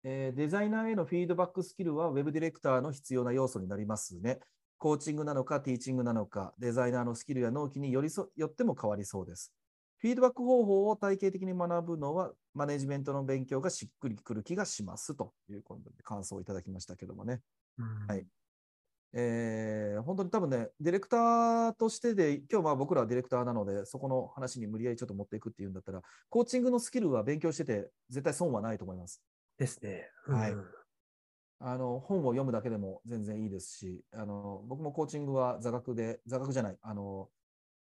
[0.04, 4.40] えー、デザイナーへのフィードバックスキルは Web ディレクターの必要な要素になりますね。
[4.78, 9.54] コーチングなのか、ティーチングなのか、デザイナーのスキルや納期によりそよっても変わりそうです。
[10.00, 17.40] フィードバック方法を体系的に学ぶのは、マネジメントの勉強がしっくりくる気がしますということで感想をいただきましたけどもね。
[17.78, 18.28] うん、はい。
[19.16, 29.22] えー、本当に多分ね、ディレクターとしてで、今日まあ僕らはディレクターなので、そこの話に無理やりちょっと持っていくっていうんだったら、コーチングのスキルは勉強してて、絶対損はないと思います。
[29.58, 30.10] ですね。
[30.28, 30.56] うん、はい。
[31.66, 37.30] あの本を読むだけでも全然いいですし、あの僕もコーチングは座学で、座学じゃない、あの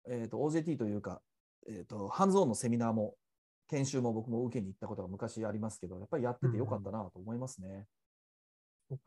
[0.09, 1.21] えーと、OJT というか、
[1.69, 3.15] えーと、ハンズオンのセミナーも、
[3.69, 7.85] 研修も僕も受けに行ったことが昔ありますけど、やっぱりやっててよかったなと思いますね。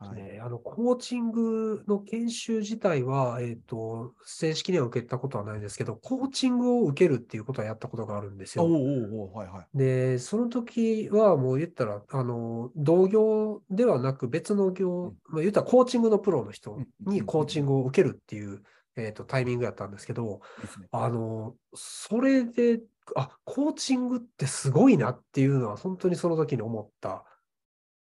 [0.00, 8.64] はい、あのコーチングの研修自体は、えーと、正式には受けたことはないんですけど、コーチングを受けるっていうことはやったことがあるんですよ。
[8.64, 18.62] はいはい、で、その時はもう言ったら、あの同業ではなく別の業、まあ、言ったらコーチングのプロの人にコーチングを受けるっていう、
[18.96, 20.42] えーと、タイミングやったんですけど、
[20.92, 22.80] あのそれで、
[23.16, 27.24] あコーチングってすごいなっていうのは、本当にその時に思った。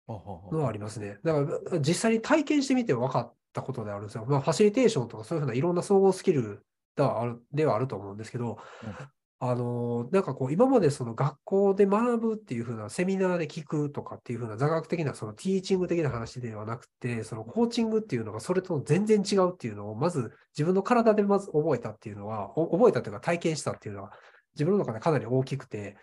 [0.09, 1.19] のはありますね。
[1.23, 1.41] だか
[1.73, 4.25] ら実際に体験してみて分かったことであるんですよ。
[4.27, 6.65] まあ、ファシリテーションとかそういうふうないろんな総合スキル
[6.97, 8.95] ではあるではあると思うんですけど、うん、
[9.41, 24.13] あのなんかこう今までその学校で学ぶっていうふうなセミナーで聞くとかっていうふうな座学的なそのティーチング的な話ではなくて、そのコーチングっていうのがそれと全然違うっていうのをまず自分の体でまず覚えたっていうのは、覚えたというか体験したっていうのは
[24.55, 25.97] 自分の中でかなり大きくて、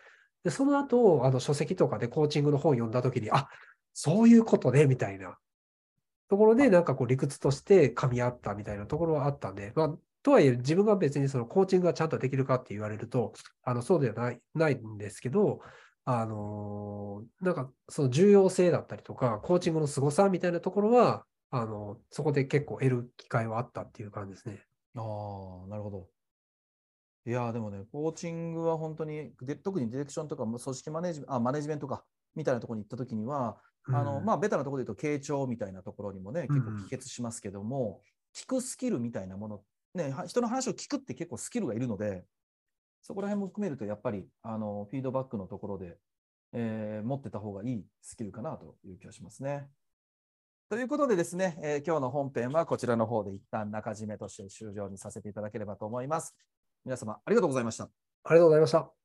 [0.43, 3.47] でその後、あの書籍とかでコーチングの本を読んだときに、あ
[3.93, 5.38] そういうことね、みたいな
[6.30, 15.61] ところで、なんかこう理屈として噛み合ったみたいなところはあったんで、まあ、とはいえ自分が別にそのコーチングがちゃんとできるかって言われると、あのそうではないないんですけど、
[16.05, 24.63] あのー、なんかその重要性だったりとか、コーチングの凄さみたいなところは、あのそこで結構得る機会はあったっていう感じですね。
[24.95, 25.01] あ
[25.65, 26.07] あ、なるほど。
[27.26, 29.31] いやでもね、コーチングは本当に、
[29.63, 32.03] 特にディレクションとか組織マネジメント、あ、マネジメントか、
[32.35, 38.01] みたいなところに行ったときには、あの、まあ、ベタなところで言うと、傾聴みたいなところにもね、結構帰結しますけども、
[38.35, 39.63] 聞くスキルみたいなもの、
[39.95, 42.25] ね、人の話を聞くって結構スキルがいるので、
[43.01, 45.97] そこら辺も含めると、やっぱり、あの、フィードバックのところで、
[46.53, 49.67] えー、持ってた方がいいスキルかなという気がしますね。
[50.69, 56.35] ということでですね、えー、今日の本編はこちらの方で一旦中締めとして終了にさせていただければと思います。
[56.85, 57.89] 皆様ありがとうございました。
[58.23, 58.91] ありがとうございました。